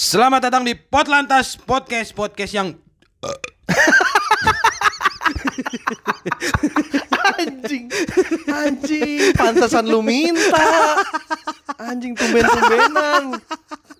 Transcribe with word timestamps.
Selamat 0.00 0.48
datang 0.48 0.64
di 0.64 0.72
Potlantas 0.72 1.60
Podcast 1.60 2.16
Podcast 2.16 2.56
yang 2.56 2.72
Anjing. 7.36 7.92
Anjing 8.48 9.36
Pantesan 9.36 9.84
lu 9.84 10.00
minta. 10.00 10.96
Anjing 11.76 12.16
tumben-tumbenan. 12.16 13.44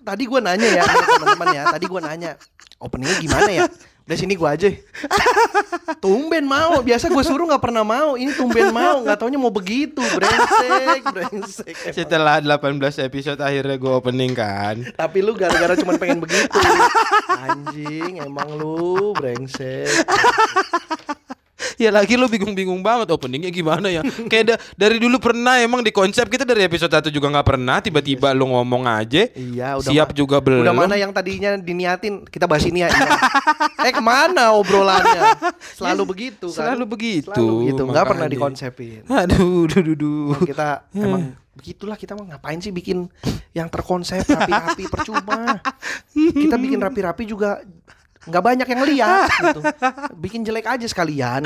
Tadi 0.01 0.25
gua 0.25 0.41
nanya 0.41 0.81
ya 0.81 0.89
teman-teman 0.89 1.53
ya 1.53 1.69
Tadi 1.69 1.85
gua 1.85 2.01
nanya. 2.01 2.33
Openingnya 2.81 3.21
gimana 3.21 3.51
ya 3.53 3.69
Udah 4.11 4.19
sini 4.19 4.35
gua 4.35 4.59
aja. 4.59 4.67
Tumben 6.03 6.43
mau. 6.43 6.83
Biasa 6.83 7.07
gue 7.07 7.23
suruh 7.23 7.47
gak 7.47 7.63
pernah 7.63 7.87
mau. 7.87 8.19
Ini 8.19 8.35
tumben 8.35 8.75
mau. 8.75 9.07
Gak 9.07 9.23
taunya 9.23 9.39
mau 9.39 9.55
begitu. 9.55 10.03
Brengsek 10.03 11.03
Brengsek. 11.15 11.71
Emang. 11.71 11.95
setelah 11.95 12.35
18 12.43 13.07
episode 13.07 13.39
akhirnya 13.39 13.79
gue 13.79 13.87
opening 13.87 14.35
kan. 14.35 14.83
Tapi 14.99 15.23
lu 15.23 15.31
gara-gara 15.31 15.79
cuma 15.79 15.95
pengen 15.95 16.19
begitu. 16.27 16.51
Anjing 17.47 18.19
Emang 18.19 18.51
lu. 18.59 19.15
Brengsek 19.15 19.87
Ya 21.77 21.89
lagi 21.93 22.17
lu 22.17 22.25
bingung-bingung 22.25 22.81
banget 22.81 23.09
openingnya 23.11 23.51
gimana 23.53 23.87
ya. 23.87 24.01
Kayak 24.31 24.45
da- 24.55 24.59
dari 24.75 24.97
dulu 24.97 25.17
pernah 25.17 25.57
emang 25.61 25.81
di 25.81 25.93
konsep 25.93 26.27
kita 26.27 26.43
dari 26.43 26.65
episode 26.65 26.91
1 26.91 27.09
juga 27.09 27.27
nggak 27.29 27.47
pernah 27.47 27.77
tiba-tiba 27.79 28.33
lu 28.33 28.49
ngomong 28.51 28.85
aja. 28.85 29.29
Iya 29.31 29.77
udah 29.77 29.91
Siap 29.91 30.09
juga 30.13 30.41
belum. 30.41 30.63
Udah 30.63 30.75
mana 30.75 30.95
yang 30.97 31.11
tadinya 31.11 31.55
diniatin 31.55 32.25
Kita 32.25 32.45
bahas 32.49 32.65
ini 32.65 32.83
ya 32.85 32.89
iya. 32.89 33.09
Eh 33.87 33.93
ke 33.93 34.03
mana 34.03 34.53
obrolannya 34.53 35.37
Selalu 35.75 36.03
begitu 36.05 36.47
kan 36.51 36.73
Selalu 36.73 36.85
begitu, 36.85 37.29
Selalu 37.31 37.53
begitu 37.65 37.81
Nggak 37.87 38.05
pernah 38.05 38.27
dikonsepin 38.27 39.01
Aduh, 39.07 39.65
duh, 39.69 39.81
duh, 39.81 39.95
duh. 39.97 40.37
Kita 40.45 40.85
emang 40.93 41.33
Begitulah 41.51 41.99
kita 41.99 42.15
mah 42.15 42.35
ngapain 42.35 42.61
sih 42.63 42.71
bikin 42.71 43.11
Yang 43.51 43.67
terkonsep 43.75 44.23
rapi-rapi 44.23 44.83
Percuma 44.87 45.59
Kita 46.45 46.55
bikin 46.55 46.79
rapi-rapi 46.79 47.23
juga 47.27 47.59
nggak 48.23 48.43
banyak 48.43 48.67
yang 48.67 48.81
lihat 48.83 49.29
gitu. 49.33 49.61
Bikin 50.15 50.41
jelek 50.41 50.67
aja 50.67 50.85
sekalian 50.85 51.45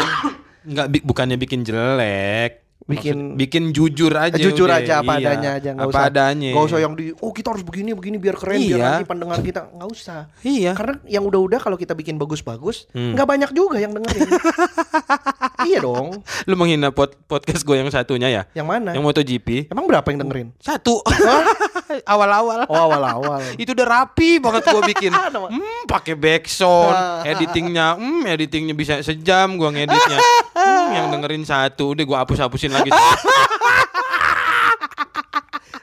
Nggak 0.63 0.87
bi- 0.89 1.03
bukannya 1.03 1.35
bikin 1.35 1.61
jelek. 1.61 2.65
Bikin- 2.85 3.33
Maksud- 3.33 3.37
bikin 3.39 3.63
jujur 3.71 4.13
aja. 4.13 4.35
Jujur 4.35 4.67
udah. 4.67 4.77
aja 4.77 4.93
apa 4.99 5.15
Iya, 5.15 5.25
adanya 5.31 5.49
aja 5.53 5.69
nggak 5.73 5.89
usah, 5.89 6.05
adanya. 6.05 6.51
Nggak 6.51 6.65
usah 6.67 6.79
yang 6.79 6.93
di 6.93 7.05
Oh 7.17 7.31
kita 7.31 7.47
harus 7.49 7.61
begini 7.61 7.89
begini 7.91 8.17
biar 8.17 8.35
keren 8.35 8.59
Biar 8.59 8.69
Iya. 8.71 8.85
nanti 8.91 9.05
pendengar 9.07 9.39
kita 9.39 9.61
Nggak 9.71 9.89
usah 9.89 10.21
Iya. 10.39 10.71
Karena 10.73 10.93
yang 11.03 11.23
udah-udah 11.23 11.59
kalau 11.59 11.75
kita 11.75 11.93
bikin 11.93 12.15
bagus-bagus, 12.15 12.85
Hmm. 12.91 13.13
nggak 13.13 13.25
banyak 13.27 13.49
juga 13.51 13.77
yang 13.79 13.89
dengerin. 13.91 14.29
iya 15.65 15.81
dong. 15.81 16.21
Lu 16.45 16.53
menghina 16.53 16.89
pod- 16.89 17.17
podcast 17.25 17.61
gue 17.61 17.75
yang 17.75 17.89
satunya 17.89 18.29
ya? 18.29 18.41
Yang 18.53 18.67
mana? 18.69 18.89
Yang 18.93 19.03
MotoGP? 19.03 19.47
Emang 19.67 19.85
berapa 19.89 20.05
yang 20.07 20.19
dengerin? 20.23 20.47
Satu. 20.61 21.01
Awal-awal. 22.03 22.67
Oh 22.67 22.75
awal-awal. 22.75 23.39
Itu 23.55 23.71
udah 23.71 23.87
rapi 23.87 24.41
banget 24.41 24.67
gua 24.67 24.83
bikin. 24.83 25.13
Hmm, 25.35 25.83
pakai 25.85 26.17
backsound, 26.17 27.23
editingnya, 27.27 27.95
hmm, 27.95 28.25
editingnya 28.27 28.73
bisa 28.73 28.99
sejam 28.99 29.55
gua 29.55 29.71
ngeditnya. 29.71 30.19
Hmm, 30.55 30.89
yang 30.91 31.05
dengerin 31.11 31.45
satu, 31.45 31.93
udah 31.93 32.03
gua 32.03 32.17
hapus-hapusin 32.25 32.73
lagi. 32.73 32.89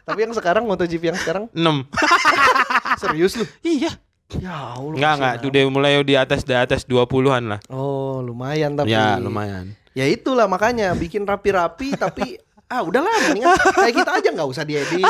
Tapi 0.03 0.19
yang 0.19 0.35
sekarang 0.35 0.67
MotoGP 0.67 1.15
yang 1.15 1.19
sekarang 1.19 1.45
6. 1.55 1.87
serius 2.99 3.39
lu? 3.39 3.47
iya. 3.63 3.95
Ya 4.41 4.79
Allah. 4.79 4.97
Enggak, 4.97 5.13
enggak, 5.19 5.35
udah 5.45 5.63
mulai 5.69 5.93
di 6.05 6.15
atas 6.17 6.41
di 6.47 6.55
atas 6.57 6.83
20-an 6.89 7.57
lah. 7.57 7.61
Oh 7.69 8.25
lumayan 8.25 8.79
tapi. 8.79 8.93
Ya, 8.95 9.21
lumayan. 9.21 9.77
Ya 9.93 10.09
itulah 10.09 10.49
makanya 10.49 10.97
bikin 10.97 11.29
rapi-rapi 11.29 11.97
tapi 12.05 12.41
ah 12.73 12.81
udahlah 12.81 13.13
mendingan 13.29 13.53
kayak 13.77 13.95
kita 14.01 14.11
aja 14.17 14.29
nggak 14.33 14.49
usah 14.49 14.65
diedit 14.65 15.05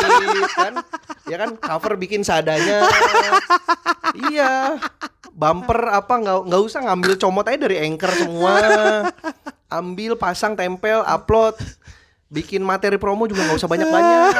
kan 0.51 0.83
ya 1.31 1.39
kan 1.39 1.55
cover 1.55 1.95
bikin 1.95 2.27
seadanya 2.27 2.83
iya 4.35 4.83
bumper 5.31 5.95
apa 5.95 6.11
nggak 6.19 6.51
nggak 6.51 6.59
usah 6.59 6.83
ngambil 6.91 7.15
comot 7.23 7.47
aja 7.47 7.63
dari 7.63 7.79
anchor 7.87 8.11
semua 8.19 8.59
ambil 9.71 10.19
pasang 10.19 10.59
tempel 10.59 11.07
upload 11.07 11.55
bikin 12.27 12.67
materi 12.67 12.99
promo 12.99 13.31
juga 13.31 13.47
nggak 13.47 13.61
usah 13.63 13.71
banyak-banyak 13.71 14.35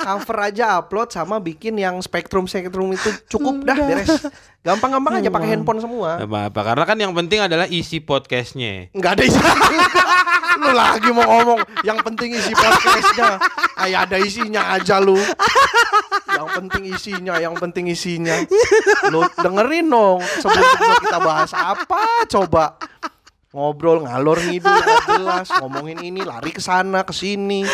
cover 0.00 0.36
aja 0.40 0.80
upload 0.80 1.12
sama 1.12 1.36
bikin 1.38 1.76
yang 1.76 2.00
spektrum 2.00 2.48
spektrum 2.48 2.90
itu 2.96 3.10
cukup 3.28 3.62
dah 3.62 3.76
beres. 3.76 4.26
Gampang-gampang 4.60 5.20
aja 5.20 5.28
pakai 5.32 5.48
handphone 5.56 5.80
semua. 5.80 6.20
Apa-apa 6.20 6.60
karena 6.72 6.84
kan 6.84 6.96
yang 6.96 7.12
penting 7.12 7.40
adalah 7.44 7.68
isi 7.68 8.00
podcastnya. 8.00 8.88
nggak 8.92 9.12
ada 9.16 9.22
isi. 9.24 9.40
Lu 10.60 10.76
lagi 10.76 11.08
mau 11.08 11.24
ngomong 11.24 11.60
yang 11.84 11.96
penting 12.04 12.36
isi 12.36 12.52
podcastnya. 12.52 13.40
Kayak 13.80 14.00
ada 14.08 14.16
isinya 14.20 14.62
aja 14.76 15.00
lu. 15.00 15.16
Yang 16.28 16.48
penting 16.52 16.82
isinya 16.92 17.34
yang 17.40 17.56
penting 17.56 17.88
isinya. 17.88 18.44
Lu 19.08 19.24
dengerin 19.40 19.88
dong 19.88 20.20
sebelum 20.44 21.00
kita 21.00 21.18
bahas 21.24 21.52
apa 21.56 22.28
coba 22.28 22.76
ngobrol 23.50 24.06
ngalor 24.06 24.38
ngidul 24.46 24.78
jelas 25.10 25.50
ngomongin 25.58 25.98
ini 26.06 26.22
lari 26.22 26.54
ke 26.54 26.62
sana 26.62 27.02
ke 27.02 27.10
sini 27.10 27.66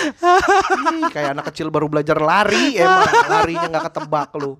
kayak 1.12 1.36
anak 1.36 1.52
kecil 1.52 1.68
baru 1.68 1.84
belajar 1.92 2.16
lari 2.16 2.80
emang 2.80 3.04
larinya 3.28 3.68
nggak 3.76 3.84
ketebak 3.92 4.32
lu 4.40 4.56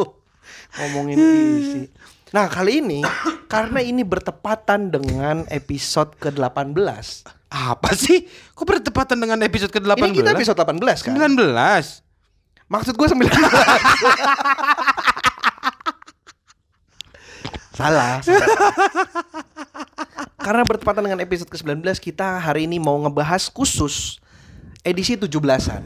ngomongin 0.76 1.16
isi 1.16 1.88
nah 2.28 2.44
kali 2.52 2.84
ini 2.84 3.00
karena 3.48 3.80
ini 3.80 4.04
bertepatan 4.04 4.92
dengan 4.92 5.48
episode 5.48 6.12
ke-18 6.20 6.76
Apa 7.54 7.94
sih? 7.94 8.26
Kok 8.58 8.66
bertepatan 8.66 9.14
dengan 9.14 9.38
episode 9.46 9.70
ke-18? 9.70 9.94
ini 10.02 10.18
kita 10.18 10.34
episode 10.34 10.58
18 10.58 11.06
kan 11.06 11.14
19. 11.14 11.54
maksud 12.66 12.98
gue 12.98 13.06
19 13.06 13.30
salah, 17.78 18.18
salah. 18.26 18.48
Karena 20.44 20.60
bertepatan 20.68 21.08
dengan 21.08 21.24
episode 21.24 21.48
ke-19 21.48 21.80
kita 21.96 22.36
hari 22.36 22.68
ini 22.68 22.76
mau 22.76 23.00
ngebahas 23.00 23.48
khusus 23.48 24.20
edisi 24.84 25.16
17-an 25.16 25.80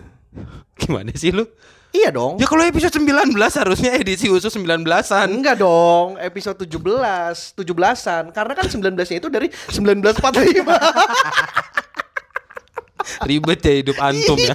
Gimana 0.75 1.15
sih 1.15 1.31
lu? 1.31 1.47
iya 1.95 2.11
dong 2.11 2.43
Ya 2.43 2.51
kalau 2.51 2.67
episode 2.67 2.91
19 2.91 3.39
harusnya 3.39 3.95
edisi 3.95 4.27
khusus 4.27 4.51
19-an. 4.51 5.31
Enggak 5.31 5.63
dong, 5.63 6.19
episode 6.21 6.69
17, 6.69 7.57
17-an. 7.57 8.25
Karena 8.35 8.53
kan 8.53 8.67
19-nya 8.69 9.17
itu 9.19 9.29
dari 9.33 9.49
1945. 9.73 10.69
Ribet 13.29 13.61
ya 13.65 13.75
hidup 13.81 13.97
antum 13.99 14.37
ya. 14.37 14.55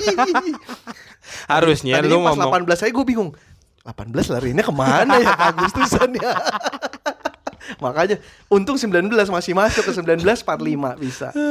harusnya 1.54 2.00
Tadinya 2.00 2.16
lu 2.16 2.24
pas 2.24 2.38
ngomong 2.38 2.70
18 2.70 2.80
saya 2.80 2.92
gue 2.94 3.06
bingung. 3.06 3.32
18 3.84 4.32
larinya 4.32 4.64
ke 4.64 4.72
mana 4.72 5.20
ya 5.20 5.36
Agustusan 5.52 6.16
ya. 6.16 6.32
Makanya 7.80 8.20
untung 8.50 8.76
19 8.76 9.10
masih 9.12 9.54
masuk 9.56 9.84
ke 9.88 9.92
1945 9.92 11.04
bisa. 11.04 11.30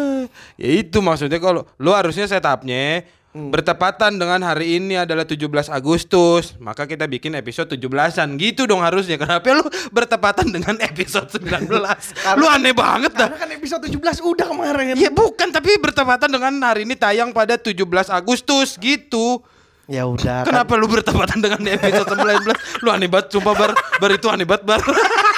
Ya 0.54 0.70
itu 0.70 1.02
maksudnya 1.02 1.42
kalau 1.42 1.66
lu 1.82 1.90
harusnya 1.90 2.30
setupnya 2.30 3.02
Hmm. 3.32 3.48
bertepatan 3.48 4.20
dengan 4.20 4.44
hari 4.44 4.76
ini 4.76 4.92
adalah 4.92 5.24
17 5.24 5.72
Agustus, 5.72 6.52
maka 6.60 6.84
kita 6.84 7.08
bikin 7.08 7.32
episode 7.32 7.64
17-an. 7.64 8.36
Gitu 8.36 8.68
dong 8.68 8.84
harusnya. 8.84 9.16
Kenapa 9.16 9.56
lu 9.56 9.64
bertepatan 9.88 10.52
dengan 10.52 10.76
episode 10.76 11.32
19? 11.40 11.64
lu 12.40 12.44
aneh 12.44 12.76
banget 12.76 13.16
dah. 13.16 13.32
Karena 13.32 13.40
kan 13.40 13.50
episode 13.56 13.88
17 13.88 14.20
udah 14.20 14.46
kemarin. 14.52 15.00
Ya 15.00 15.08
bukan, 15.08 15.48
tapi 15.48 15.80
bertepatan 15.80 16.28
dengan 16.28 16.60
hari 16.60 16.84
ini 16.84 16.92
tayang 16.92 17.32
pada 17.32 17.56
17 17.56 17.80
Agustus 18.12 18.76
gitu. 18.76 19.40
Ya 19.88 20.04
udah 20.04 20.44
kan. 20.44 20.52
Kenapa 20.52 20.76
lu 20.76 20.84
bertepatan 20.92 21.40
dengan 21.40 21.64
episode 21.72 22.12
19? 22.12 22.84
Lu 22.84 22.88
aneh 22.92 23.08
banget, 23.08 23.32
sumpah 23.32 23.54
bar, 23.56 23.72
bar 23.72 24.10
itu 24.12 24.28
aneh 24.28 24.44
banget 24.44 24.68
bar. 24.68 24.80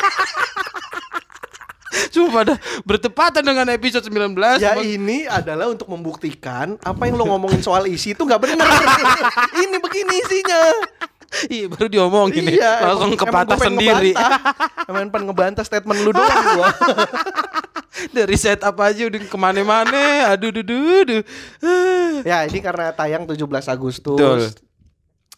Sumpah 2.14 2.42
dah 2.47 2.56
bertepatan 2.82 3.42
dengan 3.42 3.66
episode 3.69 4.06
19 4.06 4.38
Ya 4.56 4.72
Mak- 4.72 4.86
ini 4.86 5.26
adalah 5.26 5.66
untuk 5.66 5.86
membuktikan 5.86 6.78
apa 6.81 7.02
yang 7.05 7.16
lo 7.16 7.26
ngomongin 7.26 7.58
soal 7.58 7.84
isi 7.84 8.14
itu 8.14 8.22
nggak 8.22 8.38
benar. 8.40 8.62
ini 9.58 9.76
begini 9.76 10.14
isinya. 10.16 10.61
Iya 11.44 11.66
baru 11.66 11.90
diomongin 11.90 12.46
nih 12.46 12.56
Iya, 12.56 12.72
Langsung 12.84 13.11
emang- 13.11 13.20
kepatah 13.20 13.56
emang 13.56 13.66
sendiri 13.66 14.11
ngebantah. 14.12 14.87
Emang 14.87 15.05
pengen 15.08 15.25
ngebantah 15.26 15.64
statement 15.64 15.99
lu 16.00 16.11
doang 16.11 16.31
gua. 16.55 16.70
Dari 18.17 18.37
setup 18.37 18.75
aja 18.76 19.02
udah 19.05 19.20
ke 19.20 19.34
mana-mana 19.34 20.31
Aduh 20.31 20.50
duh 20.50 20.62
duh 20.62 21.02
duh 21.05 21.22
ya, 22.22 22.43
ini 22.44 22.58
karena 22.58 22.90
tayang 22.90 23.25
17 23.25 23.43
Agustus. 23.67 24.14
Betul. 24.14 24.40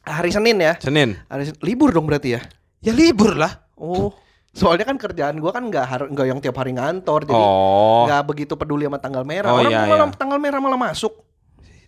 Hari 0.03 0.31
Senin 0.31 0.57
ya. 0.59 0.77
Senin 0.77 1.17
Hari 1.27 1.49
Sen- 1.49 1.61
libur 1.61 1.89
dong 1.91 2.05
berarti 2.05 2.37
ya. 2.37 2.45
Ya 2.79 2.93
libur 2.93 3.33
lah 3.33 3.65
Oh. 3.73 4.13
Soalnya 4.57 4.83
kan 4.83 4.97
kerjaan 4.97 5.37
gua 5.37 5.53
kan 5.53 5.69
nggak 5.69 5.85
har- 5.85 6.09
nggak 6.09 6.27
yang 6.27 6.41
tiap 6.41 6.57
hari 6.57 6.73
ngantor, 6.73 7.29
jadi 7.29 7.37
Oh 7.37 8.09
nggak 8.09 8.23
begitu 8.25 8.57
peduli 8.57 8.89
sama 8.89 8.97
tanggal 8.97 9.21
merah. 9.21 9.53
Oh, 9.53 9.61
Orang 9.61 9.69
iya, 9.69 9.85
malah 9.85 10.09
iya. 10.09 10.17
tanggal 10.17 10.39
merah 10.39 10.59
malah 10.59 10.81
masuk. 10.81 11.13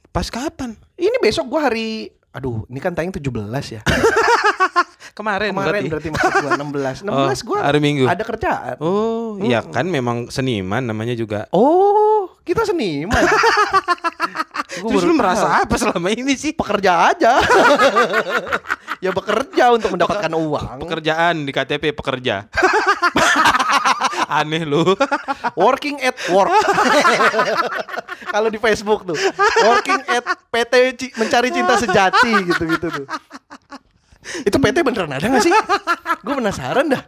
Pas 0.09 0.29
kapan? 0.29 0.76
Ini 0.94 1.17
besok 1.19 1.49
gua 1.49 1.67
hari 1.67 2.12
Aduh, 2.29 2.69
ini 2.69 2.76
kan 2.76 2.93
tayang 2.93 3.09
17 3.09 3.25
ya. 3.73 3.81
Kemarin, 5.17 5.50
Kemarin 5.50 5.88
berarti 5.88 5.88
berarti, 5.91 6.09
maksud 6.12 6.35
gua 6.38 6.53
16. 6.55 7.03
16 7.03 7.11
Oh, 7.11 7.32
gua 7.43 7.59
hari 7.65 7.81
Minggu. 7.81 8.05
ada 8.05 8.23
kerjaan. 8.23 8.76
Oh 8.79 9.41
iya 9.41 9.65
kan 9.65 9.88
memang 9.88 10.29
seniman 10.29 10.85
namanya 10.85 11.17
juga 11.17 11.49
Oh, 11.50 12.37
kita 12.44 12.62
seniman. 12.62 13.25
Terus 14.83 15.03
baru 15.03 15.11
lu 15.11 15.15
merasa 15.19 15.47
apa 15.63 15.75
selama 15.75 16.09
ini 16.13 16.35
sih? 16.39 16.53
pekerja 16.55 17.13
aja. 17.13 17.39
ya 19.05 19.11
bekerja 19.15 19.75
untuk 19.75 19.95
mendapatkan 19.95 20.33
uang. 20.33 20.79
Pekerjaan 20.87 21.47
di 21.47 21.53
KTP 21.55 21.95
pekerja. 21.95 22.47
Aneh 24.39 24.63
lu. 24.69 24.85
Working 25.57 26.03
at 26.05 26.17
work. 26.31 26.53
Kalau 28.35 28.49
di 28.53 28.59
Facebook 28.61 29.09
tuh, 29.09 29.17
working 29.65 30.03
at 30.05 30.25
PT 30.53 30.75
mencari 31.17 31.49
cinta 31.49 31.75
sejati 31.81 32.33
gitu-gitu 32.45 32.87
tuh. 32.93 33.07
Itu 34.45 34.61
PT 34.61 34.85
beneran 34.85 35.17
ada 35.17 35.25
gak 35.25 35.41
sih? 35.41 35.53
Gue 36.21 36.35
penasaran 36.37 36.93
dah. 36.93 37.03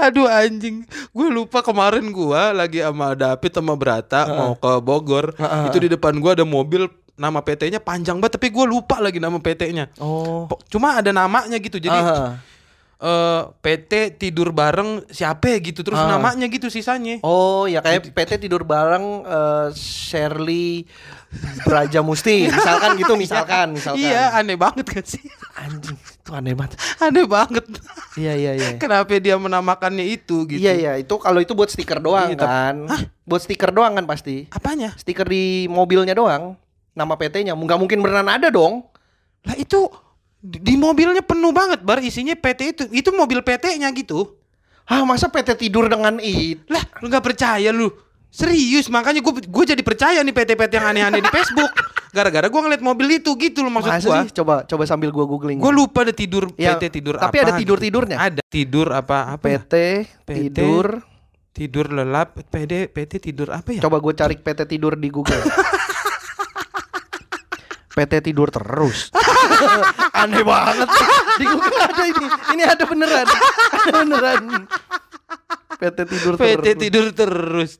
Aduh 0.00 0.24
anjing, 0.24 0.88
gue 0.88 1.28
lupa 1.28 1.60
kemarin 1.60 2.08
gua 2.08 2.56
lagi 2.56 2.80
sama 2.80 3.12
David 3.12 3.52
sama 3.52 3.76
Brata 3.76 4.24
mau 4.24 4.56
ke 4.56 4.72
Bogor. 4.80 5.36
Heeh. 5.36 5.68
Itu 5.68 5.78
di 5.84 5.88
depan 5.92 6.16
gua 6.16 6.32
ada 6.32 6.48
mobil 6.48 6.88
nama 7.16 7.40
PT-nya 7.40 7.78
panjang 7.78 8.16
banget 8.16 8.36
tapi 8.36 8.48
gue 8.48 8.64
lupa 8.64 8.96
lagi 8.98 9.16
nama 9.16 9.36
PT-nya. 9.36 9.88
Oh. 9.96 10.44
Cuma 10.66 10.94
ada 10.94 11.10
namanya 11.10 11.56
gitu. 11.56 11.76
Jadi 11.76 11.92
Aha. 11.92 12.36
eh, 12.96 13.42
PT 13.58 13.92
tidur 14.16 14.48
bareng 14.50 15.04
siapa 15.08 15.56
gitu 15.58 15.80
terus 15.80 15.96
Ah. 15.96 16.08
namanya 16.10 16.44
gitu 16.44 16.68
sisanya. 16.68 17.20
Oh 17.20 17.64
ya 17.64 17.80
kayak 17.80 18.12
PT 18.12 18.36
tidur 18.38 18.62
bareng 18.62 19.04
eh, 19.22 19.66
Shirley 19.72 20.84
Braja 21.62 22.00
Musti 22.00 22.46
misalkan 22.48 22.96
gitu 22.96 23.12
misalkan 23.14 23.74
misalkan 23.74 24.00
Iya, 24.00 24.32
aneh 24.32 24.56
banget 24.56 24.86
kan 24.86 25.04
sih? 25.04 25.20
anjing 25.54 25.96
itu 25.96 26.30
aneh 26.30 26.52
banget 26.52 26.76
aneh 26.98 27.24
banget. 27.26 27.64
iya 28.14 28.32
iya 28.32 28.52
iya 28.52 28.68
Kenapa 28.76 29.08
dia 29.14 29.36
menamakannya 29.36 30.04
itu 30.06 30.44
gitu? 30.46 30.56
iya 30.56 30.72
iya 30.72 30.92
itu 30.96 31.12
kalau 31.16 31.36
itu 31.38 31.52
buat 31.52 31.68
stiker 31.68 31.96
doang 31.98 32.28
Iya, 32.30 32.38
kan 32.38 32.76
buat 33.22 33.40
stiker 33.40 33.68
doang 33.68 33.92
kan 33.94 34.04
pasti 34.04 34.48
Apanya? 34.48 34.92
stiker 34.94 35.24
di 35.24 35.66
mobilnya 35.66 36.12
doang 36.12 36.56
nama 36.96 37.12
PT-nya 37.12 37.52
nggak 37.52 37.78
mungkin 37.78 38.00
beneran 38.00 38.26
ada 38.26 38.48
dong 38.48 38.88
Lah 39.44 39.54
itu 39.54 39.86
di, 40.40 40.74
mobilnya 40.74 41.20
penuh 41.20 41.50
banget 41.50 41.82
bar 41.82 41.98
isinya 41.98 42.32
PT 42.32 42.60
itu. 42.70 42.84
Itu 42.90 43.10
mobil 43.10 43.42
PT-nya 43.42 43.86
gitu. 43.92 44.34
ah 44.86 45.02
masa 45.02 45.26
PT 45.26 45.58
tidur 45.58 45.86
dengan 45.86 46.16
itu 46.18 46.62
Lah, 46.66 46.82
lu 46.98 47.06
nggak 47.06 47.22
percaya 47.22 47.70
lu? 47.70 47.90
Serius, 48.26 48.86
makanya 48.86 49.18
gue 49.18 49.32
gue 49.42 49.64
jadi 49.64 49.82
percaya 49.82 50.20
nih 50.20 50.30
PT-PT 50.30 50.72
yang 50.76 50.86
aneh-aneh 50.86 51.18
di 51.18 51.30
Facebook. 51.30 51.72
Gara-gara 52.12 52.46
gue 52.46 52.60
ngeliat 52.60 52.82
mobil 52.84 53.16
itu 53.16 53.32
gitu 53.34 53.60
loh 53.60 53.72
maksud 53.72 53.92
gue. 53.92 54.12
sih 54.28 54.34
coba 54.34 54.62
coba 54.64 54.82
sambil 54.84 55.08
gua 55.10 55.24
googling 55.24 55.56
Gue 55.56 55.72
lupa 55.72 56.00
ada 56.04 56.12
tidur 56.12 56.48
Ya, 56.54 56.76
PT 56.76 57.00
tidur 57.00 57.16
tapi 57.16 57.38
apa. 57.38 57.44
ada 57.44 57.52
gitu. 57.56 57.60
tidur-tidurnya? 57.64 58.16
Ada 58.16 58.40
tidur 58.46 58.88
apa 58.92 59.36
apa 59.36 59.46
ya? 59.46 59.60
PT, 59.60 59.74
tidur 60.24 60.86
Tidur 61.52 61.86
lelap 61.88 62.36
PD 62.48 62.88
PT 62.88 63.12
tidur 63.22 63.48
apa 63.48 63.72
ya? 63.72 63.80
coba 63.80 63.96
gue 64.00 64.12
cari 64.12 64.36
PT 64.36 64.60
tidur 64.68 64.92
di 64.94 65.08
Google 65.08 65.40
PT 67.96 68.12
tidur 68.22 68.52
terus. 68.52 69.08
Aneh 70.20 70.44
banget. 70.44 70.84
Di 71.34 71.44
Google 71.48 71.80
ada 71.80 72.04
ini. 72.04 72.26
Ini 72.52 72.62
ada 72.66 72.84
beneran. 72.84 73.24
Ada 73.72 73.90
beneran. 73.96 74.42
PT 75.76 75.98
tidur 76.04 76.32
PT 76.36 76.44
terus. 76.62 76.76
tidur 76.78 77.06
terus. 77.10 77.72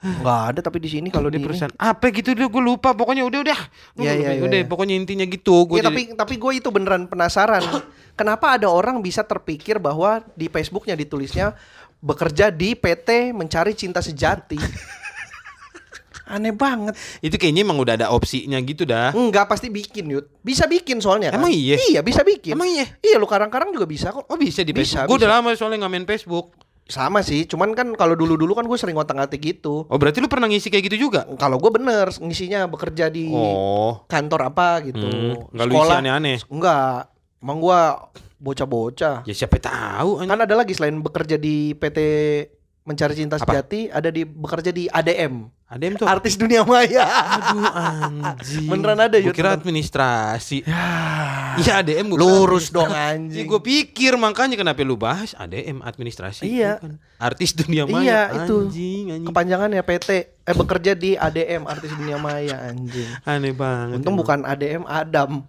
nggak 0.00 0.40
ada 0.48 0.60
tapi 0.60 0.76
di 0.76 0.88
sini 0.88 1.08
kalau 1.08 1.28
Di 1.28 1.36
di 1.36 1.38
ini. 1.38 1.44
perusahaan. 1.44 1.72
Apa 1.74 2.08
gitu 2.08 2.32
dia 2.32 2.48
gue 2.48 2.62
lupa. 2.62 2.92
Pokoknya 2.92 3.20
udah 3.22 3.40
udah. 3.42 3.60
Gua 3.94 4.00
Iya, 4.00 4.12
lupa, 4.12 4.20
iya, 4.22 4.30
iya, 4.32 4.42
udah. 4.42 4.58
iya. 4.58 4.66
pokoknya 4.66 4.94
intinya 4.96 5.24
gitu 5.24 5.54
gue 5.66 5.76
Ya, 5.76 5.84
tapi 5.84 6.00
tapi 6.12 6.34
gue 6.36 6.52
itu 6.56 6.68
beneran 6.68 7.04
penasaran. 7.04 7.60
Kenapa 8.12 8.56
ada 8.56 8.68
orang 8.68 9.00
bisa 9.00 9.20
terpikir 9.22 9.76
bahwa 9.76 10.24
di 10.32 10.48
Facebooknya 10.48 10.96
ditulisnya 10.96 11.52
bekerja 12.00 12.48
di 12.48 12.72
PT 12.72 13.32
mencari 13.32 13.76
cinta 13.76 14.00
sejati 14.00 14.56
aneh 16.30 16.50
banget 16.50 16.94
itu 17.18 17.34
kayaknya 17.34 17.62
emang 17.62 17.76
udah 17.76 17.94
ada 17.94 18.06
opsinya 18.08 18.56
gitu 18.60 18.82
dah. 18.82 19.10
Enggak 19.10 19.46
pasti 19.46 19.66
bikin 19.66 20.06
Yud 20.08 20.26
Bisa 20.40 20.64
bikin 20.64 20.98
soalnya 20.98 21.30
kan 21.30 21.38
Emang 21.38 21.50
iya? 21.50 21.74
Iya 21.76 22.00
bisa 22.00 22.22
bikin 22.22 22.54
Emang 22.54 22.66
iya? 22.66 22.86
Iya 22.98 23.18
lu 23.18 23.26
karang-karang 23.26 23.70
juga 23.70 23.84
bisa 23.84 24.08
kok 24.08 24.24
Oh 24.24 24.34
bisa 24.34 24.62
di 24.62 24.70
Bisa, 24.70 25.02
Facebook. 25.02 25.08
Gue 25.10 25.16
udah 25.18 25.30
lama 25.30 25.50
soalnya 25.52 25.82
nggak 25.82 25.92
main 25.92 26.06
Facebook. 26.06 26.54
Sama 26.86 27.20
sih 27.20 27.44
Cuman 27.44 27.70
kan 27.72 27.90
kalau 27.92 28.14
dulu-dulu 28.14 28.50
kan 28.52 28.64
gue 28.64 28.74
sering 28.74 28.94
ngotak-ngatik 28.94 29.38
gitu 29.38 29.84
Oh 29.84 29.96
berarti 29.96 30.18
lu 30.18 30.26
pernah 30.26 30.46
ngisi 30.46 30.68
kayak 30.68 30.88
gitu 30.88 31.10
juga? 31.10 31.26
Kalau 31.34 31.58
gue 31.58 31.70
bener 31.70 32.08
ngisinya 32.12 32.66
bekerja 32.66 33.06
di 33.06 33.28
Oh. 33.28 34.06
kantor 34.06 34.48
apa 34.48 34.80
gitu 34.82 35.02
Hmm, 35.02 35.50
nggak 35.50 35.66
lu 35.66 35.72
isi 35.76 35.92
aneh-aneh. 35.92 36.38
Enggak 36.46 37.10
Emang 37.38 37.58
gue 37.58 37.80
bocah-bocah 38.38 39.22
Ya 39.22 39.34
siapa 39.34 39.58
tahu. 39.58 40.20
Kan 40.20 40.38
ada 40.38 40.54
lagi 40.54 40.72
selain 40.72 40.98
bekerja 40.98 41.36
di 41.36 41.74
PT 41.74 41.98
Mencari 42.80 43.14
Cinta 43.14 43.36
Apa? 43.36 43.44
Sejati 43.44 43.92
Ada 43.92 44.08
di 44.08 44.22
bekerja 44.24 44.70
di 44.72 44.88
ADM 44.88 45.52
yang 45.70 45.94
tuh. 45.94 46.06
Artis 46.10 46.34
Dunia 46.34 46.66
Maya 46.66 47.06
Aduh 47.06 47.62
anjing. 48.34 48.66
Beneran 48.66 48.98
ada, 48.98 49.22
Yud, 49.22 49.30
kira 49.30 49.54
administrasi. 49.54 50.66
Iya 51.62 51.78
ADM 51.78 52.10
gue 52.10 52.18
Lurus 52.18 52.74
dong 52.74 52.90
anjing 52.90 53.46
gue 53.46 53.60
pikir 53.62 54.18
makanya 54.18 54.58
kenapa 54.58 54.82
lu 54.82 54.98
bahas 54.98 55.30
ADM 55.38 55.78
administrasi. 55.86 56.42
Iya. 56.42 56.82
Bukan. 56.82 56.98
Artis 57.22 57.54
dunia 57.54 57.86
maya. 57.86 58.02
Iya, 58.02 58.20
itu. 58.42 58.56
Anjing, 58.66 59.04
anjing. 59.14 59.28
Kepanjangannya 59.30 59.82
PT 59.86 60.10
eh 60.42 60.56
bekerja 60.58 60.92
di 60.98 61.14
ADM 61.14 61.68
Artis 61.70 61.92
Dunia 61.94 62.18
Maya 62.18 62.56
anjing. 62.66 63.06
Aneh 63.22 63.54
banget. 63.54 64.02
Untung 64.02 64.18
emang. 64.18 64.24
bukan 64.26 64.38
ADM 64.42 64.82
Adam. 64.88 65.46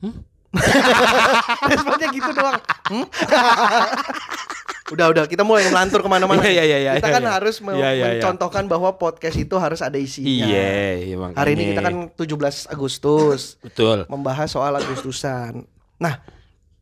Responnya 1.68 2.08
gitu 2.08 2.30
doang. 2.32 2.56
Hmm? 2.88 3.06
udah 4.92 5.06
udah 5.08 5.24
kita 5.24 5.40
mulai 5.42 5.64
melantur 5.66 6.04
ke 6.04 6.08
mana-mana. 6.08 6.44
Iya, 6.44 6.62
iya, 6.62 6.78
iya, 6.78 6.92
kita 7.00 7.08
iya, 7.08 7.16
kan 7.16 7.24
iya. 7.24 7.32
harus 7.32 7.56
me- 7.64 7.72
Iya, 7.72 7.80
iya, 7.80 7.92
iya. 7.96 8.06
mencontohkan 8.20 8.64
bahwa 8.68 8.92
podcast 8.94 9.36
itu 9.36 9.56
harus 9.56 9.80
ada 9.80 9.96
isinya. 9.96 10.28
Iya, 10.28 10.68
iya. 11.00 11.16
Hari 11.32 11.50
ini 11.56 11.62
kita 11.72 11.80
kan 11.80 11.94
17 12.12 12.68
Agustus 12.68 13.56
betul. 13.58 14.04
membahas 14.06 14.52
soal 14.52 14.76
Agustusan. 14.76 15.64
Nah, 15.96 16.20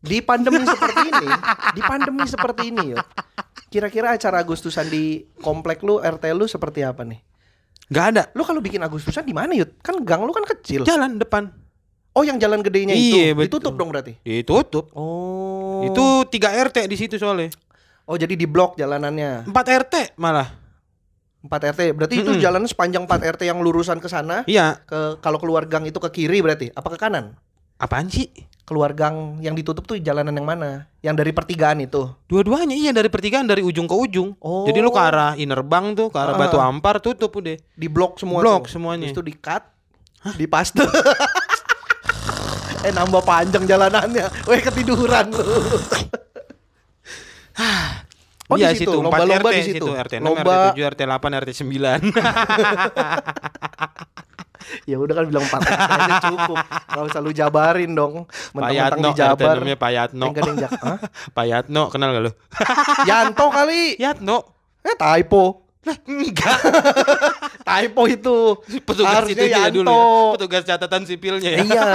di 0.01 0.19
pandemi 0.21 0.67
seperti 0.67 1.01
ini, 1.07 1.27
di 1.77 1.83
pandemi 1.87 2.25
seperti 2.27 2.63
ini, 2.75 2.85
Yud, 2.93 3.07
kira-kira 3.71 4.19
acara 4.19 4.43
Agustusan 4.43 4.91
di 4.91 5.31
komplek 5.39 5.87
lu, 5.87 6.03
RT 6.03 6.35
lu 6.35 6.51
seperti 6.51 6.83
apa 6.83 7.07
nih? 7.07 7.23
Gak 7.91 8.07
ada. 8.15 8.23
Lu 8.35 8.43
kalau 8.43 8.59
bikin 8.59 8.83
Agustusan 8.83 9.23
di 9.23 9.35
mana, 9.35 9.55
Yud? 9.55 9.79
Kan 9.83 10.03
gang 10.03 10.27
lu 10.27 10.35
kan 10.35 10.43
kecil. 10.43 10.83
Jalan 10.83 11.19
depan. 11.19 11.51
Oh, 12.11 12.27
yang 12.27 12.43
jalan 12.43 12.59
gedenya 12.59 12.91
Iya, 12.91 13.31
itu 13.31 13.39
betul. 13.39 13.63
ditutup 13.63 13.75
dong 13.79 13.95
berarti. 13.95 14.19
Ditutup. 14.27 14.91
Oh. 14.99 15.87
Itu 15.87 16.27
3 16.27 16.59
RT 16.67 16.91
di 16.91 16.97
situ 16.99 17.15
soalnya. 17.23 17.55
Oh, 18.11 18.19
jadi 18.19 18.35
di 18.35 18.43
blok 18.43 18.75
jalanannya. 18.75 19.47
4 19.47 19.55
RT 19.55 19.95
malah. 20.19 20.51
4 21.41 21.47
RT. 21.47 21.81
Berarti 21.95 22.15
itu 22.19 22.35
Mm-mm. 22.35 22.43
jalan 22.43 22.67
sepanjang 22.67 23.07
4 23.07 23.39
RT 23.39 23.43
yang 23.47 23.63
lurusan 23.63 23.97
ke 23.97 24.11
sana, 24.11 24.43
Iya. 24.45 24.83
ke 24.83 25.23
kalau 25.23 25.39
keluar 25.39 25.65
gang 25.65 25.87
itu 25.87 25.97
ke 25.97 26.11
kiri 26.13 26.43
berarti. 26.43 26.75
Apa 26.75 26.91
ke 26.91 26.99
kanan? 26.99 27.39
Apaan 27.79 28.11
sih? 28.11 28.29
Keluar 28.67 28.93
gang 28.93 29.39
yang 29.39 29.55
ditutup 29.55 29.83
tuh 29.83 29.97
jalanan 29.97 30.31
yang 30.31 30.45
mana? 30.45 30.91
Yang 31.01 31.15
dari 31.17 31.33
pertigaan 31.33 31.81
itu. 31.81 32.11
Dua-duanya 32.27 32.75
iya 32.75 32.91
dari 32.91 33.07
pertigaan 33.07 33.47
dari 33.47 33.63
ujung 33.63 33.87
ke 33.87 33.95
ujung. 33.95 34.35
Oh. 34.39 34.67
Jadi 34.67 34.79
lu 34.79 34.91
ke 34.91 35.01
arah 35.01 35.33
Inner 35.35 35.63
Bank 35.63 35.95
tuh, 35.95 36.09
ke 36.11 36.19
arah 36.19 36.35
Ah. 36.35 36.39
Batu 36.39 36.59
Ampar 36.59 36.99
tutup 36.99 37.31
udah. 37.33 37.57
Di 37.57 37.87
blok 37.87 38.19
semua 38.19 38.43
Blok 38.43 38.67
tuh. 38.67 38.75
semuanya. 38.75 39.07
Terus 39.07 39.17
itu 39.17 39.25
di 39.25 39.35
cut, 39.35 39.65
di 40.35 40.45
paste. 40.45 40.83
eh 42.81 42.93
nambah 42.93 43.23
panjang 43.23 43.65
jalanannya. 43.65 44.29
Weh 44.45 44.61
ketiduran 44.61 45.31
lu. 45.31 45.41
Oh, 48.47 48.59
di 48.59 48.67
iya 48.67 48.75
situ, 48.75 48.91
situ, 48.91 48.99
lomba-lomba 48.99 49.47
RT 49.47 49.55
di 49.55 49.63
situ. 49.71 49.87
RT 49.87 50.15
6, 50.19 50.27
Lomba. 50.27 50.75
RT 50.75 50.83
7, 50.83 50.91
RT 50.91 51.01
8, 51.07 51.39
RT 51.39 51.51
9. 51.55 52.03
ya 54.87 54.97
udah 54.99 55.15
kan 55.15 55.25
bilang 55.25 55.45
4 55.45 55.55
RT 55.57 55.71
aja 55.89 56.15
cukup. 56.21 56.59
Gak 56.61 57.05
usah 57.07 57.21
lu 57.21 57.31
jabarin 57.31 57.91
dong. 57.93 58.27
Mentang-mentang 58.51 58.99
Yatno, 58.99 59.07
di 59.07 59.13
RT 59.13 59.21
Jabar. 59.21 59.55
namanya 59.57 59.79
Pak 59.79 59.91
Yatno. 59.93 60.25
Yang 60.25 60.35
gede 60.35 60.49
yang 60.49 60.59
Jak- 60.61 60.81
Hah? 60.81 60.99
Pak 61.37 61.45
Yatno, 61.47 61.83
kenal 61.89 62.09
gak 62.11 62.23
lu? 62.23 62.33
Yanto 63.09 63.47
kali. 63.49 63.83
Yatno. 63.97 64.37
Eh 64.81 64.95
typo. 64.95 65.45
Lah, 65.81 65.97
enggak. 66.05 66.59
Typo 67.71 68.03
itu. 68.05 68.37
Petugas 68.83 69.25
Harusnya 69.25 69.33
itu 69.33 69.45
ya 69.49 69.71
dulu 69.71 69.89
Yanto. 69.89 69.97
ya. 69.97 70.33
Petugas 70.37 70.63
catatan 70.67 71.03
sipilnya 71.07 71.49
ya. 71.49 71.59
Iya. 71.63 71.89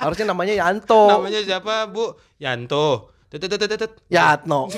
Harusnya 0.00 0.26
namanya 0.26 0.54
Yanto. 0.56 1.12
Namanya 1.12 1.44
siapa, 1.44 1.86
Bu? 1.86 2.18
Yanto. 2.40 3.13
Yatno. 4.06 4.70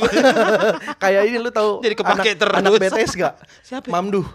Kayak 1.02 1.22
ini 1.28 1.36
lu 1.36 1.50
tahu 1.52 1.84
Jadi 1.84 1.94
kepake 1.94 2.30
anak, 2.32 2.40
terus. 2.40 2.56
anak 2.56 2.70
BTS 2.80 3.12
gak? 3.20 3.34
Siapa? 3.60 3.88
Mamduh. 3.92 4.26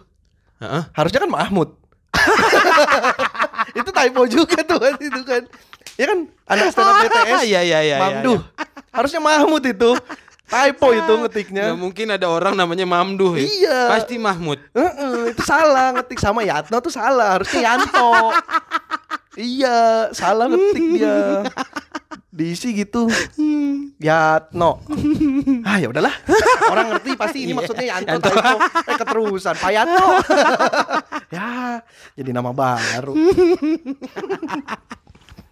Heeh. 0.61 0.83
Harusnya 0.93 1.19
kan 1.25 1.31
Mahmud. 1.31 1.69
itu 3.79 3.89
typo 3.89 4.21
juga 4.29 4.57
tuh 4.61 4.77
kan 4.77 4.93
itu 5.01 5.21
kan. 5.25 5.43
Ya 5.97 6.05
kan 6.05 6.19
anak 6.45 6.65
stand 6.69 6.87
up 6.87 6.95
BTS. 7.01 7.41
Iya, 7.49 7.61
iya, 7.65 7.79
iya, 7.81 7.97
Mamduh. 7.97 8.39
Harusnya 8.93 9.21
Mahmud 9.23 9.63
itu. 9.65 9.91
Typo 10.51 10.87
itu 10.91 11.13
ngetiknya. 11.23 11.71
Nggak 11.71 11.79
mungkin 11.79 12.07
ada 12.11 12.27
orang 12.27 12.53
namanya 12.59 12.83
Mamduh 12.83 13.39
ya. 13.39 13.47
Iya. 13.47 13.79
Pasti 13.95 14.19
Mahmud. 14.19 14.59
Heeh, 14.75 15.31
itu 15.31 15.41
salah 15.47 15.95
ngetik 15.95 16.19
sama 16.19 16.43
Yatno 16.43 16.77
tuh 16.83 16.91
salah. 16.91 17.39
Harusnya 17.39 17.71
Yanto. 17.71 18.35
iya, 19.39 20.11
salah 20.11 20.51
ngetik 20.51 20.83
dia. 20.99 21.47
Diisi 22.31 22.71
gitu. 22.71 23.11
Yatno. 23.99 24.79
Ah 25.67 25.77
ya 25.77 25.91
udahlah. 25.91 26.11
Orang 26.71 26.95
ngerti 26.95 27.13
pasti 27.19 27.43
ini 27.45 27.53
maksudnya 27.53 27.95
Yanto, 27.95 28.07
Yanto. 28.17 28.29
Typo. 28.33 28.55
Eh 28.87 28.95
keterusan 28.97 29.55
Pak 29.55 29.71
ya, 31.35 31.79
jadi 32.17 32.29
nama 32.33 32.51
baru. 32.51 33.13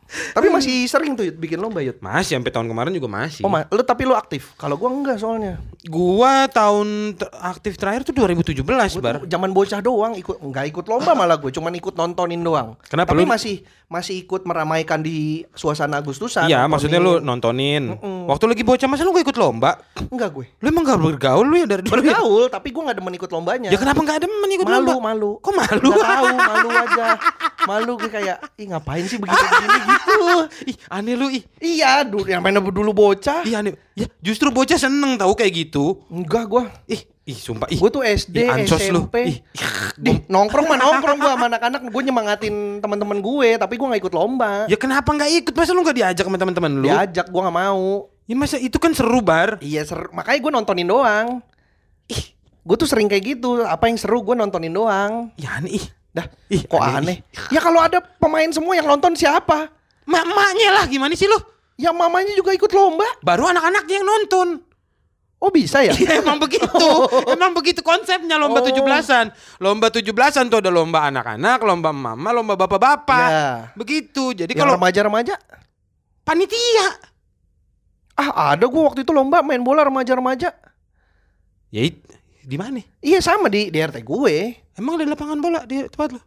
Tapi 0.10 0.50
masih 0.50 0.86
sering 0.86 1.13
tuh 1.13 1.22
Yud, 1.24 1.38
bikin 1.38 1.58
lomba 1.58 1.80
Yud. 1.80 1.98
Masih 2.00 2.34
sampai 2.36 2.50
tahun 2.50 2.66
kemarin 2.66 2.89
juga 2.92 3.06
masih. 3.06 3.42
Oh, 3.42 3.50
ma- 3.50 3.66
lu 3.66 3.82
tapi 3.82 4.04
lu 4.04 4.13
aktif. 4.13 4.54
Kalau 4.56 4.74
gua 4.74 4.89
enggak 4.89 5.18
soalnya. 5.18 5.62
Gua 5.82 6.46
tahun 6.46 7.13
ter- 7.13 7.30
aktif 7.36 7.74
terakhir 7.75 8.04
tuh 8.04 8.13
2017, 8.13 8.66
Gua 8.92 9.00
Bar. 9.00 9.16
tuh 9.22 9.30
zaman 9.30 9.50
bocah 9.50 9.80
doang 9.80 10.13
ikut 10.13 10.42
enggak 10.42 10.66
ikut 10.68 10.86
lomba 10.86 11.13
malah 11.13 11.38
gue, 11.38 11.50
cuman 11.50 11.72
ikut 11.72 11.94
nontonin 11.94 12.42
doang. 12.42 12.74
Kenapa 12.84 13.13
Tapi 13.13 13.24
lu- 13.24 13.30
masih 13.30 13.56
masih 13.86 14.22
ikut 14.22 14.46
meramaikan 14.46 15.01
di 15.01 15.46
suasana 15.51 15.98
Agustusan. 15.98 16.46
Iya, 16.46 16.62
nontonin. 16.62 16.70
maksudnya 16.70 17.00
lu 17.00 17.13
nontonin. 17.20 17.84
Waktu 18.25 18.46
lagi 18.48 18.62
bocah 18.62 18.88
masa 18.88 19.01
lu 19.01 19.13
gak 19.13 19.25
ikut 19.25 19.38
lomba? 19.38 19.78
enggak 20.10 20.30
gue. 20.32 20.46
Lu 20.58 20.66
emang 20.68 20.84
gak 20.84 21.00
bergaul 21.00 21.46
lu 21.46 21.56
ya 21.56 21.66
dari 21.66 21.82
dulu? 21.82 21.89
ya? 21.89 22.18
Bergaul, 22.18 22.44
tapi 22.50 22.70
gua 22.70 22.82
enggak 22.89 22.98
demen 22.98 23.13
ikut 23.13 23.30
lombanya. 23.30 23.70
Ya 23.70 23.78
kenapa 23.78 24.00
gak 24.01 24.18
ada 24.22 24.28
ikut 24.28 24.66
malu, 24.66 24.89
lomba? 24.89 25.04
malu. 25.13 25.32
Kok 25.39 25.54
malu? 25.54 25.89
Nggak 25.89 26.06
tahu, 26.06 26.28
malu 26.36 26.70
aja. 26.70 27.08
Malu 27.69 27.93
gue 27.95 28.09
kayak, 28.09 28.41
ih 28.57 28.65
ngapain 28.65 29.05
sih 29.05 29.21
begini-begini 29.21 29.77
gitu. 29.85 30.25
Ih, 30.65 30.75
aneh 30.89 31.13
lu 31.13 31.29
ih. 31.29 31.45
Iya, 31.61 32.01
dulu 32.01 32.25
yang 32.25 32.41
main 32.41 32.57
dulu 32.57 32.89
bocah. 32.89 33.45
Ih, 33.45 33.53
aneh. 33.53 33.77
Ya, 33.93 34.09
justru 34.17 34.49
bocah 34.49 34.73
seneng 34.73 35.21
tahu 35.21 35.38
kayak 35.38 35.53
gitu. 35.53 36.01
Enggak 36.09 36.49
gua. 36.49 36.65
Ih, 36.89 37.05
ih 37.23 37.38
sumpah 37.38 37.69
ih. 37.69 37.77
Gue 37.77 37.93
tuh 37.93 38.01
SD, 38.01 38.41
Ih, 38.41 38.49
ansos 38.49 38.81
lu. 38.89 39.05
SMP. 39.05 39.15
Ih, 39.29 39.38
Di 39.99 40.25
nongkrong 40.25 40.65
mah 40.65 40.81
nongkrong 40.81 41.17
gua 41.21 41.31
sama 41.38 41.45
anak-anak, 41.45 41.81
gue 41.85 42.01
nyemangatin 42.01 42.55
teman-teman 42.81 43.21
gue, 43.21 43.49
tapi 43.61 43.77
gue 43.77 43.85
nggak 43.85 44.01
ikut 44.01 44.13
lomba. 44.17 44.65
Ya 44.65 44.77
kenapa 44.79 45.13
nggak 45.13 45.29
ikut? 45.45 45.53
Masa 45.53 45.71
lu 45.77 45.85
nggak 45.85 45.97
diajak 46.01 46.25
sama 46.25 46.41
teman-teman 46.41 46.71
lu? 46.73 46.89
Diajak 46.89 47.29
gue 47.29 47.41
nggak 47.45 47.57
mau. 47.61 48.09
Ya 48.25 48.33
masa 48.33 48.57
itu 48.57 48.81
kan 48.81 48.97
seru 48.97 49.21
bar. 49.21 49.61
Iya, 49.61 49.85
ser- 49.85 50.09
makanya 50.09 50.39
gue 50.41 50.51
nontonin 50.57 50.89
doang. 50.89 51.27
Ih, 52.09 52.23
gue 52.65 52.75
tuh 52.81 52.89
sering 52.89 53.05
kayak 53.05 53.38
gitu. 53.38 53.61
Apa 53.61 53.93
yang 53.93 54.01
seru 54.01 54.25
gue 54.25 54.33
nontonin 54.33 54.73
doang. 54.73 55.29
Ya 55.38 55.61
aneh 55.61 55.77
ih. 55.77 55.85
Dah, 56.10 56.25
Ih, 56.50 56.66
kok 56.66 56.82
aneh. 56.82 57.22
Ya 57.54 57.62
kalau 57.62 57.78
ada 57.80 58.01
pemain 58.01 58.50
semua 58.50 58.74
yang 58.74 58.89
nonton 58.89 59.13
siapa? 59.13 59.70
Mak 60.10 60.25
maknya 60.25 60.70
lah 60.74 60.86
gimana 60.89 61.13
sih 61.13 61.30
lu? 61.30 61.38
Ya 61.78 61.94
mamanya 61.94 62.34
juga 62.34 62.51
ikut 62.51 62.72
lomba. 62.74 63.06
Baru 63.22 63.46
anak-anaknya 63.46 63.96
yang 64.01 64.08
nonton. 64.10 64.48
Oh 65.39 65.48
bisa 65.54 65.80
ya? 65.80 65.96
Iya 65.96 66.20
emang 66.25 66.42
begitu. 66.42 66.68
emang 67.36 67.56
begitu 67.56 67.80
konsepnya 67.80 68.36
lomba 68.36 68.60
Oh. 68.60 68.68
17-an. 68.68 69.32
Lomba 69.63 69.88
17-an 69.88 70.46
tuh 70.51 70.60
ada 70.60 70.68
lomba 70.68 71.08
anak-anak, 71.08 71.60
lomba 71.63 71.96
mama, 71.96 72.30
lomba 72.36 72.60
bapak-bapak. 72.60 73.30
Iya. 73.32 73.48
Begitu. 73.78 74.34
Jadi 74.44 74.51
kalau 74.58 74.75
remaja-remaja? 74.75 75.39
panitia 76.30 77.10
Ah 78.20 78.54
ada 78.54 78.68
gue 78.68 78.82
waktu 78.84 79.01
itu 79.01 79.16
lomba 79.16 79.39
main 79.39 79.63
bola 79.63 79.82
remaja-remaja. 79.88 80.51
Ya 81.72 81.82
di 82.44 82.58
mana? 82.60 82.84
Iya 83.00 83.24
sama 83.24 83.48
di, 83.48 83.72
di 83.72 83.80
RT 83.80 84.04
gue. 84.04 84.60
Emang 84.79 84.95
ada 84.95 85.05
lapangan 85.05 85.38
bola 85.38 85.59
di 85.67 85.83
tempat 85.86 86.15
lu? 86.15 86.21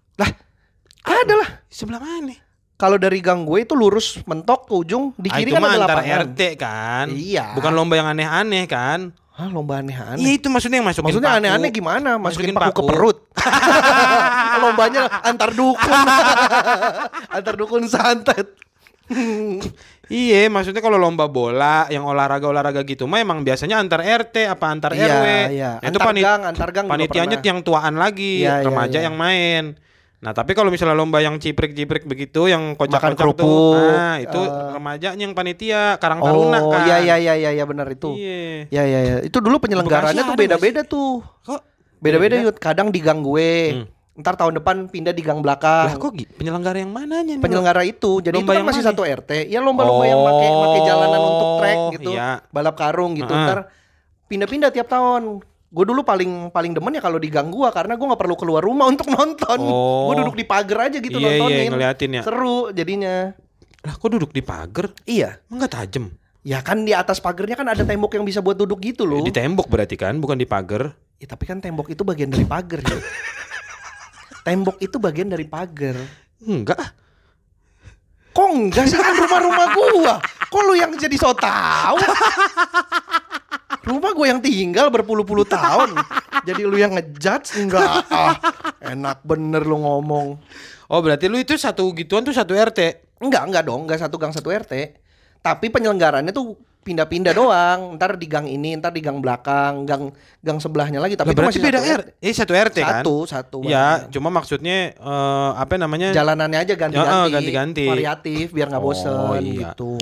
Ada 1.03 1.35
lah. 1.35 1.49
Sebelah 1.67 1.99
mana? 1.99 2.37
Kalau 2.77 2.99
dari 2.99 3.19
gang 3.19 3.43
gue 3.43 3.63
itu 3.63 3.73
lurus 3.73 4.21
mentok 4.23 4.69
ke 4.69 4.75
ujung 4.75 5.15
di 5.17 5.31
Ah, 5.31 5.39
kiri 5.39 5.51
itu 5.51 5.57
kan 5.57 5.65
ada 5.65 5.81
lapangan. 5.87 6.21
RT 6.29 6.41
kan. 6.59 7.07
Iya. 7.11 7.55
Bukan 7.57 7.73
lomba 7.73 7.95
yang 7.97 8.11
aneh-aneh 8.11 8.67
kan? 8.67 9.15
Hah, 9.33 9.49
lomba 9.49 9.81
aneh-aneh. 9.81 10.21
Iya 10.21 10.31
itu 10.37 10.47
maksudnya 10.47 10.83
yang 10.83 10.87
masukin 10.87 11.07
Maksudnya 11.09 11.33
aneh-aneh 11.41 11.71
gimana? 11.73 12.21
Masukin, 12.21 12.53
Masukin 12.53 12.55
paku, 12.59 12.69
ke 12.69 12.83
paku. 12.83 12.89
perut. 12.93 13.19
Lombanya 14.63 15.03
antar 15.25 15.51
dukun. 15.55 16.01
antar 17.39 17.55
dukun 17.57 17.83
santet. 17.89 18.53
Iya, 20.07 20.51
maksudnya 20.51 20.83
kalau 20.83 20.99
lomba 20.99 21.27
bola 21.27 21.87
yang 21.87 22.03
olahraga-olahraga 22.03 22.83
gitu 22.83 23.07
mah 23.07 23.23
emang 23.23 23.43
biasanya 23.43 23.79
antar 23.79 24.03
RT 24.03 24.51
apa 24.51 24.67
antar 24.67 24.91
Iya, 24.93 25.07
RW. 25.07 25.27
iya. 25.51 25.71
Nah, 25.79 25.87
Itu 25.87 25.87
Antar 25.95 26.07
panit 26.11 26.23
gang, 26.23 26.43
antar 26.43 26.69
gang 26.71 26.87
panitianya 26.87 27.39
yang 27.39 27.61
tuaan 27.61 27.95
lagi, 27.95 28.43
Iya, 28.43 28.61
iya, 28.61 28.67
remaja 28.67 28.99
iya. 28.99 29.07
yang 29.07 29.15
main. 29.15 29.65
Nah, 30.19 30.31
tapi 30.31 30.55
kalau 30.55 30.71
misalnya 30.71 30.95
lomba 30.95 31.19
yang 31.19 31.35
ciprik-ciprik 31.35 32.07
begitu 32.07 32.47
yang 32.47 32.75
kocak-kocak 32.75 33.19
kerupuk, 33.19 33.43
tuh, 33.43 33.75
nah 33.75 34.19
itu 34.19 34.39
eh. 34.39 34.71
remajanya 34.71 35.19
yang 35.19 35.35
panitia, 35.35 35.99
Karang 35.99 36.23
Taruna 36.23 36.59
Oh, 36.63 36.71
kan. 36.71 36.87
iya 36.87 36.97
iya 36.99 37.17
iya 37.19 37.35
iya 37.35 37.51
ya, 37.53 37.65
benar 37.67 37.91
itu. 37.91 38.15
Iya. 38.15 38.71
Ya 38.71 38.83
ya 38.87 39.01
ya. 39.03 39.17
Itu 39.23 39.43
dulu 39.43 39.59
penyelenggaranya 39.59 40.23
Bekasi 40.23 40.31
tuh 40.31 40.39
beda-beda 40.39 40.81
tuh. 40.83 41.27
Kok 41.43 41.61
Beda-beda 41.99 42.39
beda? 42.39 42.47
yud. 42.47 42.57
Kadang 42.59 42.91
di 42.91 42.99
gang 42.99 43.19
gue. 43.19 43.51
Hmm. 43.83 43.87
Ntar 44.13 44.37
tahun 44.37 44.61
depan 44.61 44.77
pindah 44.87 45.11
di 45.11 45.21
gang 45.21 45.41
Lah 45.41 45.57
belakang. 45.57 45.97
kok 45.97 46.13
gi- 46.13 46.29
penyelenggara 46.29 46.79
yang 46.79 46.93
mananya 46.93 47.33
nih? 47.33 47.41
Penyelenggara 47.41 47.81
itu. 47.83 48.21
Jadi 48.21 48.37
Lomba 48.37 48.53
itu 48.53 48.59
kan 48.59 48.67
masih 48.69 48.83
mana? 48.83 48.91
satu 48.91 49.03
RT. 49.03 49.31
Ya 49.47 49.59
lomba-lomba 49.59 50.05
yang 50.05 50.21
pakai 50.21 50.49
pakai 50.53 50.81
jalanan 50.85 51.21
untuk 51.23 51.51
trek 51.57 51.77
Oh, 51.77 51.91
gitu. 51.91 52.11
iya. 52.13 52.31
Balap 52.49 52.77
karung 52.77 53.13
gitu. 53.15 53.27
Heeh. 53.27 53.47
Ntar 53.47 53.59
pindah-pindah 54.27 54.69
tiap 54.69 54.87
tahun. 54.87 55.41
Gue 55.73 55.85
dulu 55.89 56.05
paling 56.05 56.53
paling 56.53 56.73
demen 56.73 56.93
ya 56.93 57.01
kalau 57.01 57.17
di 57.17 57.27
gang 57.27 57.49
gua 57.49 57.73
karena 57.73 57.97
gua 57.97 58.13
nggak 58.13 58.21
perlu 58.21 58.37
keluar 58.37 58.61
rumah 58.61 58.85
untuk 58.93 59.09
nonton. 59.09 59.59
Oh. 59.59 60.13
Gue 60.13 60.21
duduk 60.21 60.37
di 60.37 60.45
pagar 60.45 60.93
aja 60.93 60.99
gitu 60.99 61.17
Iya, 61.17 61.25
iya, 61.25 61.33
nontonin. 61.39 61.69
ngeliatin 61.73 62.11
ya. 62.13 62.23
Seru 62.23 62.59
jadinya. 62.71 63.33
Lah 63.81 63.95
kok 63.97 64.11
duduk 64.11 64.31
di 64.31 64.41
pagar? 64.41 64.93
Iya. 65.03 65.41
Emang 65.43 65.57
nggak 65.59 65.73
tajem? 65.73 66.05
Ya 66.43 66.59
kan 66.59 66.83
di 66.83 66.93
atas 66.93 67.17
pagarnya 67.17 67.55
kan 67.55 67.65
ada 67.65 67.81
tembok 67.81 68.13
yang 68.13 68.23
bisa 68.23 68.39
buat 68.39 68.55
duduk 68.55 68.83
gitu 68.83 69.03
loh. 69.03 69.23
Di 69.23 69.31
tembok 69.31 69.67
berarti 69.67 69.95
kan, 69.95 70.19
bukan 70.19 70.35
di 70.35 70.45
pagar. 70.45 70.93
Ya, 71.17 71.25
tapi 71.25 71.47
kan 71.47 71.57
tembok 71.57 71.87
itu 71.89 72.03
bagian 72.03 72.29
dari 72.29 72.43
pagar 72.43 72.83
ya. 72.83 72.99
tembok 74.43 74.79
itu 74.83 74.99
bagian 74.99 75.31
dari 75.31 75.47
pagar. 75.47 75.97
Enggak. 76.43 76.79
Kok 78.33 78.49
enggak 78.49 78.89
sih 78.89 78.97
kan 78.97 79.15
rumah-rumah 79.15 79.67
gua? 79.77 80.15
Kok 80.49 80.63
lu 80.65 80.75
yang 80.77 80.93
jadi 80.97 81.17
so 81.21 81.37
tau? 81.37 82.01
Rumah 83.83 84.11
gua 84.15 84.27
yang 84.33 84.41
tinggal 84.41 84.89
berpuluh-puluh 84.89 85.45
tahun. 85.45 85.99
Jadi 86.49 86.63
lu 86.65 86.77
yang 86.81 86.97
ngejudge 86.97 87.61
enggak? 87.61 88.09
Ah, 88.09 88.35
enak 88.81 89.21
bener 89.23 89.63
lu 89.63 89.79
ngomong. 89.79 90.41
Oh 90.93 91.01
berarti 91.01 91.29
lu 91.29 91.37
itu 91.41 91.57
satu 91.57 91.93
gituan 91.93 92.25
tuh 92.25 92.35
satu 92.35 92.57
RT. 92.57 93.13
Enggak, 93.23 93.43
enggak 93.49 93.65
dong, 93.69 93.85
enggak 93.87 94.01
satu 94.01 94.17
gang 94.17 94.33
satu 94.33 94.49
RT. 94.51 94.99
Tapi 95.45 95.67
penyelenggarannya 95.69 96.33
tuh 96.33 96.57
pindah-pindah 96.83 97.33
doang. 97.33 97.95
Ntar 97.97 98.19
di 98.19 98.27
gang 98.27 98.47
ini, 98.47 98.75
ntar 98.77 98.91
di 98.91 99.01
gang 99.01 99.23
belakang, 99.23 99.87
gang 99.87 100.11
gang 100.43 100.59
sebelahnya 100.59 100.99
lagi. 100.99 101.15
Tapi 101.15 101.33
berarti 101.33 101.57
masih 101.57 101.63
beda 101.63 101.79
satu 101.79 101.93
RT. 101.97 102.09
Eh 102.19 102.33
satu 102.35 102.53
RT 102.53 102.77
kan? 102.83 102.93
Satu, 103.01 103.17
satu. 103.25 103.59
Ya, 103.65 104.07
cuma 104.11 104.29
maksudnya 104.29 104.93
eh, 104.93 105.51
apa 105.55 105.79
namanya? 105.79 106.11
jalanannya 106.11 106.59
aja 106.59 106.75
Ya, 106.75 106.77
eh, 106.77 106.79
ganti-ganti, 106.79 107.31
ganti-ganti. 107.33 107.85
variatif 107.87 108.51
biar 108.51 108.67
nggak 108.69 108.83
Oh, 108.83 108.87
bosen 108.91 109.43
iya. 109.43 109.73
gitu. 109.73 109.97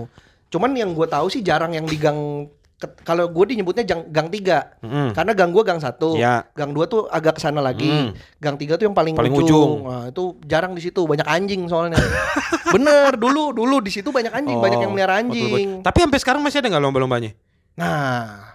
Cuman 0.51 0.75
yang 0.75 0.91
gue 0.91 1.07
tahu 1.07 1.31
sih 1.31 1.45
jarang 1.45 1.77
yang 1.77 1.87
di 1.87 1.95
gang 1.95 2.51
kalau 2.81 3.29
gue 3.29 3.45
dinyebutnya 3.47 3.85
gang, 3.85 4.09
gang 4.09 4.29
tiga 4.29 4.73
Mm-mm. 4.81 5.13
karena 5.13 5.33
gang 5.33 5.51
gue 5.51 5.61
gang 5.61 5.77
satu, 5.77 6.17
Ya. 6.17 6.49
gang 6.53 6.71
dua 6.71 6.85
tuh 6.85 7.05
agak 7.07 7.37
ke 7.37 7.41
sana 7.41 7.61
lagi, 7.61 7.87
Mm. 7.87 8.11
gang 8.39 8.57
tiga 8.57 8.75
tuh 8.75 8.85
yang 8.85 8.97
paling, 8.97 9.13
Paling 9.13 9.31
ujung. 9.31 9.45
ujung. 9.45 9.73
Nah, 9.85 10.05
itu 10.09 10.25
jarang 10.45 10.73
di 10.73 10.81
situ 10.81 11.05
banyak 11.05 11.25
anjing 11.25 11.67
soalnya. 11.67 12.01
Bener 12.75 13.15
dulu 13.15 13.51
dulu 13.51 13.79
di 13.79 13.91
situ 13.91 14.09
banyak 14.09 14.31
anjing, 14.31 14.57
banyak 14.57 14.79
yang 14.79 14.91
melihara 14.91 15.13
Oh, 15.13 15.19
betul, 15.21 15.29
anjing. 15.29 15.69
betul. 15.77 15.85
Tapi 15.85 15.99
sampai 16.01 16.19
sekarang 16.19 16.41
masih 16.41 16.59
ada 16.59 16.69
nggak 16.69 16.83
lomba-lombanya? 16.83 17.31
Nah, 17.77 18.50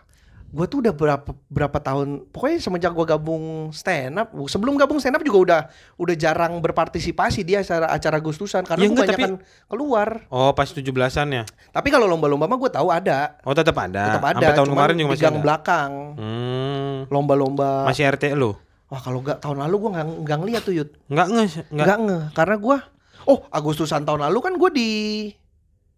gue 0.55 0.65
tuh 0.65 0.79
udah 0.79 0.91
berapa 0.91 1.29
berapa 1.45 1.77
tahun, 1.77 2.31
pokoknya 2.31 2.57
semenjak 2.57 2.89
gue 2.89 3.03
gabung 3.05 3.43
stand 3.69 4.15
up, 4.15 4.31
sebelum 4.45 4.74
gabung 4.74 4.97
stand 4.97 5.13
up 5.13 5.21
juga 5.21 5.38
udah 5.38 5.62
udah 5.97 6.15
jarang 6.15 6.57
berpartisipasi 6.57 7.43
di 7.43 7.53
acara 7.53 7.91
acara 7.91 8.15
Agustusan 8.15 8.63
karena 8.63 8.79
Ya 8.79 8.88
gue 8.88 8.95
banyak 8.97 9.35
keluar. 9.67 10.24
Oh 10.27 10.50
pas 10.51 10.65
17-an 10.65 10.88
ya? 11.29 11.43
Tapi 11.69 11.88
kalau 11.89 12.07
lomba-lomba 12.07 12.47
mah 12.47 12.55
gue 12.55 12.71
tahu 12.71 12.88
ada, 12.88 13.35
Oh 13.43 13.51
tetap 13.51 13.75
ada. 13.75 14.07
tetap 14.09 14.24
ada. 14.25 14.39
Sampai 14.39 14.55
tahun 14.55 14.63
cuman 14.65 14.75
kemarin 14.79 14.95
juga 14.95 15.03
di 15.03 15.12
masih 15.12 15.21
gang 15.21 15.35
ada. 15.35 15.43
belakang, 15.43 15.91
Hmm. 16.15 16.95
lomba-lomba. 17.05 17.71
Masih 17.85 18.07
RT 18.07 18.31
lu? 18.33 18.55
Wah 18.85 19.01
kalau 19.01 19.19
gak 19.19 19.38
tahun 19.39 19.59
lalu 19.59 19.75
gue 19.77 19.89
nggak 19.91 20.07
nggak 20.24 20.38
ngeliat 20.39 20.62
tuh 20.63 20.74
Yud, 20.74 20.89
Enggak 21.07 21.27
nge 21.27 21.43
enggak. 21.67 21.85
nggak 21.85 22.00
nge, 22.00 22.19
karena 22.31 22.55
gue, 22.55 22.77
oh 23.25 23.39
Agustusan 23.50 24.01
tahun 24.01 24.24
lalu 24.24 24.38
kan 24.39 24.53
gue 24.55 24.69
di 24.71 24.89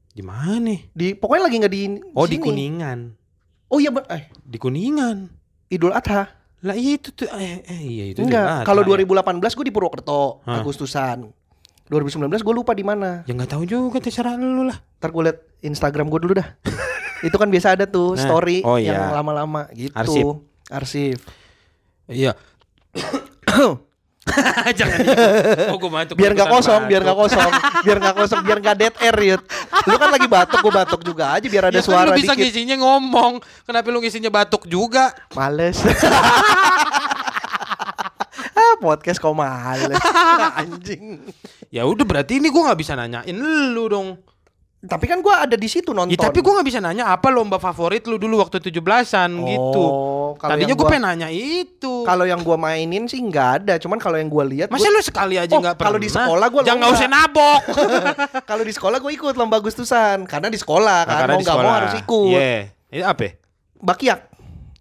Di 0.09 0.23
mana? 0.23 0.73
di 0.89 1.13
pokoknya 1.13 1.43
lagi 1.45 1.55
nggak 1.61 1.69
di 1.71 1.83
Oh 2.11 2.25
di 2.25 2.35
sini. 2.35 2.41
Kuningan. 2.41 2.99
Oh 3.67 3.77
iya 3.83 3.91
eh 4.11 4.31
Di 4.43 4.57
Kuningan. 4.59 5.27
Idul 5.67 5.91
Adha. 5.91 6.31
Lah 6.63 6.73
itu 6.73 7.13
tuh 7.13 7.29
eh, 7.37 7.61
eh 7.67 7.81
iya 7.83 8.05
itu 8.15 8.25
Enggak, 8.25 8.65
kalau 8.65 8.81
ada, 8.81 8.97
ya. 8.97 9.05
2018 9.05 9.57
gue 9.61 9.65
di 9.69 9.73
Purwokerto, 9.75 10.41
Hah. 10.47 10.63
Agustusan. 10.63 11.29
2019 11.87 12.27
gue 12.33 12.55
lupa 12.55 12.73
di 12.75 12.83
mana. 12.83 13.23
Ya 13.29 13.31
nggak 13.35 13.51
tahu 13.55 13.63
juga 13.63 14.03
terserah 14.03 14.35
lu 14.35 14.67
lah. 14.67 14.75
Ntar 14.99 15.09
gue 15.13 15.23
liat 15.29 15.39
Instagram 15.63 16.11
gue 16.11 16.19
dulu 16.23 16.33
dah. 16.39 16.47
Itu 17.27 17.37
kan 17.39 17.47
biasa 17.49 17.77
ada 17.77 17.85
tuh 17.87 18.13
Nah, 18.13 18.23
story 18.25 18.61
oh 18.65 18.77
yang 18.77 18.97
iya. 18.97 19.13
lama-lama 19.15 19.69
gitu. 19.73 19.95
Arsip. 19.95 20.25
Arsip. 20.67 21.19
Iya. 22.09 22.35
Jangan. 24.79 24.99
Oh, 25.71 25.77
gua 25.79 25.91
batuk. 26.03 26.15
Biar 26.15 26.31
nggak 26.31 26.49
kosong, 26.49 26.81
biar 26.87 27.01
nggak 27.03 27.17
kosong, 27.17 27.51
biar 27.83 27.97
nggak 27.99 28.15
kosong, 28.15 28.41
biar 28.43 28.59
nggak 28.63 28.77
dead 28.79 28.95
air 29.03 29.17
Yud. 29.35 29.41
Lu 29.87 29.95
kan 29.99 30.09
lagi 30.11 30.27
batuk, 30.27 30.59
gue 30.63 30.73
batuk 30.73 31.01
juga 31.03 31.35
aja 31.35 31.47
biar 31.47 31.63
ada 31.71 31.75
Ya 31.75 31.83
kan 31.83 31.87
suara 31.87 32.09
lu 32.11 32.19
bisa 32.19 32.33
dikit. 32.33 32.43
ngisinya 32.47 32.75
ngomong. 32.79 33.43
Kenapa 33.67 33.87
lu 33.91 33.99
ngisinya 33.99 34.31
batuk 34.31 34.63
juga? 34.67 35.11
Males. 35.35 35.83
ah, 38.57 38.73
podcast 38.79 39.19
kok 39.19 39.35
males. 39.35 39.99
Anjing. 40.55 41.19
Ya 41.67 41.83
udah 41.83 42.05
berarti 42.07 42.39
ini 42.39 42.47
gua 42.47 42.71
nggak 42.71 42.79
bisa 42.79 42.95
nanyain 42.95 43.35
lu 43.75 43.85
dong. 43.91 44.07
Tapi 44.77 45.09
kan 45.09 45.25
gua 45.25 45.41
ada 45.41 45.57
di 45.57 45.65
situ 45.65 45.89
nonton. 45.89 46.13
Ya, 46.13 46.21
tapi 46.21 46.37
gua 46.37 46.61
nggak 46.61 46.67
bisa 46.69 46.77
nanya 46.77 47.09
apa 47.09 47.33
lomba 47.33 47.57
favorit 47.57 48.05
lu 48.05 48.15
dulu 48.15 48.37
waktu 48.37 48.61
17-an 48.61 49.31
gitu. 49.41 49.81
Oh, 49.81 50.29
kalau 50.37 50.53
Tadinya 50.53 50.71
gue 50.71 50.79
gua- 50.79 50.91
pengen 50.93 51.05
nanya 51.07 51.29
itu. 51.33 52.05
Kalau 52.05 52.23
yang 52.23 52.45
gua 52.45 52.55
mainin 52.55 53.09
sih 53.09 53.17
nggak 53.17 53.49
ada, 53.57 53.73
cuman 53.77 53.97
kalau 53.97 54.15
yang 54.15 54.29
gua 54.29 54.45
lihat 54.45 54.69
Masa 54.69 54.85
gua- 54.85 54.93
lu 54.93 55.01
sekali 55.01 55.35
aja 55.35 55.49
Oh, 55.49 55.59
nggak 55.59 55.75
pernah? 55.75 55.87
kalau 55.89 55.97
di 55.97 56.09
sekolah 56.13 56.47
gua 56.47 56.61
Jangan 56.61 56.77
nggak 56.77 56.93
usah 56.93 57.09
nabok. 57.09 57.61
kalau 58.45 58.63
di 58.63 58.73
sekolah 58.73 58.97
gue 58.99 59.11
ikut 59.11 59.33
lomba 59.33 59.57
Agustusan 59.57 60.29
karena 60.29 60.47
di 60.47 60.59
sekolah 60.61 60.99
kan 61.03 61.17
karena 61.25 61.33
mau 61.33 61.41
nggak 61.41 61.57
mau 61.57 61.73
harus 61.73 61.93
ikut. 61.97 62.29
Iya. 62.37 62.53
Ini 62.87 63.01
apa? 63.01 63.21
ya? 63.23 63.31
Bakiak. 63.77 64.19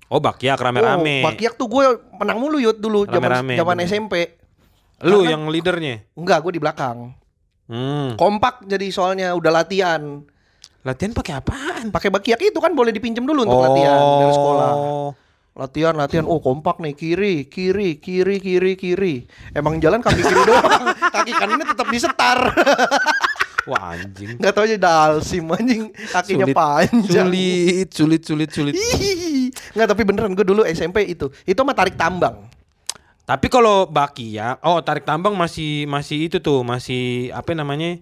Oh 0.06 0.20
bakyak 0.20 0.60
rame-rame. 0.60 1.24
Oh, 1.24 1.26
Bakiak 1.26 1.56
tuh 1.56 1.66
gue 1.66 1.84
menang 2.14 2.36
mulu 2.36 2.60
yut 2.60 2.76
dulu 2.76 3.08
zaman 3.08 3.48
zaman. 3.48 3.76
SMP. 3.82 4.38
Lu 5.02 5.24
Karena- 5.24 5.30
yang 5.32 5.42
leadernya. 5.48 6.04
Enggak, 6.14 6.40
gue 6.40 6.52
di 6.52 6.60
belakang. 6.60 7.16
Hmm. 7.66 8.14
Kompak 8.14 8.62
jadi 8.66 8.86
soalnya 8.94 9.34
udah 9.34 9.50
latihan. 9.50 10.22
Latihan 10.86 11.10
pakai 11.10 11.34
apaan? 11.34 11.90
Pakai 11.90 12.14
bakiak 12.14 12.38
itu 12.38 12.58
kan 12.62 12.70
boleh 12.70 12.94
dipinjam 12.94 13.26
dulu 13.26 13.42
untuk 13.42 13.58
latihan 13.58 13.98
dari 14.22 14.32
sekolah. 14.32 14.72
Latihan, 15.56 15.94
latihan. 15.96 16.24
Oh, 16.28 16.38
kompak 16.38 16.78
nih 16.84 16.92
kiri, 16.92 17.34
kiri, 17.48 17.96
kiri, 17.96 18.36
kiri, 18.38 18.72
kiri. 18.76 19.14
Emang 19.56 19.80
jalan 19.80 20.04
kaki 20.04 20.20
kiri 20.20 20.42
doang. 20.44 20.92
kaki 21.16 21.32
kanannya 21.32 21.66
tetap 21.66 21.88
disetar. 21.88 22.38
Wah 23.72 23.98
anjing. 23.98 24.38
Enggak 24.38 24.52
tahu 24.54 24.64
aja 24.68 24.78
dalsim 24.78 25.42
anjing. 25.50 25.90
Kakinya 26.12 26.46
Sulit. 26.46 26.54
panjang. 26.54 27.26
Sulit, 27.26 27.88
sulit, 27.90 28.22
sulit, 28.22 28.50
sulit. 28.52 28.74
Enggak, 29.74 29.88
tapi 29.90 30.02
beneran 30.06 30.38
gue 30.38 30.46
dulu 30.46 30.62
SMP 30.68 31.02
itu. 31.08 31.32
Itu 31.42 31.66
mah 31.66 31.74
tarik 31.74 31.98
tambang. 31.98 32.46
Tapi 33.26 33.50
kalau 33.50 33.90
bakia, 33.90 34.54
oh 34.62 34.78
tarik 34.78 35.02
tambang 35.02 35.34
masih 35.34 35.82
masih 35.90 36.30
itu 36.30 36.38
tuh, 36.38 36.62
masih 36.62 37.34
apa 37.34 37.58
namanya? 37.58 37.98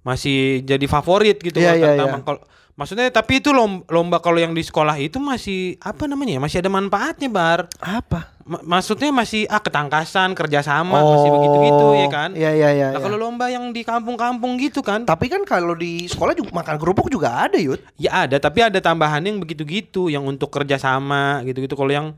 Masih 0.00 0.64
jadi 0.64 0.82
favorit 0.88 1.36
gitu 1.38 1.60
Iya, 1.60 1.76
kalau 1.76 1.76
iya, 1.76 1.84
tarik 1.84 1.92
iya. 1.92 2.00
tambang. 2.00 2.22
Kalau 2.24 2.40
maksudnya 2.72 3.06
tapi 3.12 3.44
itu 3.44 3.52
lomba, 3.52 3.84
lomba 3.92 4.16
kalau 4.24 4.40
yang 4.40 4.56
di 4.56 4.64
sekolah 4.64 4.96
itu 4.96 5.20
masih 5.20 5.76
apa 5.76 6.08
namanya? 6.08 6.34
ya, 6.34 6.40
Masih 6.40 6.58
ada 6.64 6.72
manfaatnya, 6.72 7.28
Bar. 7.28 7.68
Apa? 7.84 8.32
Ma- 8.48 8.64
maksudnya 8.64 9.12
masih 9.12 9.44
ah 9.52 9.60
ketangkasan, 9.60 10.32
kerjasama, 10.32 11.04
masih 11.04 11.28
begitu-gitu 11.36 11.86
ya 11.92 12.06
kan? 12.08 12.30
Iya, 12.32 12.50
iya, 12.56 12.68
iya. 12.72 12.88
Nah, 12.90 12.98
iya. 12.98 13.04
kalau 13.04 13.20
lomba 13.20 13.52
yang 13.52 13.76
di 13.76 13.84
kampung-kampung 13.84 14.56
gitu 14.56 14.80
kan? 14.80 15.04
Tapi 15.04 15.28
kan 15.28 15.44
kalau 15.44 15.76
di 15.76 16.08
sekolah 16.08 16.32
juga 16.32 16.48
makan 16.48 16.80
kerupuk 16.80 17.12
juga 17.12 17.44
ada, 17.44 17.60
Yud. 17.60 17.78
Ya 18.00 18.24
ada, 18.24 18.40
tapi 18.40 18.64
ada 18.64 18.80
tambahan 18.80 19.20
yang 19.20 19.36
begitu-gitu 19.36 20.08
yang 20.08 20.24
untuk 20.24 20.48
kerjasama 20.48 21.44
gitu-gitu. 21.44 21.76
Kalau 21.76 21.92
yang 21.92 22.08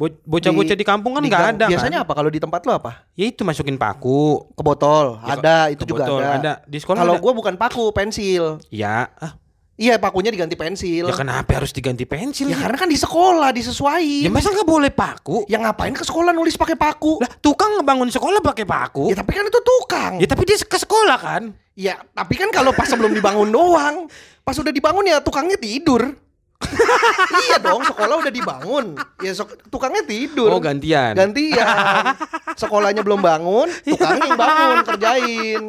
bocah-bocah 0.00 0.76
di, 0.80 0.86
kampung 0.88 1.12
kan 1.12 1.20
di 1.20 1.28
nggak 1.28 1.60
ada 1.60 1.66
Biasanya 1.68 2.00
kan? 2.00 2.06
apa 2.08 2.12
kalau 2.16 2.30
di 2.32 2.40
tempat 2.40 2.64
lo 2.64 2.72
apa? 2.72 3.04
Ya 3.12 3.28
itu 3.28 3.44
masukin 3.44 3.76
paku. 3.76 4.48
Ke 4.56 4.62
botol. 4.64 5.20
Ya, 5.20 5.36
ada, 5.36 5.56
itu 5.68 5.84
ke 5.84 5.92
juga 5.92 6.08
botol, 6.08 6.20
ada. 6.24 6.32
ada. 6.40 6.52
Di 6.64 6.80
sekolah 6.80 7.04
Kalau 7.04 7.20
gua 7.20 7.32
bukan 7.36 7.54
paku, 7.60 7.92
pensil. 7.92 8.64
Ya, 8.72 9.12
ah, 9.20 9.36
Iya, 9.80 9.96
pakunya 9.96 10.28
diganti 10.28 10.60
pensil. 10.60 11.08
ya 11.08 11.16
kenapa 11.16 11.56
harus 11.56 11.72
diganti 11.72 12.04
pensil? 12.04 12.52
Ya 12.52 12.60
karena 12.60 12.76
kan 12.76 12.84
di 12.84 13.00
sekolah 13.00 13.48
disesuaiin. 13.48 14.28
Ya 14.28 14.30
masa 14.32 14.52
nggak 14.52 14.68
boleh 14.68 14.92
paku? 14.92 15.48
Ya 15.48 15.56
ngapain 15.56 15.96
ke 15.96 16.04
sekolah 16.04 16.36
nulis 16.36 16.52
pakai 16.60 16.76
paku? 16.76 17.16
Lah, 17.16 17.32
tukang 17.40 17.80
ngebangun 17.80 18.12
sekolah 18.12 18.44
pakai 18.44 18.68
paku. 18.68 19.08
Ya 19.08 19.16
tapi 19.16 19.32
kan 19.32 19.48
itu 19.48 19.60
tukang. 19.64 20.12
Ya 20.20 20.28
tapi 20.28 20.44
dia 20.44 20.60
ke 20.60 20.76
sekolah 20.76 21.16
kan? 21.16 21.56
Ya, 21.72 21.96
tapi 22.12 22.36
kan 22.36 22.52
kalau 22.52 22.76
pas 22.76 22.92
sebelum 22.92 23.16
dibangun 23.16 23.48
doang. 23.48 24.04
Pas 24.44 24.52
udah 24.52 24.68
dibangun 24.68 25.08
ya 25.08 25.24
tukangnya 25.24 25.56
tidur. 25.56 26.12
iya 27.48 27.56
dong, 27.58 27.80
sekolah 27.82 28.20
udah 28.20 28.32
dibangun. 28.32 28.94
Ya 29.20 29.32
sok- 29.32 29.58
tukangnya 29.68 30.04
tidur. 30.04 30.52
Oh 30.52 30.60
gantian. 30.60 31.16
Gantian. 31.16 32.14
Sekolahnya 32.54 33.00
belum 33.00 33.20
bangun, 33.20 33.68
tukangnya 33.82 34.24
yang 34.28 34.38
bangun 34.38 34.78
kerjain. 34.88 35.62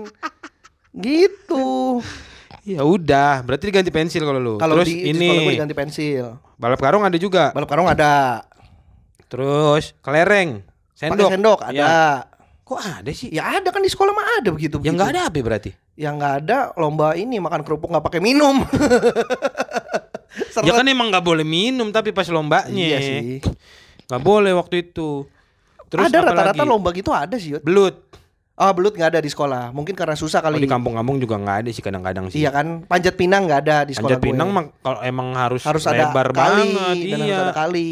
Gitu. 0.92 2.00
Ya 2.62 2.86
udah, 2.86 3.42
berarti 3.42 3.74
diganti 3.74 3.90
pensil 3.90 4.22
kalau 4.22 4.38
lu. 4.38 4.56
Kalau 4.62 4.78
Terus 4.80 4.92
di, 4.92 5.10
ini 5.10 5.30
gue 5.48 5.54
diganti 5.58 5.74
pensil. 5.74 6.38
balap 6.62 6.78
karung 6.78 7.02
ada 7.02 7.18
juga. 7.18 7.50
Balap 7.56 7.70
karung 7.72 7.90
ada. 7.90 8.46
Terus 9.32 9.96
kelereng, 10.04 10.62
sendok. 10.94 11.30
sendok 11.32 11.60
ada. 11.66 11.74
Ya. 11.74 11.96
Kok 12.62 12.80
ada 12.80 13.12
sih? 13.12 13.32
Ya 13.34 13.58
ada 13.60 13.68
kan 13.74 13.82
di 13.82 13.90
sekolah 13.90 14.14
mah 14.14 14.28
ada 14.44 14.50
begitu. 14.54 14.78
Yang 14.84 14.96
nggak 15.00 15.12
ada 15.12 15.22
apa 15.28 15.36
ya 15.36 15.44
berarti? 15.44 15.72
Yang 15.98 16.14
nggak 16.22 16.34
ada 16.46 16.58
lomba 16.78 17.18
ini 17.18 17.36
makan 17.42 17.66
kerupuk 17.66 17.90
nggak 17.90 18.06
pakai 18.06 18.22
minum. 18.22 18.62
Seret. 20.54 20.68
Ya 20.68 20.74
kan 20.76 20.88
emang 20.88 21.12
nggak 21.12 21.26
boleh 21.26 21.44
minum 21.44 21.92
tapi 21.92 22.16
pas 22.16 22.28
lombanya. 22.32 22.72
Iya 22.72 22.98
sih. 23.00 23.44
Nggak 24.08 24.22
boleh 24.24 24.52
waktu 24.56 24.92
itu. 24.92 25.28
Terus 25.92 26.08
ada 26.08 26.32
rata-rata 26.32 26.64
lomba 26.64 26.96
gitu 26.96 27.12
ada 27.12 27.36
sih. 27.36 27.60
Yud. 27.60 27.64
Belut. 27.68 27.96
Ah 28.56 28.72
belut 28.72 28.96
nggak 28.96 29.18
ada 29.18 29.20
di 29.20 29.28
sekolah. 29.28 29.76
Mungkin 29.76 29.92
karena 29.92 30.16
susah 30.16 30.40
kali. 30.40 30.64
di 30.64 30.70
kampung-kampung 30.70 31.20
juga 31.20 31.36
nggak 31.36 31.58
ada 31.66 31.70
sih 31.74 31.84
kadang-kadang 31.84 32.32
sih. 32.32 32.40
Iya 32.40 32.56
kan. 32.56 32.88
Panjat 32.88 33.16
pinang 33.20 33.48
nggak 33.50 33.60
ada 33.68 33.78
di 33.84 33.94
sekolah 33.96 34.16
Panjat 34.16 34.24
gue. 34.24 34.28
Pinang 34.32 34.50
mah 34.56 34.66
kalau 34.80 35.00
emang 35.04 35.28
harus, 35.36 35.62
harus 35.68 35.84
ada 35.88 36.12
lebar 36.12 36.32
kali 36.32 36.72
banget. 36.72 36.96
dan 36.96 37.18
iya. 37.20 37.36
harus 37.36 37.44
ada 37.44 37.56
kali. 37.56 37.92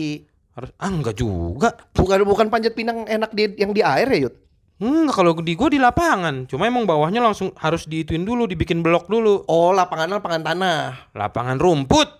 Harus 0.55 0.69
ah 0.79 0.91
enggak 0.91 1.15
juga. 1.19 1.69
Bukan 1.91 2.17
bukan 2.23 2.47
panjat 2.47 2.73
pinang 2.75 3.03
enak 3.03 3.31
di 3.35 3.43
yang 3.59 3.71
di 3.75 3.81
air 3.83 4.07
ya 4.07 4.19
Yud. 4.27 4.35
Enggak 4.79 5.15
kalau 5.19 5.31
di 5.39 5.53
gua 5.59 5.67
di 5.67 5.79
lapangan. 5.79 6.47
Cuma 6.47 6.67
emang 6.67 6.87
bawahnya 6.87 7.19
langsung 7.19 7.51
harus 7.59 7.83
diituin 7.83 8.23
dulu, 8.23 8.47
dibikin 8.47 8.79
blok 8.79 9.11
dulu. 9.11 9.43
Oh 9.51 9.75
lapangan 9.75 10.19
lapangan 10.19 10.43
tanah. 10.43 10.79
Lapangan 11.15 11.59
rumput 11.59 12.18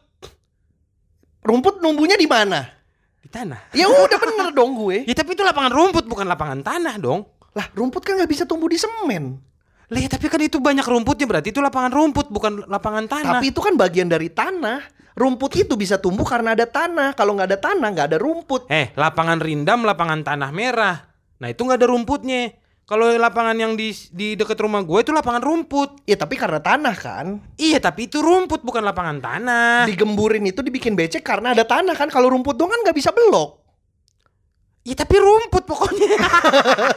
Rumput 1.50 1.82
numbuhnya 1.82 2.14
di 2.14 2.30
mana? 2.30 2.80
di 3.20 3.28
tanah. 3.28 3.76
Ya 3.76 3.88
udah 3.92 4.18
bener 4.18 4.48
dong 4.56 4.80
gue. 4.80 5.04
Ya 5.04 5.16
tapi 5.16 5.36
itu 5.36 5.44
lapangan 5.44 5.72
rumput 5.76 6.08
bukan 6.08 6.26
lapangan 6.26 6.64
tanah 6.64 6.96
dong. 6.98 7.28
Lah 7.52 7.68
rumput 7.76 8.02
kan 8.06 8.16
nggak 8.16 8.32
bisa 8.32 8.44
tumbuh 8.48 8.72
di 8.72 8.80
semen. 8.80 9.44
Lah 9.90 10.00
ya, 10.06 10.06
tapi 10.06 10.30
kan 10.30 10.38
itu 10.38 10.62
banyak 10.62 10.86
rumputnya 10.86 11.26
berarti 11.26 11.50
itu 11.50 11.66
lapangan 11.66 11.90
rumput 11.90 12.30
bukan 12.30 12.70
lapangan 12.70 13.10
tanah. 13.10 13.42
Tapi 13.42 13.50
itu 13.50 13.60
kan 13.60 13.74
bagian 13.74 14.06
dari 14.06 14.30
tanah. 14.30 14.86
Rumput 15.18 15.52
itu 15.58 15.74
bisa 15.76 15.98
tumbuh 15.98 16.24
karena 16.24 16.54
ada 16.54 16.70
tanah. 16.70 17.18
Kalau 17.18 17.34
nggak 17.36 17.50
ada 17.50 17.60
tanah 17.60 17.88
nggak 17.92 18.08
ada 18.14 18.18
rumput. 18.22 18.70
Eh, 18.70 18.94
lapangan 18.94 19.42
rindam, 19.42 19.84
lapangan 19.84 20.22
tanah 20.22 20.54
merah. 20.54 20.96
Nah, 21.42 21.48
itu 21.50 21.66
nggak 21.66 21.82
ada 21.82 21.88
rumputnya. 21.90 22.54
Kalau 22.89 23.06
lapangan 23.06 23.54
yang 23.54 23.78
di 23.78 23.93
di 24.10 24.34
dekat 24.34 24.58
rumah 24.65 24.82
gue 24.82 25.06
itu 25.06 25.13
lapangan 25.13 25.45
rumput. 25.45 26.02
Ya 26.10 26.17
tapi 26.17 26.34
karena 26.34 26.58
tanah 26.58 26.95
kan. 26.97 27.38
Iya, 27.54 27.78
tapi 27.78 28.10
itu 28.10 28.17
rumput 28.17 28.65
bukan 28.65 28.82
lapangan 28.82 29.21
tanah. 29.21 29.86
Digemburin 29.86 30.41
itu 30.49 30.65
dibikin 30.65 30.97
becek 30.97 31.21
karena 31.21 31.54
ada 31.54 31.62
tanah 31.62 31.93
kan. 31.93 32.10
Kalau 32.10 32.34
rumput 32.34 32.58
doang 32.58 32.73
kan 32.73 32.82
nggak 32.82 32.97
bisa 32.97 33.13
belok. 33.13 33.62
Iya, 34.89 35.06
tapi 35.06 35.21
rumput 35.21 35.69
pokoknya. 35.69 36.17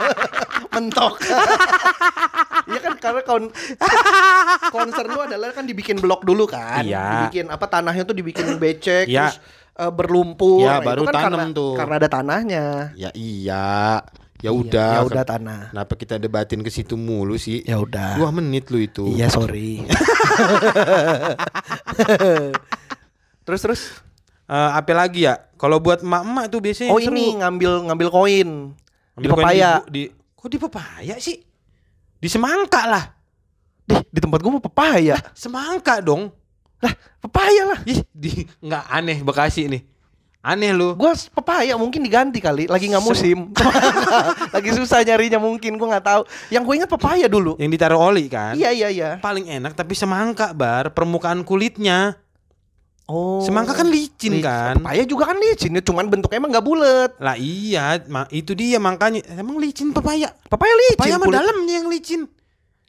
Mentok. 0.81 1.21
Iya 2.63 2.79
kan 2.79 2.95
karena 2.95 3.21
kon 3.27 3.51
concern 4.71 5.11
lu 5.11 5.19
adalah 5.19 5.51
kan 5.51 5.67
dibikin 5.67 5.99
blok 5.99 6.23
dulu 6.23 6.47
kan. 6.47 6.87
Iya. 6.87 7.27
Dibikin 7.27 7.51
apa 7.51 7.67
tanahnya 7.67 8.07
tuh 8.07 8.15
dibikin 8.15 8.55
becek 8.57 9.11
Iya. 9.11 9.35
terus 9.35 9.43
eh, 9.83 9.91
berlumpur. 9.93 10.63
Iya, 10.63 10.79
Nah, 10.79 10.87
baru 10.87 11.03
itu 11.03 11.11
kan 11.11 11.15
tanam 11.27 11.41
karena, 11.43 11.59
tuh. 11.59 11.75
Karena 11.75 11.95
ada 11.99 12.09
tanahnya. 12.09 12.67
ya 12.95 13.11
iya. 13.19 13.99
Ya 14.43 14.51
Iya, 14.51 14.59
udah. 14.59 14.91
Ya 14.99 15.03
udah 15.07 15.23
tanah. 15.23 15.61
Kenapa 15.71 15.95
kita 15.95 16.19
debatin 16.19 16.67
ke 16.67 16.71
situ 16.75 16.99
mulu 16.99 17.39
sih? 17.39 17.63
Ya 17.63 17.79
udah. 17.79 18.19
Dua 18.19 18.35
menit 18.35 18.67
lu 18.75 18.83
itu. 18.83 19.15
Iya 19.15 19.31
sorry. 19.31 19.87
terus 23.47 23.61
terus. 23.63 23.83
Eh, 24.51 24.71
apa 24.75 24.91
lagi 24.93 25.31
ya? 25.31 25.39
Kalau 25.55 25.79
buat 25.79 26.03
emak-emak 26.03 26.51
tuh 26.51 26.59
biasanya 26.59 26.91
Oh 26.91 26.99
seru. 26.99 27.15
ini 27.15 27.39
ngambil 27.39 27.87
ngambil 27.87 28.09
koin. 28.11 28.51
Di 29.15 29.27
pepaya. 29.31 29.87
Di, 29.87 29.91
di, 29.95 30.03
kok 30.11 30.51
di 30.51 30.59
pepaya 30.59 31.15
sih? 31.23 31.39
Di 32.19 32.27
semangka 32.27 32.83
lah. 32.91 33.05
Dih, 33.87 34.03
di 34.11 34.19
tempat 34.19 34.43
gua 34.43 34.59
mau 34.59 34.65
pepaya. 34.65 35.23
Semangka 35.39 36.03
dong. 36.03 36.35
Pepaya 37.23 37.63
lah. 37.63 37.81
Ih, 37.87 38.03
di 38.11 38.43
nggak 38.59 38.85
aneh 38.91 39.23
Bekasi 39.23 39.71
nih. 39.71 39.83
Aneh 40.43 40.75
lu. 40.75 40.99
Gua 40.99 41.15
pepaya 41.15 41.79
mungkin 41.79 42.03
diganti 42.03 42.43
kali, 42.43 42.67
lagi 42.67 42.91
nggak 42.91 43.07
musim. 43.07 43.55
lagi 44.59 44.71
susah 44.75 45.07
nyarinya 45.07 45.39
mungkin 45.39 45.79
gua 45.79 45.95
nggak 45.97 46.07
tahu. 46.11 46.23
Yang 46.51 46.63
gue 46.67 46.75
ingat 46.83 46.91
pepaya 46.91 47.27
dulu. 47.31 47.55
Yang 47.63 47.71
ditaruh 47.79 48.11
oli 48.11 48.27
kan? 48.27 48.59
Iya 48.59 48.75
iya 48.75 48.89
iya. 48.91 49.11
Paling 49.23 49.47
enak 49.47 49.79
tapi 49.79 49.95
semangka 49.95 50.51
bar 50.51 50.91
permukaan 50.91 51.47
kulitnya. 51.47 52.19
Oh. 53.07 53.39
Semangka 53.43 53.75
kan 53.79 53.87
licin 53.87 54.39
Li- 54.39 54.43
kan? 54.43 54.83
Pepaya 54.83 55.03
juga 55.07 55.31
kan 55.31 55.39
licin, 55.39 55.79
cuman 55.79 56.11
bentuknya 56.11 56.39
emang 56.43 56.51
nggak 56.55 56.67
bulat. 56.67 57.11
Lah 57.23 57.39
iya, 57.39 58.03
itu 58.35 58.55
dia 58.59 58.83
makanya 58.83 59.23
emang 59.39 59.63
licin 59.63 59.95
pepaya. 59.95 60.31
Pepaya 60.51 60.75
licin. 60.75 60.99
Pepaya 60.99 61.17
mah 61.23 61.29
dalamnya 61.31 61.75
yang 61.83 61.87
licin. 61.87 62.27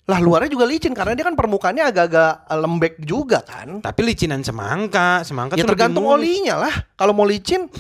Lah 0.04 0.20
luarnya 0.20 0.52
juga 0.52 0.68
licin 0.68 0.92
karena 0.92 1.16
dia 1.16 1.24
kan 1.24 1.36
permukaannya 1.36 1.84
agak-agak 1.88 2.32
eh, 2.52 2.60
lembek 2.60 2.94
juga 3.00 3.40
kan. 3.40 3.80
Tapi 3.80 4.02
licinan 4.04 4.44
semangka, 4.44 5.24
semangka 5.24 5.56
Ya 5.56 5.64
tuh 5.64 5.72
tergantung 5.76 6.04
olinya 6.04 6.60
lah. 6.60 6.74
Kalau 7.00 7.16
mau 7.16 7.24
licin, 7.24 7.72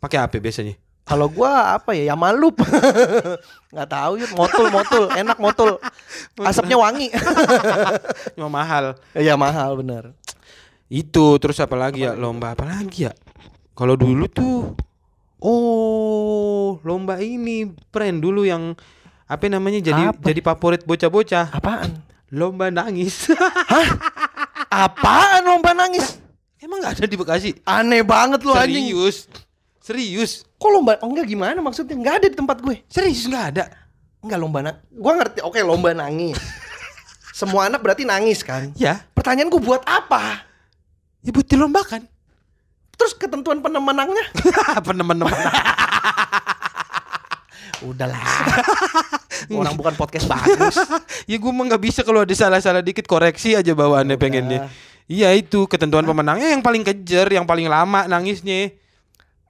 Pakai 0.00 0.16
apa 0.24 0.40
biasanya? 0.40 0.76
kalau 1.04 1.26
gua 1.26 1.74
apa 1.74 1.90
ya, 1.92 2.14
Yamalup. 2.14 2.62
nggak 3.74 3.88
tahu 3.90 4.12
ya, 4.22 4.30
motul 4.32 4.66
motul, 4.70 5.04
enak 5.10 5.36
motul. 5.42 5.76
Asapnya 6.38 6.78
wangi. 6.78 7.10
Cuma 8.38 8.48
mahal. 8.48 8.94
Iya 9.12 9.34
mahal 9.34 9.74
bener. 9.74 10.14
Itu 10.86 11.36
terus 11.42 11.58
apa 11.58 11.74
lagi 11.74 12.06
ya? 12.06 12.14
Lomba 12.14 12.54
apa 12.54 12.62
lagi 12.62 13.10
ya? 13.10 13.12
Kalau 13.74 13.98
dulu 13.98 14.30
tuh 14.30 14.78
Oh, 15.40 16.76
lomba 16.84 17.16
ini 17.16 17.64
friend 17.88 18.20
dulu 18.20 18.44
yang 18.44 18.76
apa 19.30 19.46
namanya 19.46 19.78
jadi 19.78 20.02
Apa? 20.10 20.26
jadi 20.26 20.42
favorit 20.42 20.82
bocah-bocah. 20.82 21.54
Apaan? 21.54 22.02
Lomba 22.34 22.66
nangis. 22.74 23.30
Apaan 24.70 25.46
lomba 25.46 25.70
nangis? 25.70 26.18
Emang 26.58 26.82
nggak 26.82 26.98
ada 26.98 27.06
di 27.06 27.14
Bekasi? 27.14 27.50
Aneh 27.62 28.02
banget 28.02 28.42
lu 28.42 28.50
anjing. 28.50 28.90
Serius. 28.90 29.16
Serius. 29.78 30.32
Kok 30.58 30.70
lomba? 30.74 30.98
Oh 31.06 31.14
enggak 31.14 31.30
gimana 31.30 31.62
maksudnya? 31.62 31.94
Enggak 31.94 32.14
ada 32.18 32.26
di 32.26 32.34
tempat 32.34 32.58
gue. 32.58 32.82
Serius 32.90 33.30
nggak 33.30 33.44
ada. 33.54 33.64
Enggak 34.18 34.38
lomba 34.42 34.58
nangis. 34.66 34.82
Gua 34.90 35.12
ngerti. 35.14 35.38
Oke, 35.46 35.62
lomba 35.62 35.94
nangis. 35.94 36.34
Semua 37.38 37.70
anak 37.70 37.86
berarti 37.86 38.02
nangis 38.02 38.42
kan? 38.42 38.74
Ya, 38.74 39.06
Pertanyaan 39.14 39.48
gue 39.48 39.62
buat 39.62 39.86
apa? 39.86 40.42
ya 41.22 41.30
buat 41.30 41.46
dilombakan. 41.46 42.02
Terus 42.98 43.14
ketentuan 43.16 43.62
pemenangnya? 43.62 44.26
Teman-teman. 44.82 45.32
Udahlah. 47.88 48.20
Orang 49.60 49.74
bukan 49.76 49.94
podcast 49.96 50.26
bagus. 50.34 50.76
ya 51.24 51.36
gue 51.36 51.52
mah 51.52 51.64
nggak 51.70 51.82
bisa 51.82 52.00
kalau 52.02 52.22
ada 52.24 52.34
salah-salah 52.34 52.84
dikit 52.84 53.04
koreksi 53.04 53.56
aja 53.56 53.72
bawaannya 53.72 54.16
Udah. 54.16 54.22
pengennya. 54.22 54.60
Iya 55.10 55.34
itu 55.34 55.66
ketentuan 55.66 56.06
pemenangnya 56.06 56.54
yang 56.54 56.62
paling 56.62 56.86
kejer, 56.86 57.26
yang 57.34 57.42
paling 57.42 57.66
lama 57.66 58.06
nangisnya. 58.06 58.70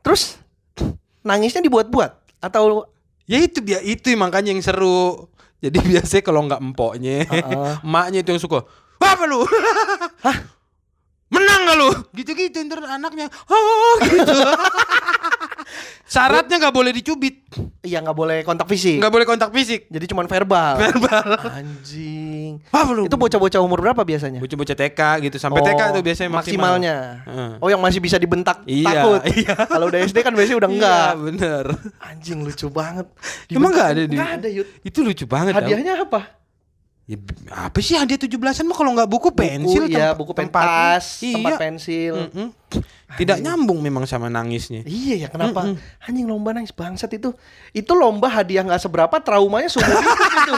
Terus 0.00 0.40
nangisnya 1.20 1.60
dibuat-buat 1.60 2.40
atau 2.40 2.88
Ya 3.30 3.38
itu 3.38 3.62
dia 3.62 3.78
itu 3.78 4.10
makanya 4.18 4.50
yang 4.50 4.58
seru. 4.58 5.30
Jadi 5.62 5.78
biasanya 5.94 6.22
kalau 6.26 6.42
nggak 6.50 6.58
empoknya, 6.58 7.30
Heeh. 7.30 7.78
emaknya 7.86 8.26
itu 8.26 8.30
yang 8.34 8.42
suka. 8.42 8.66
Apa 8.98 9.24
lu? 9.30 9.46
Menang 11.30 11.60
gak 11.64 11.76
lu? 11.76 11.90
Gitu-gitu 12.12 12.58
ntar 12.62 12.82
anaknya. 12.90 13.30
Oh 13.46 13.94
gitu. 14.02 14.34
Syaratnya 16.04 16.58
nggak 16.58 16.74
boleh 16.74 16.90
dicubit, 16.90 17.46
iya 17.80 18.02
nggak 18.02 18.18
boleh 18.18 18.42
kontak 18.42 18.66
fisik. 18.66 18.98
nggak 18.98 19.14
boleh 19.14 19.22
kontak 19.22 19.54
fisik. 19.54 19.86
Jadi 19.86 20.10
cuman 20.10 20.26
verbal. 20.26 20.74
Verbal. 20.76 21.26
Anjing. 21.48 22.58
Apa 22.66 22.90
lu? 22.90 23.06
Itu 23.06 23.14
bocah-bocah 23.14 23.62
umur 23.62 23.78
berapa 23.78 24.02
biasanya? 24.02 24.42
bocah-bocah 24.42 24.74
TK 24.76 25.00
gitu 25.22 25.36
sampai 25.38 25.62
Oh, 25.62 25.64
TK 25.64 25.80
tuh 25.94 26.02
biasanya 26.02 26.30
maksimal. 26.32 26.74
maksimalnya. 26.74 26.96
Oh 27.62 27.70
yang 27.70 27.78
masih 27.78 28.02
bisa 28.02 28.18
dibentak 28.18 28.66
Iya, 28.66 28.90
takut. 28.90 29.20
iya. 29.38 29.54
Kalau 29.54 29.86
udah 29.86 30.00
SD 30.02 30.18
kan 30.18 30.34
biasanya 30.34 30.58
udah 30.58 30.70
enggak. 30.72 31.06
Iya, 31.06 31.22
bener. 31.22 31.64
Anjing 32.02 32.38
lucu 32.42 32.66
banget. 32.66 33.06
Emang 33.46 33.70
nggak 33.70 33.88
ada 33.88 34.02
di- 34.02 34.18
Enggak 34.18 34.30
ada, 34.34 34.48
Yud. 34.50 34.66
Itu 34.82 34.98
lucu 35.06 35.24
banget. 35.24 35.54
Hadiahnya 35.54 35.94
apa? 36.02 36.39
Ya, 37.10 37.18
apa 37.50 37.82
sih 37.82 37.98
hadiah 37.98 38.14
17-an 38.14 38.70
mah 38.70 38.76
kalau 38.78 38.94
nggak 38.94 39.10
buku 39.10 39.34
pensil 39.34 39.82
buku, 39.82 39.98
iya, 39.98 40.14
buku 40.14 40.30
tempatnya. 40.30 40.94
pentas, 40.94 41.04
tempat 41.18 41.50
Iya. 41.50 41.58
pensil. 41.58 42.14
Mm-mm. 42.30 42.48
Tidak 43.10 43.42
nyambung 43.42 43.82
memang 43.82 44.06
sama 44.06 44.30
nangisnya. 44.30 44.86
Iya 44.86 45.26
ya 45.26 45.28
kenapa? 45.28 45.74
Anjing 46.06 46.30
lomba 46.30 46.54
nangis 46.54 46.70
bangsat 46.70 47.10
itu. 47.10 47.34
Itu 47.74 47.98
lomba 47.98 48.30
hadiah 48.30 48.62
nggak 48.62 48.78
seberapa 48.78 49.18
traumanya 49.18 49.66
hidup 49.66 49.82
itu. 50.38 50.54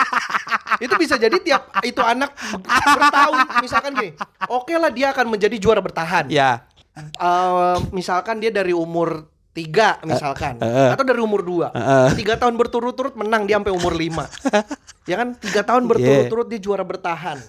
Itu 0.85 0.95
bisa 1.01 1.17
jadi 1.17 1.33
tiap 1.41 1.73
itu 1.81 2.05
anak 2.05 2.37
bertahun 2.61 3.39
misalkan 3.65 3.97
gini. 3.97 4.13
Oke 4.53 4.77
lah 4.77 4.93
dia 4.93 5.09
akan 5.09 5.33
menjadi 5.33 5.57
juara 5.57 5.81
bertahan. 5.81 6.29
Ya. 6.29 6.69
Eh, 6.93 7.77
misalkan 7.89 8.37
dia 8.37 8.53
dari 8.53 8.77
umur 8.77 9.25
tiga 9.53 10.01
misalkan. 10.03 10.57
Eh. 10.61 10.91
atau 10.93 11.05
dari 11.05 11.21
umur 11.21 11.45
dua. 11.45 11.69
Eh. 11.73 12.17
tiga 12.17 12.41
tahun 12.41 12.57
berturut-turut 12.57 13.13
menang 13.17 13.45
dia 13.45 13.61
sampai 13.61 13.73
umur 13.73 13.95
lima. 13.97 14.27
Ya 15.03 15.19
kan? 15.19 15.35
Tiga 15.35 15.67
tahun 15.67 15.91
berturut-turut 15.91 16.47
dia 16.47 16.63
juara 16.63 16.87
bertahan. 16.87 17.43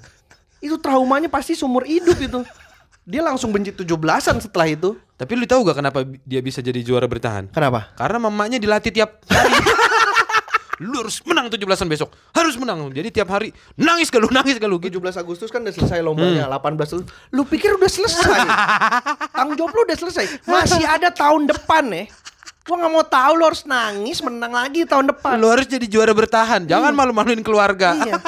Itu 0.57 0.81
traumanya 0.81 1.29
pasti 1.29 1.53
seumur 1.53 1.85
hidup 1.85 2.17
itu. 2.17 2.41
Dia 3.05 3.21
langsung 3.21 3.53
benci 3.53 3.69
tujuh 3.69 3.93
belasan 3.93 4.41
setelah 4.41 4.73
itu. 4.73 4.97
Tapi 5.21 5.37
lu 5.37 5.45
tahu 5.45 5.69
gak 5.69 5.77
kenapa 5.77 6.01
dia 6.25 6.41
bisa 6.41 6.65
jadi 6.65 6.81
juara 6.81 7.05
bertahan? 7.05 7.53
kenapa? 7.53 7.93
Karena 7.93 8.17
mamanya 8.25 8.57
dilatih 8.57 8.89
tiap 8.89 9.21
hari. 9.29 9.53
lu 10.81 11.05
harus 11.05 11.21
menang 11.27 11.51
17-an 11.53 11.85
besok. 11.85 12.09
Harus 12.33 12.57
menang. 12.57 12.89
Jadi 12.89 13.09
tiap 13.13 13.29
hari 13.29 13.53
nangis 13.77 14.09
gak 14.09 14.21
lu, 14.23 14.29
nangis 14.33 14.57
gak 14.57 14.69
lu 14.71 14.81
gitu. 14.81 14.97
17 15.03 15.21
Agustus 15.21 15.49
kan 15.51 15.61
udah 15.65 15.73
selesai 15.73 15.99
lombanya 16.05 16.45
18 16.47 16.77
Agustus 16.77 17.03
lu 17.33 17.43
pikir 17.43 17.73
udah 17.75 17.89
selesai 17.89 18.39
tanggung 19.35 19.57
jawab 19.57 19.73
lu 19.73 19.81
udah 19.89 19.97
selesai 19.97 20.25
masih 20.45 20.85
ada 20.85 21.09
tahun 21.09 21.49
depan 21.49 21.83
ya 21.89 22.05
gua 22.63 22.75
nggak 22.79 22.91
mau 22.95 23.03
tahu 23.03 23.31
lu 23.35 23.43
harus 23.43 23.67
nangis 23.67 24.23
menang 24.23 24.53
lagi 24.55 24.87
tahun 24.87 25.11
depan 25.11 25.35
Lu 25.35 25.51
harus 25.51 25.67
jadi 25.67 25.83
juara 25.83 26.15
bertahan. 26.15 26.63
Jangan 26.63 26.95
malu-maluin 26.95 27.43
keluarga. 27.43 27.91
Iya. 27.99 28.23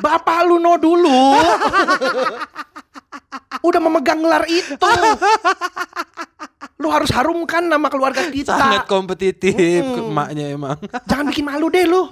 Bapak 0.00 0.42
lu 0.48 0.58
no 0.58 0.74
dulu. 0.74 1.38
Udah 3.68 3.78
memegang 3.78 4.18
gelar 4.18 4.42
itu. 4.50 4.74
Lu 6.80 6.88
harus 6.88 7.12
harumkan 7.12 7.60
nama 7.60 7.92
keluarga 7.92 8.24
kita. 8.26 8.56
Sangat 8.56 8.88
kompetitif 8.88 9.52
ke 9.84 10.00
emaknya 10.00 10.48
emang. 10.48 10.80
Jangan 11.04 11.28
bikin 11.28 11.44
malu 11.44 11.68
deh 11.68 11.84
lu. 11.84 12.08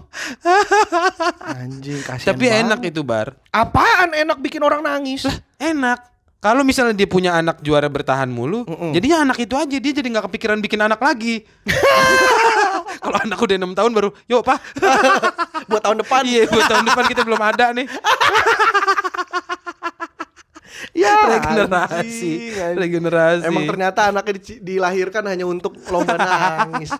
Anjing 1.48 2.04
kasihan 2.04 2.36
Tapi 2.36 2.44
enak 2.46 2.78
banget. 2.78 2.92
itu 2.92 3.00
bar. 3.00 3.32
Apaan 3.48 4.12
enak 4.12 4.36
bikin 4.38 4.60
orang 4.60 4.84
nangis? 4.84 5.24
Enak. 5.56 6.04
Kalau 6.38 6.62
misalnya 6.62 6.94
dia 6.94 7.08
punya 7.10 7.34
anak 7.34 7.58
juara 7.66 7.90
bertahan 7.90 8.30
mulu, 8.30 8.62
Mm-mm. 8.62 8.94
jadinya 8.94 9.26
anak 9.26 9.42
itu 9.42 9.58
aja 9.58 9.74
dia 9.74 9.90
jadi 9.90 10.06
nggak 10.06 10.30
kepikiran 10.30 10.62
bikin 10.62 10.78
anak 10.78 11.02
lagi. 11.02 11.42
Kalau 13.02 13.18
anak 13.18 13.38
udah 13.42 13.56
enam 13.58 13.74
tahun 13.74 13.90
baru, 13.90 14.14
yuk 14.30 14.46
pak. 14.46 14.62
Buat 15.66 15.82
tahun 15.82 15.98
depan. 16.06 16.22
iya, 16.22 16.46
buat 16.46 16.66
tahun 16.70 16.86
depan 16.86 17.04
kita 17.10 17.26
belum 17.26 17.42
ada 17.42 17.74
nih. 17.74 17.90
Ya, 20.92 21.14
Regenerasi, 21.32 21.96
anjing, 21.98 22.54
anjing. 22.54 22.76
regenerasi. 22.76 23.44
Emang 23.44 23.64
ternyata 23.66 24.00
anaknya 24.06 24.34
di- 24.36 24.60
dilahirkan 24.60 25.24
hanya 25.24 25.44
untuk 25.44 25.74
lomba 25.86 26.14
nangis. 26.14 26.92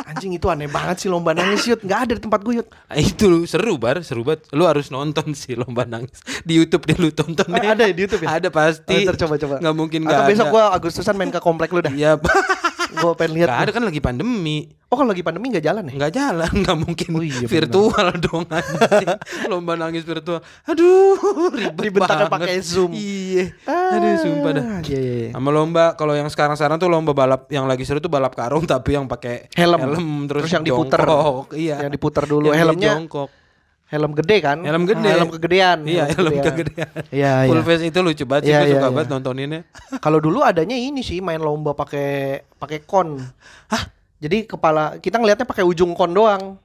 Anjing 0.00 0.32
itu 0.32 0.46
aneh 0.46 0.66
banget 0.66 0.96
sih 0.98 1.08
lomba 1.08 1.32
nangis 1.32 1.64
Yud. 1.64 1.82
Nggak 1.82 2.00
ada 2.00 2.12
di 2.14 2.22
tempat 2.22 2.40
gue 2.40 2.54
Yud. 2.58 2.68
Ah, 2.86 2.96
itu 2.96 3.44
seru 3.44 3.76
bar, 3.76 4.00
seru 4.00 4.22
banget. 4.22 4.46
Lu 4.50 4.64
harus 4.64 4.88
nonton 4.88 5.32
sih 5.32 5.54
lomba 5.54 5.82
nangis 5.84 6.14
di 6.42 6.56
YouTube 6.56 6.84
deh 6.84 6.96
lu 6.96 7.10
tonton 7.10 7.46
deh. 7.48 7.68
Ada 7.68 7.84
di 7.86 8.00
YouTube 8.00 8.22
ya? 8.22 8.38
Ada 8.38 8.48
pasti. 8.48 8.94
Oh, 8.96 9.04
ntar 9.04 9.16
coba-coba. 9.18 9.54
Nggak 9.58 9.74
mungkin 9.74 10.00
Atau 10.00 10.10
nggak 10.10 10.22
besok 10.26 10.44
ada. 10.44 10.52
gua 10.52 10.64
Agustusan 10.70 11.14
main 11.14 11.28
ke 11.28 11.38
komplek 11.38 11.68
lu 11.70 11.80
dah. 11.80 11.90
Iya. 11.90 12.16
Gua 13.00 13.12
pengen 13.14 13.32
lihat. 13.34 13.48
Nggak 13.48 13.60
ada 13.60 13.72
kan 13.72 13.84
lagi 13.84 14.00
pandemi. 14.00 14.58
Oh 14.88 14.96
kalau 14.96 15.12
lagi 15.12 15.20
pandemi 15.20 15.52
nggak 15.52 15.60
jalan 15.62 15.84
ya? 15.84 15.92
nggak 15.94 16.12
jalan 16.12 16.52
nggak 16.58 16.78
mungkin 16.78 17.10
Oh 17.12 17.20
iya, 17.20 17.44
virtual 17.44 18.08
dong 18.18 18.48
anjing. 18.48 19.08
lomba 19.46 19.76
nangis 19.76 20.00
virtual 20.00 20.40
aduh 20.64 21.12
ribet 21.52 21.76
Dibentaknya 21.84 22.24
banget 22.24 22.48
pakai 22.48 22.64
Zoom. 22.64 22.90
iya 22.90 23.52
aduh 23.68 24.16
sumpah 24.16 24.50
dah 24.50 24.64
Iya, 24.80 24.96
iya, 24.96 25.14
iya. 25.20 25.30
sama 25.30 25.50
lomba 25.50 25.92
kalau 25.92 26.16
yang 26.16 26.26
sekarang 26.26 26.56
sekarang 26.56 26.76
tuh 26.76 26.88
lomba 26.88 27.12
balap 27.12 27.48
yang 27.48 27.68
lagi 27.68 27.84
seru 27.84 28.00
tuh 28.00 28.08
balap 28.08 28.32
karung 28.32 28.64
tapi 28.64 28.96
yang 28.96 29.04
pakai 29.04 29.52
Helm. 29.52 30.24
terus, 30.24 30.48
Terus 30.48 30.52
yang 30.54 30.64
diputer. 30.64 31.04
jongkok. 31.04 31.52
iya 31.52 31.84
Yang 31.84 31.92
diputer 31.92 32.24
dulu 32.24 32.44
Yang 32.46 32.56
helmnya. 32.58 32.88
jongkok 32.96 33.28
Helm 33.88 34.12
gede 34.12 34.36
kan? 34.38 34.60
Helm 34.60 34.84
gede. 34.84 35.00
Ah, 35.02 35.12
helm 35.16 35.30
kegedean. 35.30 35.78
iya 35.82 36.04
helm 36.06 36.32
kegedean 36.38 36.88
Iya, 37.08 37.32
full 37.44 37.56
iya. 37.56 37.64
face 37.64 37.84
itu 37.84 37.98
lucu 37.98 38.24
banget 38.24 38.42
sih 38.44 38.52
Iya, 38.52 38.58
gue 38.58 38.66
iya, 38.66 38.74
suka 38.74 38.84
iya. 38.84 38.94
banget 38.94 39.08
nontoninnya 39.10 39.60
Kalau 40.04 40.18
dulu 40.18 40.38
adanya 40.40 40.72
ini 40.72 41.00
sih 41.00 41.18
main 41.18 41.38
lomba 41.38 41.72
pakai 41.72 42.08
pakai 42.54 42.84
kon. 42.84 43.16
Hah? 43.66 43.82
Jadi 44.18 44.44
kepala 44.44 44.98
kita 44.98 45.16
ngelihatnya 45.16 45.44
pakai 45.44 45.62
ujung 45.62 45.92
kon 45.92 46.10
doang. 46.10 46.60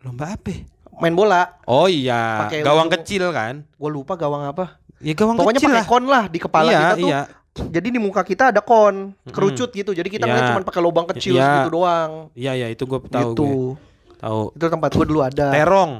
lomba 0.00 0.30
apa 0.30 0.54
Main 0.94 1.10
bola. 1.12 1.58
oh 1.64 1.84
iya 1.84 2.46
Pakai 2.46 2.62
gawang 2.62 2.86
ujung- 2.86 3.02
kecil 3.02 3.24
kan 3.28 3.66
Gue 3.74 3.90
lupa 3.90 4.14
gawang 4.14 4.46
apa. 4.46 4.78
ya 4.98 5.10
gawang 5.12 5.34
Pokoknya 5.34 5.58
kecil 5.58 5.74
pakai 5.74 5.86
kon 5.86 6.04
lah 6.06 6.24
di 6.28 6.38
kepala 6.38 6.68
iya, 6.68 6.78
kita 6.78 6.94
tuh. 6.94 7.08
iya. 7.08 7.20
Jadi 7.54 7.88
di 7.88 7.98
muka 7.98 8.20
kita 8.20 8.50
ada 8.50 8.58
kon, 8.58 9.10
kerucut 9.26 9.70
gitu. 9.70 9.90
Jadi 9.90 10.06
kita 10.08 10.22
Iya. 10.22 10.30
ngeliat 10.30 10.46
cuma 10.50 10.60
pakai 10.64 10.80
lubang 10.80 11.06
kecil 11.08 11.34
Iya. 11.34 11.50
gitu 11.56 11.70
doang. 11.72 12.10
Iya 12.32 12.52
iya 12.52 12.66
itu 12.68 12.82
gue 12.82 12.98
tahu 13.04 13.30
gitu. 13.32 13.42
gue. 13.42 14.18
Tahu. 14.18 14.40
Itu 14.54 14.64
tempat 14.68 14.90
gue 14.92 15.06
dulu 15.06 15.20
ada. 15.20 15.50
Terong. 15.50 15.92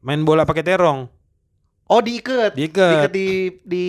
Main 0.00 0.24
bola 0.24 0.48
pakai 0.48 0.64
terong. 0.64 1.08
Oh 1.90 1.98
diikat. 1.98 2.54
Diikat. 2.54 3.10
Diikat 3.10 3.12
di 3.12 3.28
di 3.66 3.86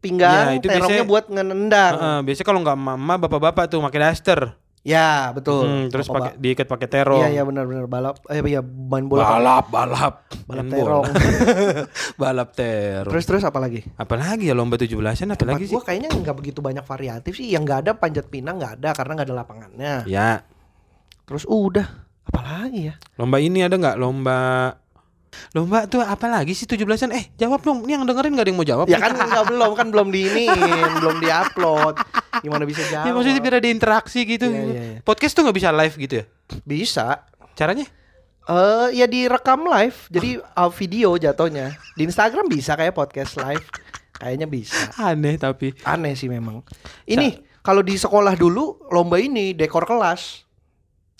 pinggang, 0.00 0.56
Iya, 0.56 0.58
itu 0.58 0.66
terongnya 0.66 1.04
biasanya- 1.04 1.08
buat 1.08 1.24
ngendang. 1.28 1.94
Heeh, 1.94 2.18
biasanya 2.24 2.46
kalau 2.48 2.60
nggak 2.64 2.78
mama 2.80 3.14
bapak-bapak 3.20 3.68
tuh 3.68 3.84
pakai 3.84 4.00
daster. 4.02 4.40
Ya 4.82 5.30
betul. 5.30 5.62
Hmm, 5.62 5.86
terus 5.94 6.10
pakai 6.10 6.34
diikat 6.34 6.66
pakai 6.66 6.88
terong. 6.90 7.22
Iya 7.22 7.38
iya 7.38 7.42
benar-benar 7.46 7.86
balap. 7.86 8.18
Eh 8.26 8.42
iya 8.42 8.58
main 8.64 9.06
bola. 9.06 9.38
balap, 9.38 9.70
balap. 9.70 10.14
Balap 10.42 10.64
Main 10.66 10.74
terong. 10.74 11.04
balap 12.20 12.48
terong. 12.50 13.12
terus 13.14 13.24
terus 13.30 13.42
apa 13.46 13.62
lagi? 13.62 13.86
apalagi 13.94 14.50
ya 14.50 14.58
lomba 14.58 14.74
17-an 14.74 15.38
apalagi 15.38 15.70
sih? 15.70 15.74
Gue 15.78 15.86
kayaknya 15.86 16.10
nggak 16.10 16.34
begitu 16.34 16.58
banyak 16.58 16.82
variatif 16.82 17.38
sih. 17.38 17.46
Yang 17.46 17.62
nggak 17.62 17.78
ada 17.86 17.92
panjat 17.94 18.26
pinang 18.26 18.58
nggak 18.58 18.82
ada 18.82 18.90
karena 18.90 19.12
nggak 19.14 19.28
ada 19.30 19.36
lapangannya. 19.38 19.94
Ya, 20.10 20.42
Terus 21.30 21.46
udah. 21.46 21.86
Apalagi 22.22 22.90
ya? 22.90 22.94
lomba 23.14 23.38
ini 23.38 23.62
ada 23.62 23.78
nggak 23.78 23.98
lomba 23.98 24.38
Lomba 25.52 25.84
tuh 25.84 26.00
apa 26.00 26.28
lagi 26.28 26.52
sih 26.56 26.64
17-an? 26.64 27.12
Eh, 27.12 27.24
jawab 27.36 27.60
dong. 27.60 27.84
Ini 27.84 28.00
yang 28.00 28.04
dengerin 28.08 28.32
gak 28.36 28.44
ada 28.44 28.50
yang 28.52 28.58
mau 28.58 28.68
jawab? 28.68 28.86
Ya 28.88 28.98
kan 29.00 29.12
nggak 29.16 29.44
belum 29.48 29.70
kan 29.76 29.86
belum 29.92 30.08
diinin, 30.08 30.88
belum 31.00 31.16
diupload. 31.20 31.94
Gimana 32.40 32.64
bisa 32.64 32.82
jawab? 32.88 33.06
Ya 33.08 33.12
maksudnya 33.12 33.40
biar 33.40 33.54
ada 33.60 33.68
interaksi 33.68 34.24
gitu. 34.24 34.48
Iya, 34.48 34.62
iya, 34.64 34.82
iya. 34.96 35.00
Podcast 35.04 35.36
tuh 35.36 35.44
nggak 35.44 35.56
bisa 35.56 35.68
live 35.72 35.94
gitu 35.96 36.14
ya? 36.20 36.24
Bisa. 36.64 37.06
Caranya? 37.52 37.84
Eh 38.48 38.96
ya 38.96 39.04
direkam 39.04 39.68
live. 39.68 39.98
Jadi 40.08 40.40
uh, 40.40 40.70
video 40.72 41.16
jatuhnya. 41.20 41.76
Di 41.96 42.02
Instagram 42.08 42.48
bisa 42.48 42.72
kayak 42.76 42.96
podcast 42.96 43.36
live. 43.36 43.64
Kayaknya 44.16 44.46
bisa. 44.48 44.88
Aneh 45.00 45.36
tapi. 45.36 45.76
Aneh 45.84 46.16
sih 46.16 46.32
memang. 46.32 46.64
Ini 47.04 47.60
kalau 47.60 47.84
di 47.84 47.94
sekolah 47.94 48.34
dulu 48.34 48.88
lomba 48.90 49.20
ini 49.20 49.52
dekor 49.52 49.84
kelas. 49.84 50.48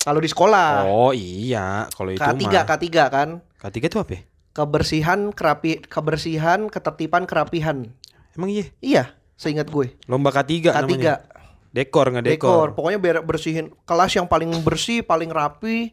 Kalau 0.03 0.19
di 0.19 0.27
sekolah 0.27 0.83
Oh 0.83 1.15
iya, 1.15 1.87
kalau 1.95 2.11
itu 2.11 2.19
K3 2.19 2.43
mah. 2.43 2.67
K3 2.67 2.87
kan 3.07 3.29
K3 3.63 3.77
tuh 3.87 4.01
apa? 4.03 4.13
ya? 4.13 4.23
kebersihan 4.53 5.33
kerapi 5.33 5.81
kebersihan 5.81 6.69
ketertiban 6.69 7.25
kerapihan 7.25 7.89
Emang 8.33 8.49
iya? 8.49 8.65
Iya, 8.81 9.05
seingat 9.35 9.69
gue. 9.69 9.93
Lomba 10.05 10.29
K3 10.29 10.51
K3. 10.65 10.73
namanya. 10.75 11.21
Dekor 11.69 12.09
nggak 12.09 12.25
dekor. 12.27 12.33
Dekor. 12.33 12.69
Pokoknya 12.73 12.97
biar 12.97 13.17
bersihin 13.21 13.69
kelas 13.85 14.13
yang 14.13 14.25
paling 14.25 14.49
bersih, 14.61 15.01
paling 15.01 15.29
rapi, 15.29 15.93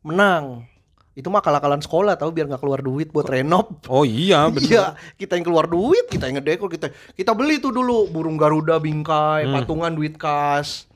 menang. 0.00 0.64
Itu 1.12 1.28
mah 1.28 1.38
akal-akalan 1.38 1.78
sekolah 1.78 2.16
tahu 2.16 2.32
biar 2.32 2.44
nggak 2.46 2.58
keluar 2.58 2.80
duit 2.80 3.08
buat 3.08 3.24
renov. 3.24 3.68
Oh 3.86 4.00
iya 4.02 4.48
bener. 4.52 4.64
Iya, 4.66 4.84
kita 5.14 5.36
yang 5.36 5.44
keluar 5.44 5.64
duit, 5.64 6.08
kita 6.08 6.24
yang 6.24 6.40
ngedekor, 6.40 6.68
kita 6.68 6.88
kita 7.12 7.32
beli 7.32 7.56
tuh 7.56 7.70
dulu 7.70 8.08
burung 8.08 8.34
garuda 8.34 8.76
bingkai, 8.76 9.44
Hmm. 9.44 9.54
patungan 9.54 9.92
duit 9.92 10.16
kas. 10.16 10.88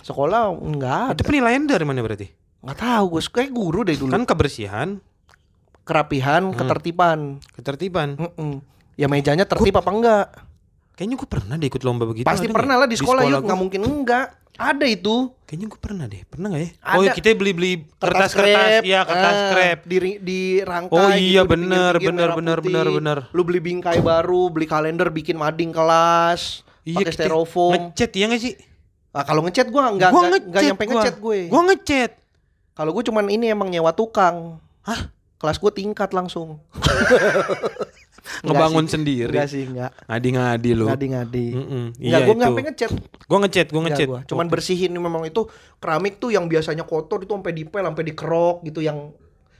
Sekolah 0.00 0.52
enggak 0.52 1.16
Itu 1.16 1.20
ada. 1.20 1.26
penilaian 1.26 1.64
dari 1.64 1.82
mana 1.82 1.98
berarti? 1.98 2.28
Enggak 2.60 2.78
tahu, 2.78 3.04
gue 3.10 3.22
kayak 3.26 3.50
guru 3.50 3.80
deh 3.82 3.96
dulu. 3.96 4.12
Kan 4.12 4.22
kebersihan, 4.22 5.00
Kerapihan, 5.86 6.50
Hmm. 6.50 6.58
ketertiban. 6.58 7.18
ketertiban. 7.54 8.18
Mm-mm. 8.18 8.58
Ya 8.98 9.06
mejanya 9.06 9.46
tertib 9.46 9.78
apa 9.78 9.90
enggak? 9.94 10.26
Kayaknya 10.98 11.16
gue 11.20 11.28
pernah 11.28 11.54
deh 11.54 11.68
ikut 11.70 11.82
lomba 11.86 12.04
begitu. 12.08 12.26
Pasti 12.26 12.48
nggak? 12.48 12.56
pernah 12.58 12.74
lah 12.80 12.88
di 12.88 12.96
sekolah, 12.98 13.22
yuk 13.22 13.38
gua. 13.38 13.46
nggak 13.46 13.60
mungkin 13.60 13.80
enggak. 13.86 14.26
Ada 14.56 14.88
itu. 14.88 15.28
Kayaknya 15.44 15.66
gue 15.68 15.80
pernah 15.84 16.04
deh. 16.08 16.24
Pernah 16.24 16.46
gak 16.48 16.62
ya? 16.64 16.70
Ada. 16.80 16.96
Oh 16.96 17.00
iya, 17.04 17.12
kita 17.12 17.28
beli-beli 17.36 17.72
kertas-kertas. 18.00 18.80
Iya 18.82 19.00
kertas 19.04 19.36
ah, 19.36 19.48
krep. 19.52 19.78
di 19.84 19.96
dirangkai 20.16 20.96
Oh 20.96 21.08
gitu, 21.12 21.20
iya, 21.20 21.42
di 21.44 21.50
bener, 21.52 21.92
bener, 22.00 22.28
bener, 22.32 22.58
bener, 22.64 22.86
bener. 22.88 23.18
Lu 23.36 23.44
beli 23.44 23.60
bingkai 23.60 24.00
baru, 24.00 24.48
beli 24.48 24.64
kalender 24.64 25.12
bikin 25.12 25.36
mading 25.36 25.76
kelas, 25.76 26.64
Iya 26.88 27.04
pakai 27.04 27.12
styrofoam. 27.12 27.92
Ngechat 27.92 28.10
iya 28.16 28.32
gak 28.32 28.40
sih? 28.40 28.56
Nah, 29.12 29.24
kalau 29.28 29.44
ngechat 29.44 29.68
gua 29.68 29.92
enggak 29.92 30.08
Gua 30.08 30.22
enggak, 30.24 30.42
enggak 30.48 30.62
nyampe 30.72 30.84
gua. 30.84 30.92
ngechat 30.96 31.16
gue. 31.20 31.38
Gua 31.52 31.62
ngechat. 31.68 32.10
Kalau 32.72 32.90
gue 32.92 33.04
cuman 33.04 33.24
ini 33.28 33.52
emang 33.52 33.68
nyewa 33.68 33.92
tukang. 33.92 34.56
Hah? 34.84 35.12
Kelas 35.36 35.56
gue 35.56 35.68
tingkat 35.70 36.10
langsung. 36.10 36.60
Ngebangun 38.42 38.84
sih. 38.84 38.92
sendiri. 38.98 39.30
Enggak 39.30 39.48
sih, 39.48 39.62
enggak. 39.64 39.90
Ngadi-ngadi 40.04 40.70
lu. 40.72 40.86
Ngadi-ngadi. 40.86 41.46
Enggak, 41.54 42.00
Iya 42.00 42.16
gue 42.18 42.34
nggak. 42.34 42.50
Gua 42.50 42.62
ngechat, 42.64 42.90
gua 43.70 43.80
Enggak 43.80 43.90
ngechat. 43.92 44.08
gua. 44.08 44.20
Cuman 44.26 44.46
bersihin 44.48 44.92
memang 44.92 45.22
itu 45.24 45.46
keramik 45.78 46.18
tuh 46.18 46.34
yang 46.34 46.46
biasanya 46.46 46.82
kotor 46.82 47.22
itu 47.22 47.30
sampai 47.30 47.54
dipel, 47.54 47.84
sampai 47.84 48.04
dikerok 48.04 48.56
gitu 48.64 48.80
yang 48.80 49.14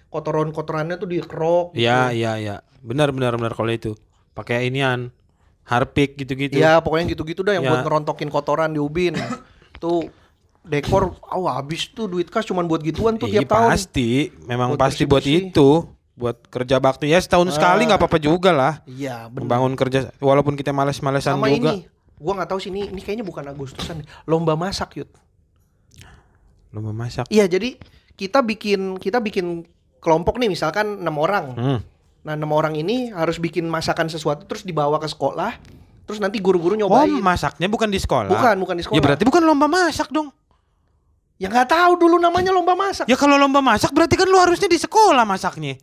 kotoran-kotorannya 0.08 0.96
tuh 0.96 1.08
dikerok. 1.08 1.66
gitu. 1.72 1.82
Iya, 1.82 2.10
iya, 2.10 2.32
iya. 2.36 2.56
Benar, 2.80 3.10
benar, 3.10 3.36
benar 3.36 3.54
kalau 3.54 3.70
itu. 3.70 3.94
Pakai 4.32 4.66
inian. 4.66 5.14
Harpic 5.62 6.14
gitu-gitu. 6.16 6.54
Iya, 6.56 6.78
pokoknya 6.78 7.10
gitu-gitu 7.10 7.42
dah 7.42 7.58
yang 7.58 7.66
Ya. 7.66 7.70
buat 7.70 7.82
ngerontokin 7.82 8.30
kotoran 8.30 8.70
di 8.70 8.78
ubin. 8.78 9.18
tuh 9.82 10.06
dekor, 10.66 11.14
oh 11.24 11.46
habis 11.46 11.86
tuh 11.88 12.06
duit 12.06 12.26
kas 12.26 12.42
cuman 12.42 12.64
buat 12.64 12.78
gituan 12.80 13.14
tuh 13.14 13.26
Iya, 13.26 13.40
tiap 13.40 13.54
tahun. 13.54 13.70
pasti. 13.70 14.34
Memang 14.44 14.74
Buat 14.74 14.82
pasti 14.82 15.02
buat 15.04 15.22
itu. 15.22 15.86
Buat 16.12 16.48
kerja 16.48 16.76
bakti 16.76 17.06
ya 17.06 17.16
setahun 17.16 17.52
sekali 17.52 17.84
nggak 17.84 17.96
apa-apa 17.96 18.18
juga 18.18 18.50
lah. 18.50 18.74
Iya, 18.84 19.28
benar. 19.28 19.42
Membangun 19.42 19.72
kerja 19.74 19.98
walaupun 20.16 20.54
kita 20.54 20.70
males-malesan 20.70 21.36
Sama 21.36 21.46
juga. 21.48 21.76
ini, 21.76 21.84
gua 22.16 22.32
nggak 22.34 22.48
tahu 22.48 22.58
sih 22.58 22.68
ini, 22.68 22.88
ini 22.88 22.98
kayaknya 22.98 23.22
bukan 23.22 23.44
Agustusan, 23.44 24.00
nih. 24.00 24.06
lomba 24.24 24.52
masak 24.54 24.96
yud. 24.96 25.10
Lomba 26.70 26.92
masak. 26.92 27.28
Iya, 27.28 27.46
jadi 27.46 27.76
kita 28.12 28.40
bikin 28.40 28.96
kita 28.96 29.18
bikin 29.18 29.64
kelompok 29.98 30.36
nih 30.36 30.48
misalkan 30.48 30.98
enam 30.98 31.16
orang. 31.16 31.46
Hmm. 31.52 31.78
Nah 32.22 32.32
enam 32.32 32.50
orang 32.50 32.74
ini 32.74 33.08
harus 33.08 33.36
bikin 33.36 33.64
masakan 33.64 34.08
sesuatu 34.08 34.44
terus 34.44 34.62
dibawa 34.62 34.96
ke 34.96 35.06
sekolah. 35.06 35.56
Terus 36.06 36.16
nanti 36.16 36.38
guru-guru 36.38 36.74
Oh, 36.76 36.80
nyobain. 36.80 37.10
masaknya 37.18 37.66
bukan 37.66 37.86
di 37.86 37.98
sekolah. 37.98 38.30
bukan, 38.30 38.56
bukan 38.56 38.74
di 38.74 38.82
sekolah. 38.82 38.94
Ya 38.94 39.02
berarti 39.02 39.22
bukan 39.22 39.42
lomba 39.42 39.66
masak 39.66 40.08
dong. 40.08 40.30
Ya 41.36 41.52
nggak 41.52 41.68
tahu 41.68 41.92
dulu 42.00 42.16
namanya 42.16 42.48
lomba 42.48 42.72
masak. 42.72 43.04
Ya 43.04 43.16
kalau 43.16 43.36
lomba 43.36 43.60
masak 43.60 43.92
berarti 43.92 44.16
kan 44.16 44.24
lu 44.24 44.40
harusnya 44.40 44.66
di 44.66 44.80
sekolah 44.80 45.28
masaknya. 45.28 45.76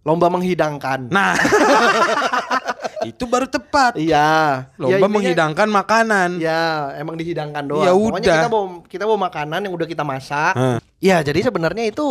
Lomba 0.00 0.30
menghidangkan. 0.30 1.10
Nah. 1.10 1.34
itu 3.10 3.24
baru 3.26 3.50
tepat. 3.50 3.98
Iya. 3.98 4.70
Lomba 4.78 4.86
Ya, 4.86 4.96
intinya- 4.96 5.14
menghidangkan 5.18 5.68
makanan. 5.68 6.30
Ya, 6.38 6.94
emang 6.96 7.18
dihidangkan 7.18 7.64
doang. 7.66 7.84
Ya 7.84 7.92
Pokoknya 7.92 8.16
udah. 8.22 8.36
kita 8.38 8.48
bawa 8.48 8.66
kita 8.86 9.02
bawa 9.04 9.18
makanan 9.26 9.60
yang 9.66 9.74
udah 9.74 9.88
kita 9.88 10.04
masak. 10.06 10.54
Hah. 10.54 10.78
Ya, 11.00 11.20
jadi 11.20 11.40
sebenarnya 11.42 11.90
itu 11.90 12.06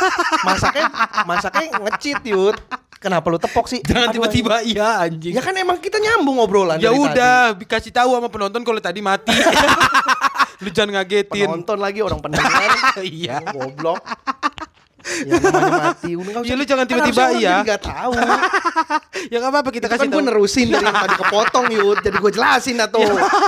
masaknya 0.48 0.88
masaknya 1.22 1.76
ngecit, 1.78 2.18
Yud. 2.24 2.56
Kenapa 3.00 3.32
lu 3.32 3.40
tepok 3.40 3.64
sih? 3.64 3.80
Jangan 3.80 4.12
tiba-tiba 4.12 4.60
iya 4.60 5.00
anjing. 5.00 5.32
Ya 5.32 5.40
kan 5.40 5.56
emang 5.56 5.80
kita 5.80 5.96
nyambung 5.96 6.36
obrolan 6.36 6.76
Ya 6.76 6.92
udah, 6.92 7.56
kasih 7.64 7.96
tahu 7.96 8.12
sama 8.12 8.28
penonton 8.28 8.60
kalau 8.60 8.76
tadi 8.76 9.00
mati. 9.00 9.32
lu 10.62 10.68
jangan 10.68 11.00
ngagetin. 11.00 11.48
Penonton 11.48 11.80
lagi 11.80 12.04
orang 12.04 12.20
pendengar. 12.20 12.52
Iya. 13.00 13.40
Goblok. 13.40 14.04
Ya 15.24 15.40
mati. 15.40 16.12
Udah 16.20 16.44
Ya, 16.44 16.52
usah- 16.52 16.58
lu 16.60 16.64
jangan 16.68 16.84
kan 16.84 16.90
tiba-tiba 16.92 17.20
harusnya 17.24 17.24
orang 17.24 17.40
iya. 17.40 17.48
jadi 17.56 17.64
nggak 17.72 17.82
tahu. 17.88 18.12
ya 19.32 19.36
nggak 19.40 19.52
apa-apa 19.56 19.70
kita 19.72 19.86
Itu 19.88 19.92
kasih 19.96 20.00
kan 20.04 20.12
gue 20.12 20.22
nerusin 20.28 20.66
dari 20.68 20.84
yang 20.84 20.96
tadi 21.00 21.16
kepotong 21.16 21.66
Yud. 21.72 21.98
Jadi 22.04 22.16
gue 22.20 22.32
jelasin 22.36 22.76
atau. 22.84 23.00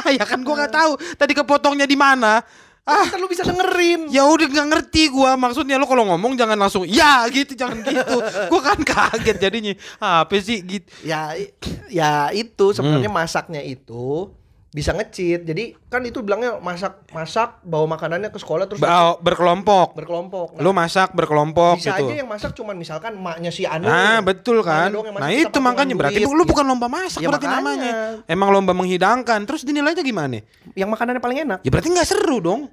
ya 0.08 0.24
kan 0.24 0.40
gua 0.40 0.54
nggak 0.64 0.72
tahu 0.72 0.92
tadi 1.20 1.32
kepotongnya 1.36 1.84
di 1.84 1.96
mana. 2.00 2.40
Ah, 2.82 3.06
kan 3.06 3.14
lu 3.22 3.30
bisa 3.30 3.46
dengerin. 3.46 4.10
Ya 4.10 4.26
udah 4.26 4.42
nggak 4.42 4.68
ngerti 4.68 5.06
gua 5.06 5.38
maksudnya 5.38 5.78
lu 5.78 5.86
kalau 5.86 6.02
ngomong 6.02 6.34
jangan 6.34 6.58
langsung 6.58 6.82
ya 6.82 7.22
gitu 7.30 7.54
jangan 7.54 7.78
gitu. 7.78 8.16
gua 8.50 8.60
kan 8.60 8.78
kaget 8.82 9.38
jadinya. 9.38 9.72
Apa 10.02 10.34
sih 10.42 10.58
gitu. 10.60 10.90
Ya 11.06 11.30
ya 11.86 12.34
itu 12.34 12.74
sebenarnya 12.74 13.06
Hmm. 13.06 13.18
masaknya 13.22 13.62
itu 13.62 14.34
bisa 14.72 14.90
ngecit. 14.90 15.44
Jadi 15.44 15.76
kan 15.86 16.00
itu 16.00 16.24
bilangnya 16.24 16.56
masak 16.56 17.04
masak 17.12 17.60
bawa 17.60 17.84
makanannya 17.92 18.32
ke 18.32 18.40
sekolah 18.40 18.64
terus 18.64 18.80
Ba- 18.80 19.20
berkelompok. 19.20 19.92
berkelompok. 19.94 20.56
Nah, 20.56 20.64
Lu 20.64 20.72
masak 20.72 21.12
berkelompok 21.12 21.76
bisa 21.76 21.92
gitu. 21.94 22.08
aja 22.08 22.14
yang 22.16 22.28
masak 22.28 22.56
cuman 22.56 22.74
misalkan 22.74 23.12
maknya 23.14 23.52
si 23.52 23.68
Anu. 23.68 23.84
Ah 23.84 24.18
betul 24.18 24.64
kan. 24.64 24.88
Nah 24.90 25.28
itu 25.28 25.58
makanya 25.60 25.92
berarti 25.92 26.24
duit, 26.24 26.32
lu 26.32 26.42
gitu. 26.42 26.56
bukan 26.56 26.64
lomba 26.64 26.88
masak 26.88 27.20
Ya, 27.20 27.28
berarti 27.28 27.46
makanya. 27.46 27.60
namanya. 27.60 27.92
Emang 28.24 28.48
lomba 28.48 28.72
menghidangkan. 28.72 29.44
Terus 29.44 29.62
dinilainya 29.62 30.00
gimana? 30.00 30.40
Yang 30.72 30.88
makanannya 30.88 31.20
paling 31.20 31.38
enak. 31.44 31.58
Ya 31.60 31.70
berarti 31.70 31.88
nggak 31.92 32.08
seru 32.08 32.40
dong. 32.40 32.72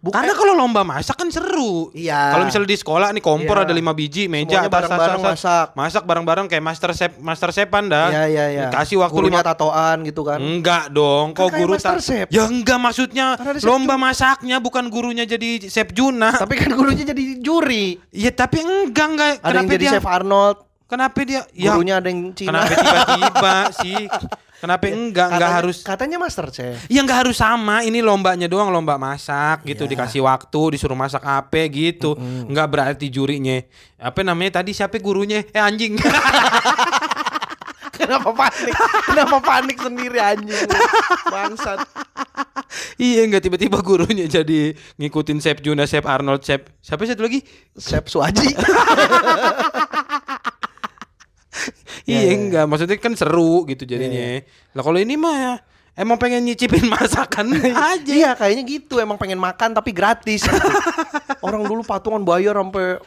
Bukan 0.00 0.16
Karena 0.16 0.32
kalau 0.32 0.56
lomba 0.56 0.80
masak 0.80 1.12
kan 1.12 1.28
seru. 1.28 1.92
Iya. 1.92 2.32
Kalau 2.32 2.48
misalnya 2.48 2.72
di 2.72 2.78
sekolah 2.80 3.12
nih 3.12 3.20
kompor 3.20 3.60
Iya. 3.60 3.68
ada 3.68 3.74
lima 3.76 3.92
biji, 3.92 4.32
meja 4.32 4.64
atas, 4.64 4.72
bareng-bareng 4.72 5.20
atas, 5.20 5.28
masak. 5.36 5.66
Masak 5.76 6.02
bareng-bareng 6.08 6.46
kayak 6.48 6.64
master 6.64 6.90
chef, 6.96 7.12
master 7.20 7.52
chefan 7.52 7.92
dah. 7.92 8.08
Iya 8.08 8.24
iya 8.24 8.44
iya. 8.48 8.66
Kasih 8.72 8.96
waktu 8.96 9.12
Gurunya 9.12 9.44
lima 9.44 9.44
tatoan 9.44 10.00
gitu 10.08 10.24
kan. 10.24 10.40
Enggak 10.40 10.88
dong, 10.88 11.36
kok 11.36 11.44
Kan 11.44 11.52
kayak 11.52 11.60
guru 11.60 11.72
Master 11.76 11.92
ta- 11.92 12.00
Chef. 12.00 12.26
Ya 12.32 12.48
enggak 12.48 12.80
maksudnya 12.80 13.26
Kan 13.36 13.46
ada 13.52 13.60
lomba 13.60 13.94
masaknya 13.94 14.56
bukan 14.56 14.88
gurunya 14.88 15.28
jadi 15.28 15.68
chef 15.68 15.92
Juna. 15.92 16.32
Tapi 16.32 16.54
kan 16.56 16.72
gurunya 16.72 17.04
jadi 17.04 17.22
juri. 17.36 18.00
Ya 18.08 18.32
tapi 18.32 18.64
enggak 18.64 19.04
enggak. 19.06 19.30
Ada 19.44 19.52
yang 19.52 19.68
jadi 19.68 19.84
dia? 19.84 19.92
chef 20.00 20.08
Arnold. 20.08 20.69
Kenapa 20.90 21.22
dia? 21.22 21.46
Ya 21.54 21.70
Gurunya 21.72 22.02
ada 22.02 22.10
yang 22.10 22.34
Cina. 22.34 22.66
kenapa 22.66 22.74
tiba-tiba 22.74 23.54
sih? 23.80 24.02
Kenapa 24.60 24.84
enggak? 24.84 24.98
Enggak 25.00 25.28
Katanya- 25.30 25.54
harus 25.56 25.76
Katanya 25.80 26.16
master 26.18 26.46
chef. 26.50 26.76
Ya 26.86 27.00
enggak 27.00 27.24
harus 27.24 27.38
sama, 27.38 27.80
ini 27.80 28.02
lombanya 28.02 28.44
doang 28.44 28.68
lomba 28.68 28.98
masak 28.98 29.64
gitu 29.64 29.86
Iya. 29.86 29.90
dikasih 29.94 30.20
waktu 30.20 30.60
disuruh 30.74 30.92
masak 30.94 31.22
apa 31.22 31.62
gitu. 31.64 32.18
Enggak 32.18 32.66
berarti 32.68 33.06
jurinya. 33.06 33.62
Apa 33.96 34.20
namanya 34.20 34.58
tadi 34.58 34.74
siapa 34.74 34.98
gurunya? 34.98 35.46
Eh 35.48 35.62
anjing. 35.62 35.94
Kenapa 37.90 38.32
panik? 38.32 38.74
Kenapa 39.04 39.36
panik 39.38 39.76
sendiri 39.76 40.18
anjing? 40.18 40.66
Bangsat. 41.26 41.84
iya 42.96 43.22
enggak 43.22 43.42
tiba-tiba 43.42 43.80
gurunya 43.80 44.24
jadi 44.24 44.72
ngikutin 44.96 45.36
Chef 45.38 45.60
Juna, 45.60 45.84
Chef 45.84 46.04
Arnold, 46.04 46.40
Chef 46.40 46.64
siapa 46.80 47.04
satu 47.04 47.22
lagi? 47.22 47.44
Chef 47.74 48.04
Suaji. 48.06 48.56
Iya 52.10 52.20
Ya, 52.20 52.26
ya, 52.26 52.34
enggak, 52.34 52.64
maksudnya 52.66 52.96
kan 52.98 53.14
seru 53.14 53.62
gitu 53.70 53.86
jadinya. 53.86 54.42
Lah 54.74 54.82
kalau 54.82 54.98
ini 54.98 55.14
mah 55.14 55.36
ya, 55.38 55.54
emang 55.94 56.18
pengen 56.18 56.42
nyicipin 56.42 56.90
masakan 56.98 57.54
aja. 57.70 58.10
Iya 58.10 58.30
kayaknya 58.34 58.62
gitu. 58.66 58.98
Emang 58.98 59.16
pengen 59.16 59.38
makan 59.38 59.70
tapi 59.72 59.94
gratis. 59.94 60.42
Gitu. 60.42 60.68
Orang 61.46 61.64
dulu 61.64 61.86
patungan 61.86 62.20
bayar 62.20 62.58
sampai 62.58 63.00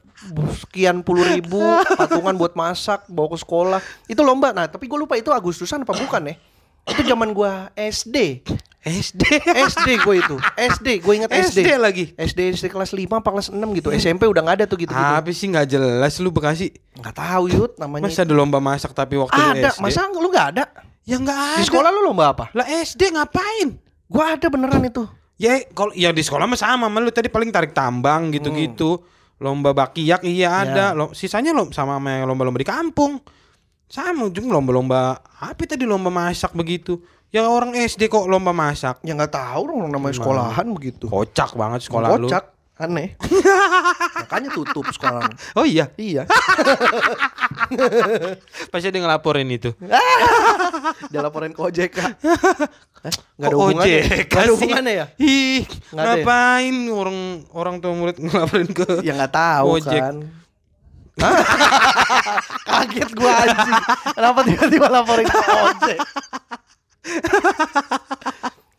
sekian 0.64 1.04
puluh 1.04 1.28
ribu. 1.28 1.62
Patungan 2.00 2.34
buat 2.40 2.56
masak 2.56 3.06
bawa 3.12 3.36
ke 3.36 3.38
sekolah. 3.44 3.80
Itu 4.08 4.24
lomba. 4.24 4.56
Nah 4.56 4.66
tapi 4.72 4.88
gue 4.88 4.98
lupa 4.98 5.20
itu 5.20 5.30
Agustusan 5.30 5.84
apa 5.84 5.94
bukan 5.94 6.34
ya 6.34 6.36
itu 6.84 7.02
zaman 7.04 7.32
gua 7.32 7.72
SD 7.74 8.44
SD. 8.84 9.24
SD 9.48 10.04
gue 10.04 10.16
itu 10.20 10.36
SD 10.60 10.88
gue 11.00 11.14
inget 11.16 11.32
SD 11.32 11.64
SD 11.64 11.70
lagi. 11.80 12.04
SD 12.20 12.40
SD 12.60 12.68
kelas 12.68 12.92
5 12.92 13.08
apa 13.08 13.30
kelas 13.32 13.48
6 13.48 13.56
gitu 13.80 13.96
SMP 13.96 14.28
udah 14.28 14.44
nggak 14.44 14.58
ada 14.60 14.66
tuh 14.68 14.76
gitu 14.76 14.92
gitu 14.92 15.32
sih 15.32 15.48
nggak 15.48 15.68
jelas 15.72 16.20
lu 16.20 16.36
Bekasi? 16.36 16.76
nggak 17.00 17.16
tahu 17.16 17.48
yud 17.48 17.72
namanya 17.80 18.04
Masa 18.12 18.28
ada 18.28 18.36
lomba 18.36 18.60
masak 18.60 18.92
tapi 18.92 19.16
waktu 19.16 19.40
ada 19.40 19.72
SD? 19.72 19.80
masa 19.80 20.12
lu 20.12 20.28
nggak 20.28 20.48
ada 20.52 20.64
Ya 21.08 21.16
nggak 21.16 21.36
ada. 21.36 21.60
di 21.60 21.64
sekolah 21.64 21.90
lu 21.96 22.04
lomba 22.04 22.36
apa 22.36 22.52
Lah 22.52 22.68
SD 22.68 23.16
ngapain? 23.16 23.80
gua 24.12 24.36
ada 24.36 24.52
beneran 24.52 24.84
itu 24.84 25.08
Ya 25.40 25.64
kalau 25.74 25.92
ya 25.96 26.12
di 26.14 26.22
sekolah 26.22 26.46
mah 26.46 26.60
sama 26.60 26.88
sama 26.88 27.00
lu 27.02 27.10
tadi 27.10 27.28
paling 27.28 27.50
tarik 27.50 27.74
tambang 27.74 28.30
gitu-gitu. 28.30 29.02
Lomba 29.42 29.74
bakiak 29.76 30.24
iya 30.24 30.64
ada. 30.64 30.86
Lo, 30.96 31.12
sisanya 31.12 31.52
lo 31.52 31.68
sama 31.74 31.98
sama 32.00 32.24
lomba-lomba 32.24 32.62
di 32.62 32.70
kampung. 32.70 33.18
Sama 33.94 34.26
ujung 34.26 34.50
lomba-lomba 34.50 35.22
apa 35.38 35.70
tadi 35.70 35.86
lomba 35.86 36.10
masak 36.10 36.50
begitu. 36.52 36.98
Ya 37.30 37.46
orang 37.46 37.74
SD 37.74 38.10
kok 38.10 38.26
lomba 38.26 38.50
masak. 38.50 38.98
ya 39.02 39.14
nggak 39.14 39.30
tahu 39.32 39.62
dong 39.68 39.86
namanya 39.88 40.14
sekolahan 40.14 40.66
begitu 40.70 41.06
Kocak 41.06 41.54
banget 41.54 41.82
sekolah 41.82 42.14
lu. 42.14 42.26
kocak 42.26 42.46
aneh 42.74 43.14
makanya 44.22 44.50
tutup 44.50 44.86
sekarang 44.90 45.30
Oh 45.54 45.62
iya. 45.62 45.90
iya 45.96 46.30
Pasti 48.72 48.90
dia 48.90 49.02
ngelaporin 49.02 49.46
itu. 49.48 49.74
Dia 51.12 51.22
laporin 51.22 51.54
ke 51.54 51.62
OJK. 51.62 51.98
Eh, 51.98 53.14
nggak 53.38 53.50
ada 53.50 53.56
hubungannya. 53.56 53.98
OJK 54.00 54.34
ada 54.36 54.52
hubungannya 54.52 54.94
ya? 54.94 55.06
Ih, 55.18 55.62
ya? 55.90 56.02
ngapain 56.02 56.76
orang 56.88 57.18
orang 57.50 57.76
tua 57.78 57.94
murid 57.94 58.18
ngelaporin 58.18 58.70
ke 58.70 58.86
Ya 59.02 59.14
nggak 59.14 59.34
tahu 59.34 59.68
Ojek. 59.78 60.02
kan. 60.02 60.16
Kaget 62.70 63.10
gua 63.14 63.32
anjing. 63.38 63.76
Kenapa 64.12 64.40
tiba-tiba 64.44 64.88
laporin 64.90 65.26
ke 65.26 65.40
ojek? 65.40 66.00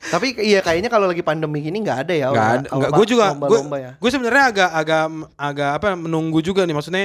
Tapi 0.04 0.26
iya 0.38 0.60
kayaknya 0.60 0.92
kalau 0.92 1.08
lagi 1.08 1.24
pandemi 1.24 1.64
gini 1.64 1.80
nggak 1.80 1.98
ada 2.06 2.14
ya. 2.14 2.26
Nggak 2.30 2.50
ada. 2.60 2.68
Gue 2.92 3.06
juga, 3.08 3.32
gue, 3.34 3.60
ya. 3.80 3.90
gue 3.96 4.10
sebenarnya 4.12 4.44
agak, 4.52 4.70
agak, 4.70 5.04
agak 5.34 5.70
apa 5.80 5.86
menunggu 5.96 6.38
juga 6.38 6.62
nih. 6.62 6.74
Maksudnya 6.76 7.04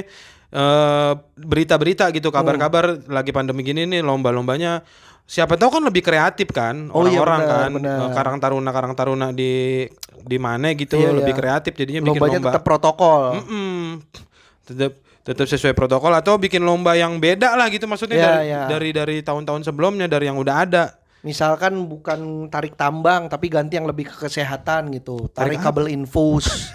eh, 0.49 1.11
berita-berita 1.37 2.09
gitu, 2.11 2.29
kabar-kabar 2.29 2.99
Hmm. 2.99 3.07
lagi 3.07 3.31
pandemi 3.31 3.63
gini 3.63 3.87
nih 3.87 4.01
lomba-lombanya. 4.03 4.83
Siapa 5.29 5.53
tahu 5.55 5.77
kan 5.77 5.83
lebih 5.85 6.01
kreatif 6.01 6.49
kan 6.49 6.89
Oh 6.89 7.05
iya, 7.05 7.21
orang-orang 7.21 7.41
kan. 7.45 7.69
Eh, 7.77 8.09
karang 8.17 8.37
taruna 8.41 8.69
karang 8.73 8.93
taruna 8.97 9.27
di 9.29 9.85
di 10.19 10.37
mana 10.41 10.73
gitu 10.73 10.97
Iya, 10.97 11.13
lebih 11.13 11.33
iya. 11.33 11.39
kreatif 11.39 11.77
jadinya 11.77 12.01
bikin 12.01 12.17
Lombanya 12.17 12.37
lomba. 12.41 12.49
tetap 12.49 12.63
protokol. 12.65 13.21
Tetap 14.65 14.93
tetap 15.29 15.45
sesuai 15.45 15.71
protokol 15.71 16.09
atau 16.11 16.35
bikin 16.35 16.59
lomba 16.59 16.93
yang 16.93 17.17
beda 17.17 17.53
lah 17.53 17.69
gitu 17.69 17.85
maksudnya 17.85 18.17
Iya, 18.17 18.25
dari, 18.25 18.45
iya. 18.45 18.61
dari 18.65 18.89
dari 18.91 19.17
tahun-tahun 19.21 19.61
sebelumnya 19.63 20.05
dari 20.05 20.25
yang 20.25 20.35
udah 20.35 20.55
ada. 20.59 20.83
Misalkan 21.19 21.85
bukan 21.85 22.47
tarik 22.47 22.73
tambang 22.73 23.27
tapi 23.27 23.45
ganti 23.45 23.75
yang 23.75 23.85
lebih 23.85 24.07
ke 24.07 24.15
kesehatan 24.21 24.87
gitu. 24.89 25.27
Tarik 25.29 25.59
Tarik, 25.59 25.59
kabel 25.59 25.85
infus. 25.91 26.71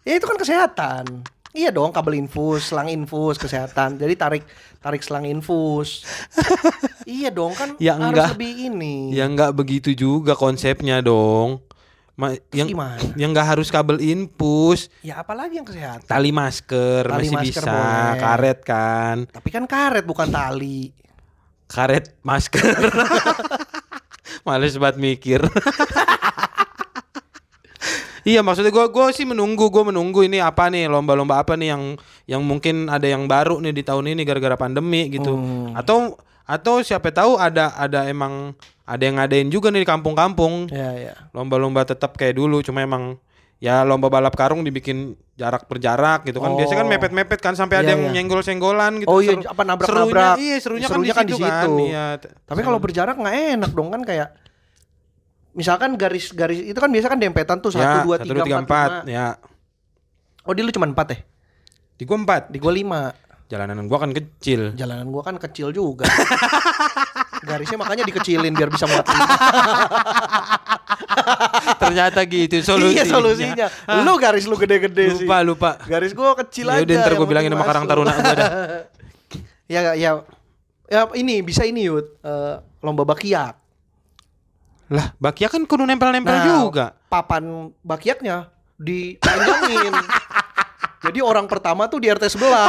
ya 0.00 0.14
itu 0.14 0.24
kan 0.24 0.38
kesehatan. 0.38 1.04
Iya 1.50 1.70
dong 1.70 1.90
kabel 1.90 2.18
infus, 2.18 2.70
selang 2.70 2.86
infus, 2.86 3.34
kesehatan. 3.34 3.94
Jadi 3.94 4.14
tarik 4.14 4.42
tarik 4.78 5.02
selang 5.02 5.22
infus. 5.24 6.06
iya 7.08 7.30
dong 7.30 7.50
kan 7.52 7.74
Ya, 7.76 7.94
harus 7.94 8.10
enggak. 8.10 8.28
lebih 8.34 8.52
ini. 8.70 9.10
Ya 9.10 9.26
nggak 9.26 9.52
begitu 9.52 9.90
juga 9.90 10.34
konsepnya 10.34 11.02
dong. 11.02 11.63
Ma- 12.14 12.30
yang 12.48 12.68
gimana? 12.68 13.02
yang 13.14 13.30
nggak 13.30 13.48
harus 13.48 13.68
kabel 13.68 13.98
infus, 13.98 14.86
Ya 15.00 15.18
apalagi 15.18 15.56
yang 15.56 15.64
kesehatan. 15.64 16.04
tali 16.04 16.30
masker 16.30 17.02
Tali 17.04 17.26
masih 17.26 17.34
masker 17.34 17.60
bisa, 17.60 17.74
boleh. 17.74 18.14
karet 18.16 18.58
kan, 18.62 19.16
Tapi 19.28 19.48
kan 19.50 19.64
karet 19.64 20.04
bukan 20.04 20.28
tali. 20.28 20.94
karet 21.64 22.14
masker. 22.20 22.62
Males 24.46 24.76
banget 24.76 24.96
mikir. 24.96 25.40
Iya 28.24 28.40
maksudnya 28.40 28.72
gue 28.72 28.88
gua 28.88 29.12
sih 29.12 29.28
menunggu 29.28 29.68
gue 29.68 29.84
menunggu 29.84 30.24
ini 30.24 30.40
apa 30.40 30.72
nih 30.72 30.88
lomba-lomba 30.88 31.44
apa 31.44 31.60
nih 31.60 31.68
yang 31.68 31.82
yang 32.24 32.40
mungkin 32.40 32.88
ada 32.88 33.04
yang 33.04 33.28
baru 33.28 33.60
nih 33.60 33.74
di 33.74 33.84
tahun 33.84 34.08
ini 34.08 34.24
gara-gara 34.24 34.56
pandemi 34.56 35.12
gitu 35.12 35.36
Hmm. 35.36 35.76
atau 35.76 36.16
atau 36.42 36.80
siapa 36.80 37.12
tahu 37.12 37.36
ada 37.36 37.76
ada 37.76 38.08
emang 38.08 38.56
ada 38.84 39.00
yang 39.00 39.16
ngadain 39.16 39.48
juga 39.48 39.68
nih 39.68 39.80
di 39.80 39.88
kampung-kampung 39.88 40.68
Ya 40.68 40.92
ya. 40.92 41.14
lomba-lomba 41.30 41.82
tetap 41.82 42.14
kayak 42.14 42.34
dulu 42.34 42.60
cuma 42.60 42.80
emang 42.80 43.16
ya 43.56 43.80
lomba 43.80 44.06
balap 44.06 44.32
karung 44.32 44.60
dibikin 44.60 45.16
jarak 45.34 45.64
berjarak 45.64 46.22
gitu 46.22 46.36
kan 46.36 46.52
Oh. 46.52 46.56
biasanya 46.56 46.78
kan 46.78 46.88
mepet-mepet 46.90 47.40
kan 47.40 47.54
sampai 47.54 47.76
ada 47.78 47.86
Iya, 47.86 47.90
yang 47.90 48.02
iya. 48.02 48.12
nyenggol-senggolan 48.14 48.92
gitu 48.98 49.08
Oh 49.08 49.18
iya, 49.18 49.34
Seru- 49.34 49.48
apa 49.48 49.62
nabrak-nabrak. 49.62 50.36
serunya 50.36 50.44
iya 50.44 50.56
serunya, 50.58 50.86
Serunya 50.86 51.10
kan, 51.10 51.16
kan 51.16 51.24
di 51.24 51.32
di 51.32 51.34
situ 51.34 51.48
kan 51.48 51.64
situ. 51.64 51.74
iya 51.86 52.04
Tapi 52.20 52.60
kalau 52.60 52.78
berjarak 52.78 53.16
nggak 53.16 53.34
enak 53.56 53.70
dong 53.72 53.88
kan 53.88 54.02
kayak 54.02 54.28
misalkan 55.54 55.94
garis-garis 55.94 56.60
itu 56.62 56.74
kan 56.74 56.90
biasa 56.90 57.06
kan 57.08 57.16
dempetan 57.16 57.56
tuh 57.58 57.70
ya, 57.70 57.78
satu 57.78 57.98
dua 58.04 58.16
tiga 58.18 58.34
dua, 58.34 58.44
tiga, 58.44 58.58
empat 58.60 58.90
ya 59.06 59.38
Oh 60.42 60.52
di 60.52 60.60
lu 60.60 60.68
cuma 60.68 60.84
empat 60.84 61.06
ya? 61.08 61.18
di 61.94 62.02
gua 62.02 62.18
empat 62.20 62.42
Di 62.48 62.58
gua 62.58 62.68
lima. 62.70 63.00
jalanan 63.46 63.86
gua 63.86 63.96
kan 63.98 64.10
kecil 64.10 64.74
Jalanan 64.74 65.08
gua 65.08 65.22
kan 65.22 65.38
kecil 65.38 65.70
juga. 65.70 66.04
Garisnya 67.44 67.76
makanya 67.76 68.02
dikecilin 68.02 68.50
biar 68.50 68.68
bisa 68.68 68.84
muat 68.84 69.04
ternyata 71.76 72.20
gitu 72.24 72.56
solusinya 72.60 72.94
Iya 72.94 73.04
solusinya. 73.06 73.66
Lu 74.00 74.16
garis 74.16 74.44
lu 74.44 74.56
gede-gede 74.56 75.04
sih. 75.14 75.24
lupa 75.24 75.36
lupa 75.42 75.70
Garis 75.82 76.12
gua 76.12 76.32
kecil 76.36 76.66
ya 76.66 76.74
aja. 76.74 76.82
udah 76.82 76.94
ntar 76.98 77.12
gua 77.14 77.26
bilangin 77.26 77.50
sama 77.50 77.64
karang 77.64 77.84
taruna 77.84 78.12
gua 78.12 78.34
dah 78.34 78.50
ya 79.72 79.80
ya 79.94 80.10
ya 80.86 81.00
ini 81.14 81.40
bisa 81.40 81.62
ini 81.62 81.84
yud 81.84 82.06
Eh, 82.18 82.54
lomba 82.80 83.04
bakiak. 83.06 83.54
lah 84.86 85.16
bakia 85.16 85.48
kan 85.48 85.62
kudu 85.62 85.82
nempel-nempel 85.82 86.32
Nah, 86.34 86.44
juga 86.60 86.86
Papan 87.06 87.44
bakiaknya 87.80 88.48
dipanjangin. 88.74 89.94
Jadi 91.04 91.20
orang 91.20 91.44
pertama 91.44 91.84
tuh 91.84 92.00
di 92.00 92.08
RT 92.08 92.26
sebelah. 92.28 92.68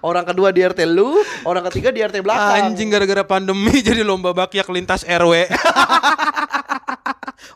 Orang 0.00 0.24
kedua 0.24 0.48
di 0.48 0.60
RT 0.60 0.80
lu, 0.84 1.16
orang 1.42 1.66
ketiga 1.66 1.88
di 1.88 2.00
RT 2.00 2.20
belakang. 2.20 2.70
anjing 2.70 2.88
gara-gara 2.88 3.22
pandemi 3.22 3.78
jadi 3.86 4.00
lomba 4.00 4.30
bakiak 4.32 4.68
lintas 4.68 5.02
RW 5.02 5.46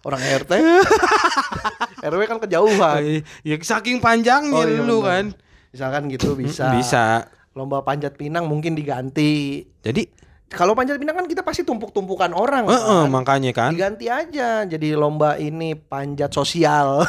Orang 0.02 0.18
RT. 0.18 0.52
RW 2.04 2.20
kan 2.26 2.38
kejauhan. 2.40 3.22
ya 3.42 3.54
saking 3.56 3.98
panjangnya 3.98 4.50
Oh, 4.56 4.66
iya 4.66 4.82
lu 4.82 4.98
bener. 4.98 5.06
kan 5.06 5.24
Misalkan 5.70 6.02
gitu 6.08 6.34
bisa. 6.34 6.70
bisa 6.72 7.30
Lomba 7.52 7.80
panjat 7.80 8.16
pinang 8.16 8.44
mungkin 8.44 8.74
diganti. 8.74 9.62
jadi 9.78 10.08
Kalau 10.52 10.72
panjat 10.72 10.96
pinang 10.96 11.14
kan 11.14 11.24
kita 11.24 11.40
pasti 11.40 11.62
tumpuk-tumpukan 11.62 12.30
orang. 12.30 12.64
eh, 12.64 12.76
kan. 12.76 13.08
makanya 13.08 13.50
kan 13.50 13.70
Diganti 13.72 14.06
aja 14.06 14.62
jadi 14.62 14.88
lomba 14.92 15.34
ini 15.34 15.72
panjat 15.74 16.28
sosial. 16.30 17.02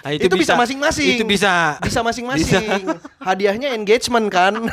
Ah, 0.00 0.10
itu, 0.10 0.32
bisa 0.32 0.54
masing-masing. 0.54 1.18
Itu 1.18 1.24
bisa. 1.24 1.76
Bisa 1.80 2.00
masing-masing. 2.00 2.88
Hadiahnya 3.26 3.74
engagement 3.74 4.30
kan. 4.30 4.56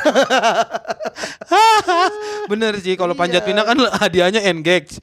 Bener 2.50 2.78
sih 2.78 2.94
kalau 2.94 3.12
Iya. 3.12 3.20
panjat 3.20 3.42
pinang 3.44 3.66
kan 3.66 3.76
hadiahnya 3.98 4.40
engage. 4.42 4.96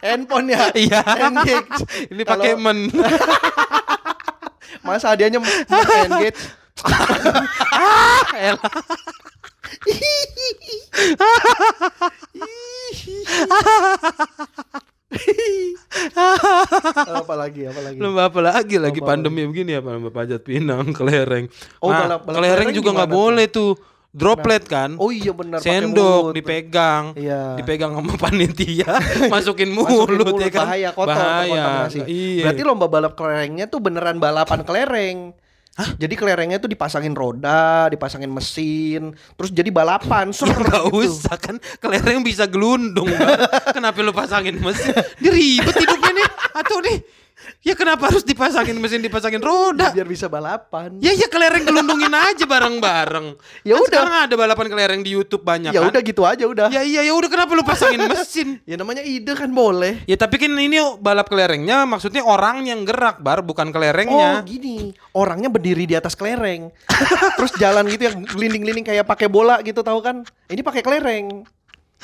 Handphone 0.00 0.54
ya. 0.54 0.70
Iya. 0.72 1.00
Engage. 1.02 1.72
Ini 2.08 2.22
pakai 2.22 2.54
Kalau- 2.54 2.62
men. 2.62 2.78
Masa 4.80 5.14
hadiahnya 5.14 5.40
engage. 6.04 6.40
Elah. 8.36 8.60
Apalagi 17.14 17.60
apalagi. 17.68 17.98
Lomba 18.00 18.22
apa 18.28 18.40
lagi 18.40 18.76
lagi 18.76 18.98
Lomba 19.00 19.10
pandemi 19.14 19.42
begini 19.46 19.72
apa 19.78 19.88
lomba 19.94 20.10
panjat 20.10 20.42
pinang, 20.42 20.90
kelereng. 20.96 21.46
Oh, 21.80 21.90
Nah, 21.90 22.18
balap- 22.18 22.22
balap 22.24 22.36
kelereng 22.40 22.68
juga 22.74 22.90
nggak 22.92 23.10
boleh 23.12 23.46
tuh. 23.48 23.72
Droplet 24.14 24.62
kan. 24.62 24.94
Oh 24.94 25.10
iya 25.10 25.34
benar 25.34 25.58
Sendok 25.58 26.30
mulut. 26.30 26.34
dipegang. 26.38 27.18
Iya. 27.18 27.58
Dipegang 27.58 27.98
sama 27.98 28.14
panitia, 28.22 28.86
masukin 29.34 29.74
mulut, 29.74 30.06
Masukin 30.06 30.18
mulut, 30.22 30.38
ya 30.38 30.50
kan. 30.54 30.66
bahaya 30.70 30.90
kotor 30.94 31.18
Bahaya. 31.18 31.66
Iya. 32.06 32.42
Berarti 32.46 32.62
lomba 32.62 32.86
balap 32.86 33.18
kelerengnya 33.18 33.66
tuh 33.66 33.82
beneran 33.82 34.22
balapan 34.22 34.62
kelereng. 34.62 35.18
Jadi 35.74 36.14
kelerengnya 36.14 36.62
tuh 36.62 36.70
dipasangin 36.70 37.18
roda, 37.18 37.90
dipasangin 37.90 38.30
mesin, 38.30 39.10
terus 39.34 39.50
jadi 39.50 39.74
balapan. 39.74 40.30
Ser, 40.30 40.46
Gak 40.54 40.86
gitu. 40.86 41.02
usah 41.02 41.36
kan 41.36 41.58
kelereng 41.82 42.22
bisa 42.22 42.46
gelundung. 42.46 43.10
Kenapa 43.74 43.98
lu 44.00 44.14
pasangin 44.14 44.58
mesin 44.62 44.94
Dia 45.18 45.32
ribet 45.34 45.74
hidupnya 45.74 46.12
nih 46.14 46.28
Atau 46.54 46.78
nih 46.84 46.98
Ya 47.64 47.74
kenapa 47.74 48.12
harus 48.12 48.22
dipasangin 48.22 48.76
mesin 48.76 49.00
Dipasangin 49.00 49.40
roda 49.40 49.90
Biar 49.90 50.04
bisa 50.04 50.28
balapan. 50.28 51.00
Ya 51.00 51.16
ya 51.16 51.26
kelereng 51.26 51.64
gelundungin 51.64 52.12
aja 52.12 52.44
bareng-bareng 52.44 53.34
Ya 53.68 53.74
Kan 53.76 53.82
udah. 53.88 54.00
Sekarang 54.04 54.16
ada 54.30 54.34
balapan 54.36 54.66
kelereng 54.68 55.00
di 55.02 55.16
Youtube 55.16 55.42
banyak 55.42 55.72
Ya 55.72 55.80
kan 55.80 55.90
udah 55.90 56.02
gitu 56.04 56.22
aja 56.28 56.44
udah. 56.44 56.68
Ya 56.70 56.84
iya 56.84 57.00
ya 57.04 57.12
udah 57.16 57.28
kenapa 57.32 57.56
lu 57.56 57.64
pasangin 57.64 58.04
mesin 58.12 58.60
Ya 58.68 58.76
namanya 58.76 59.00
ide 59.02 59.32
kan 59.34 59.50
boleh. 59.50 60.04
Ya 60.04 60.14
tapi 60.14 60.38
kan 60.38 60.52
ini 60.54 60.78
balap 61.00 61.26
kelerengnya 61.26 61.88
Maksudnya 61.88 62.22
orang 62.22 62.68
yang 62.68 62.84
gerak 62.84 63.18
bar 63.24 63.40
Bukan 63.40 63.68
Oh 63.68 63.72
kelerengnya 63.72 64.44
gini, 64.44 64.92
orangnya 65.16 65.48
berdiri 65.48 65.88
di 65.88 65.96
atas 65.96 66.12
kelereng, 66.14 66.68
terus 67.40 67.52
jalan 67.56 67.88
gitu 67.88 68.12
yang 68.12 68.22
gelinding-gelinding 68.28 68.86
kayak 68.86 69.08
pakai 69.08 69.26
bola 69.26 69.58
gitu 69.64 69.80
tahu 69.80 70.04
kan? 70.04 70.22
Ini 70.46 70.60
pakai 70.60 70.84
kelereng, 70.84 71.48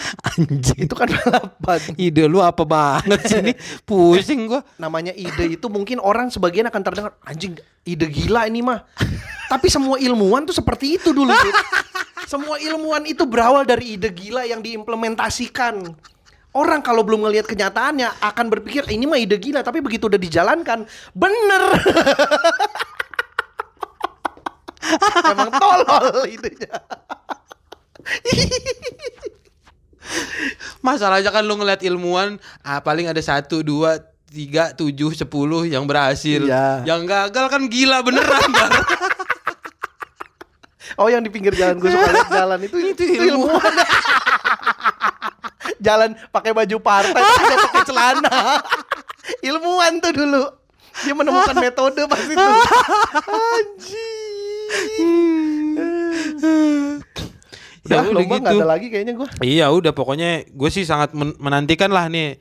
Anjing 0.32 0.78
itu 0.88 0.94
kan 0.96 1.08
balapan. 1.08 1.80
Ide 1.96 2.24
lu 2.26 2.40
apa 2.40 2.64
banget 2.64 3.20
sih 3.28 3.38
ini 3.40 3.52
Pusing 3.88 4.48
gua 4.48 4.64
Namanya 4.80 5.12
ide 5.12 5.60
itu 5.60 5.66
mungkin 5.68 6.00
orang 6.00 6.32
sebagian 6.32 6.66
akan 6.68 6.82
terdengar 6.82 7.12
anjing 7.24 7.56
ide 7.84 8.06
gila 8.08 8.48
ini 8.48 8.64
mah. 8.64 8.84
Tapi 9.50 9.66
semua 9.68 10.00
ilmuwan 10.00 10.46
tuh 10.48 10.56
seperti 10.56 10.96
itu 11.00 11.12
dulu. 11.12 11.32
Semua 12.30 12.62
ilmuwan 12.62 13.02
itu 13.10 13.26
berawal 13.26 13.66
dari 13.66 13.98
ide 13.98 14.14
gila 14.14 14.46
yang 14.46 14.62
diimplementasikan. 14.62 15.82
Orang 16.50 16.82
kalau 16.82 17.06
belum 17.06 17.26
ngelihat 17.26 17.46
kenyataannya 17.46 18.10
akan 18.22 18.46
berpikir 18.50 18.82
ini 18.90 19.06
mah 19.06 19.22
ide 19.22 19.38
gila, 19.38 19.62
tapi 19.62 19.78
begitu 19.78 20.10
udah 20.10 20.18
dijalankan, 20.18 20.82
bener. 21.14 21.62
Emang 25.30 25.50
tolol 25.54 26.26
idenya. 26.26 26.74
Masalahnya 30.80 31.28
kan 31.28 31.44
lu 31.44 31.60
ngeliat 31.60 31.84
ilmuwan 31.84 32.40
ah, 32.64 32.80
paling 32.80 33.08
ada 33.08 33.20
satu, 33.20 33.60
dua, 33.60 34.00
tiga, 34.32 34.72
tujuh, 34.72 35.12
sepuluh 35.12 35.68
yang 35.68 35.84
berhasil. 35.84 36.40
Iya. 36.40 36.88
Yang 36.88 37.00
gagal 37.08 37.46
kan 37.52 37.62
gila 37.68 38.00
beneran. 38.00 38.50
Oh 40.98 41.06
yang 41.06 41.22
di 41.22 41.30
pinggir 41.30 41.54
jalan 41.54 41.78
gue 41.78 41.86
suka 41.86 42.10
lihat 42.12 42.28
jalan 42.28 42.58
itu 42.66 42.76
Itu 42.92 43.02
ilmuwan. 43.06 43.62
jalan 45.86 46.10
pakai 46.28 46.52
baju 46.52 46.76
partai 46.82 47.22
tapi 47.22 47.54
pakai 47.70 47.82
celana. 47.88 48.60
ilmuwan 49.40 50.02
tuh 50.02 50.12
dulu. 50.12 50.44
Dia 51.00 51.16
menemukan 51.16 51.56
metode 51.56 52.04
pas 52.04 52.20
itu. 52.20 52.36
Anjing. 53.56 54.20
Ya 57.82 58.02
Udah 58.02 58.12
lomba 58.12 58.36
gitu. 58.38 58.50
ada 58.54 58.66
lagi 58.68 58.86
kayaknya 58.86 59.14
gue. 59.14 59.28
Iya 59.40 59.66
udah 59.68 59.90
pokoknya 59.90 60.28
gue 60.46 60.70
sih 60.70 60.84
sangat 60.84 61.12
men- 61.12 61.36
menantikan 61.36 61.88
lah 61.88 62.06
nih 62.06 62.36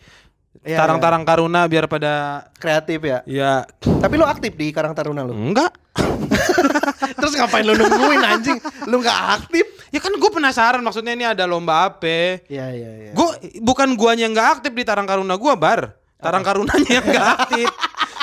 Iya, 0.60 0.76
tarang-tarang 0.76 1.24
karuna 1.24 1.64
biar 1.64 1.86
pada 1.86 2.44
Kreatif 2.54 3.00
ya. 3.02 3.24
ya 3.24 3.64
Tapi 3.80 4.14
lu 4.14 4.26
aktif 4.26 4.52
di 4.52 4.70
Karang 4.70 4.92
Taruna 4.92 5.22
lu. 5.22 5.32
enggak 5.32 5.72
Terus 7.16 7.34
ngapain 7.34 7.64
lu 7.64 7.74
nungguin 7.74 8.20
anjing? 8.20 8.58
Lu 8.86 9.00
nggak 9.00 9.20
aktif? 9.38 9.64
ya 9.90 9.98
kan 9.98 10.12
gue 10.12 10.30
penasaran 10.30 10.82
maksudnya 10.82 11.14
ini 11.14 11.24
ada 11.24 11.46
lomba 11.46 11.88
apa 11.88 12.46
Iya 12.46 12.66
iya 12.70 12.90
iya. 13.00 13.12
gue 13.12 13.28
bukan 13.60 13.96
guanya 13.96 14.26
yang 14.26 14.34
nggak 14.34 14.50
aktif 14.60 14.72
di 14.72 14.84
tarang 14.84 15.06
karuna 15.06 15.34
gue 15.34 15.54
bar 15.56 15.96
tarang 16.16 16.44
karunanya 16.44 16.92
yang 16.92 17.06
nggak 17.08 17.28
aktif 17.40 17.68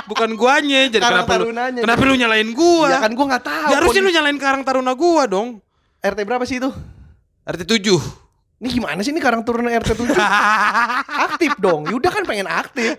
bukan 0.06 0.30
guanya 0.36 0.86
jadi 0.86 1.00
Karang 1.00 1.24
kenapa 1.24 1.32
lu 1.32 1.44
Tarunanya. 1.48 1.80
kenapa 1.82 2.02
lu 2.02 2.14
nyalain 2.14 2.50
gua 2.52 2.86
Ya 2.88 2.98
kan 3.00 3.12
gua 3.12 3.26
nggak 3.26 3.42
tahu. 3.42 3.66
ya 3.66 3.76
harusnya 3.76 4.00
lu 4.00 4.10
nyalain 4.12 4.38
karang 4.38 4.62
taruna 4.62 4.92
gua 4.92 5.22
dong 5.26 5.58
RT 5.98 6.18
berapa 6.22 6.44
sih 6.44 6.60
itu? 6.60 6.70
RT 7.46 7.62
7 7.62 7.94
Ini 8.56 8.68
gimana 8.70 8.98
sih 9.00 9.12
ini 9.12 9.20
Karang 9.20 9.40
Taruna 9.40 9.68
RT 9.70 9.94
7? 9.94 10.16
aktif 11.28 11.52
dong. 11.56 11.84
Yuda 11.86 12.08
kan 12.08 12.24
pengen 12.24 12.46
aktif. 12.46 12.96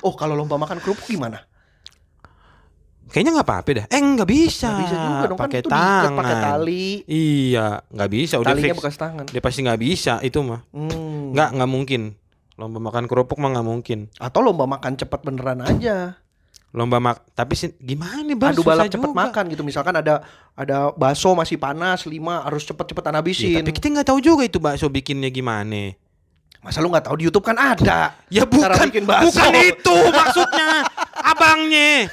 oh, 0.00 0.14
kalau 0.14 0.32
lomba 0.32 0.56
makan 0.56 0.78
kerupuk 0.78 1.04
gimana? 1.06 1.42
kayaknya 3.06 3.32
nggak 3.32 3.48
apa-apa 3.48 3.70
dah 3.72 3.86
eh 3.86 4.02
nggak 4.02 4.28
bisa 4.28 4.66
Nggak 4.68 4.82
bisa 4.82 4.96
juga 4.98 5.24
dong 5.24 5.38
kan 5.38 5.44
pakai 5.46 5.58
diikat 5.58 5.72
tangan 5.72 6.12
pakai 6.12 6.36
tali. 6.42 6.86
iya 7.06 7.66
nggak 7.86 8.10
bisa 8.10 8.34
udah 8.36 8.50
Talinya 8.50 8.66
fix 8.66 8.76
bekas 8.76 8.96
tangan. 8.98 9.24
dia 9.24 9.40
pasti 9.40 9.60
nggak 9.62 9.80
bisa 9.80 10.12
itu 10.20 10.38
mah 10.42 10.60
Hmm. 10.68 11.30
nggak 11.30 11.48
nggak 11.54 11.70
mungkin 11.70 12.02
lomba 12.54 12.78
makan 12.82 13.04
kerupuk 13.06 13.38
mah 13.38 13.50
nggak 13.52 13.64
mungkin 13.64 13.98
Atau 14.16 14.42
lomba 14.42 14.66
makan 14.66 14.96
cepat 14.96 15.22
beneran 15.22 15.62
aja. 15.62 16.18
Lomba 16.76 17.00
mak 17.00 17.32
tapi 17.32 17.56
sih 17.56 17.72
gimana 17.80 18.20
nih 18.20 18.36
Bar? 18.36 18.52
Adu 18.52 18.60
balap 18.60 18.84
cepet 18.86 19.00
juga. 19.08 19.16
makan 19.16 19.44
gitu. 19.48 19.64
Misalkan 19.64 19.96
ada 19.96 20.20
ada 20.52 20.92
bakso 20.92 21.32
masih 21.32 21.56
panas 21.56 22.04
5 22.04 22.12
harus 22.20 22.62
cepet-cepetan 22.62 23.12
Ya, 23.12 23.18
habisin. 23.18 23.56
tapi 23.58 23.72
kita 23.72 23.86
nggak 23.90 24.08
tahu 24.12 24.20
juga 24.20 24.44
itu 24.44 24.60
bakso 24.60 24.86
bikinnya 24.86 25.32
gimana 25.32 25.96
Masa 26.60 26.84
lu 26.84 26.92
nggak 26.92 27.08
tahu 27.08 27.16
di 27.16 27.24
YouTube 27.24 27.46
kan 27.46 27.56
ada. 27.56 28.12
Ya 28.28 28.44
bukan, 28.44 28.68
bikin 28.92 29.08
bakso. 29.08 29.32
bukan 29.32 29.52
itu 29.56 29.96
maksudnya 30.12 30.68
abangnya 31.16 32.12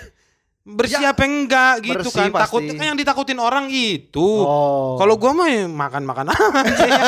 bersih 0.63 1.03
Ya, 1.03 1.11
apa 1.11 1.27
enggak 1.27 1.83
gitu 1.83 2.07
bersih 2.07 2.23
kan. 2.23 2.31
pasti. 2.31 2.43
takut 2.47 2.61
kan 2.71 2.85
yang 2.87 2.95
ditakutin 2.95 3.35
orang 3.35 3.67
itu. 3.67 4.23
Oh. 4.23 4.95
kalau 4.95 5.19
gua 5.19 5.35
mah 5.35 5.51
ya 5.51 5.67
makan 5.67 6.07
makan 6.07 6.31
aja. 6.31 7.03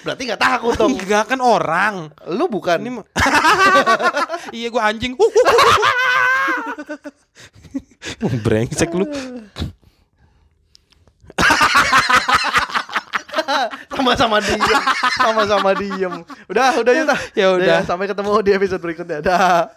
Berarti 0.00 0.22
nggak 0.24 0.40
takut 0.40 0.72
dong. 0.74 0.96
enggak 0.96 1.28
kan 1.28 1.40
orang. 1.44 2.08
Lu 2.32 2.48
bukan. 2.48 2.80
ini 2.80 2.90
mah 2.96 3.04
iya 4.56 4.72
gua 4.72 4.88
anjing. 4.88 5.12
Brengsek 8.44 8.88
lu. 8.92 9.04
Sama-sama 13.92 14.40
diem. 14.40 14.80
Sama-sama 15.20 15.70
diem. 15.76 16.14
Udah 16.48 16.72
udah 16.80 16.92
ya 16.92 17.04
Ya 17.36 17.46
udah. 17.52 17.78
sampai 17.84 18.08
ketemu 18.08 18.32
di 18.40 18.50
episode 18.52 18.80
berikutnya. 18.80 19.20
Dah 19.20 19.68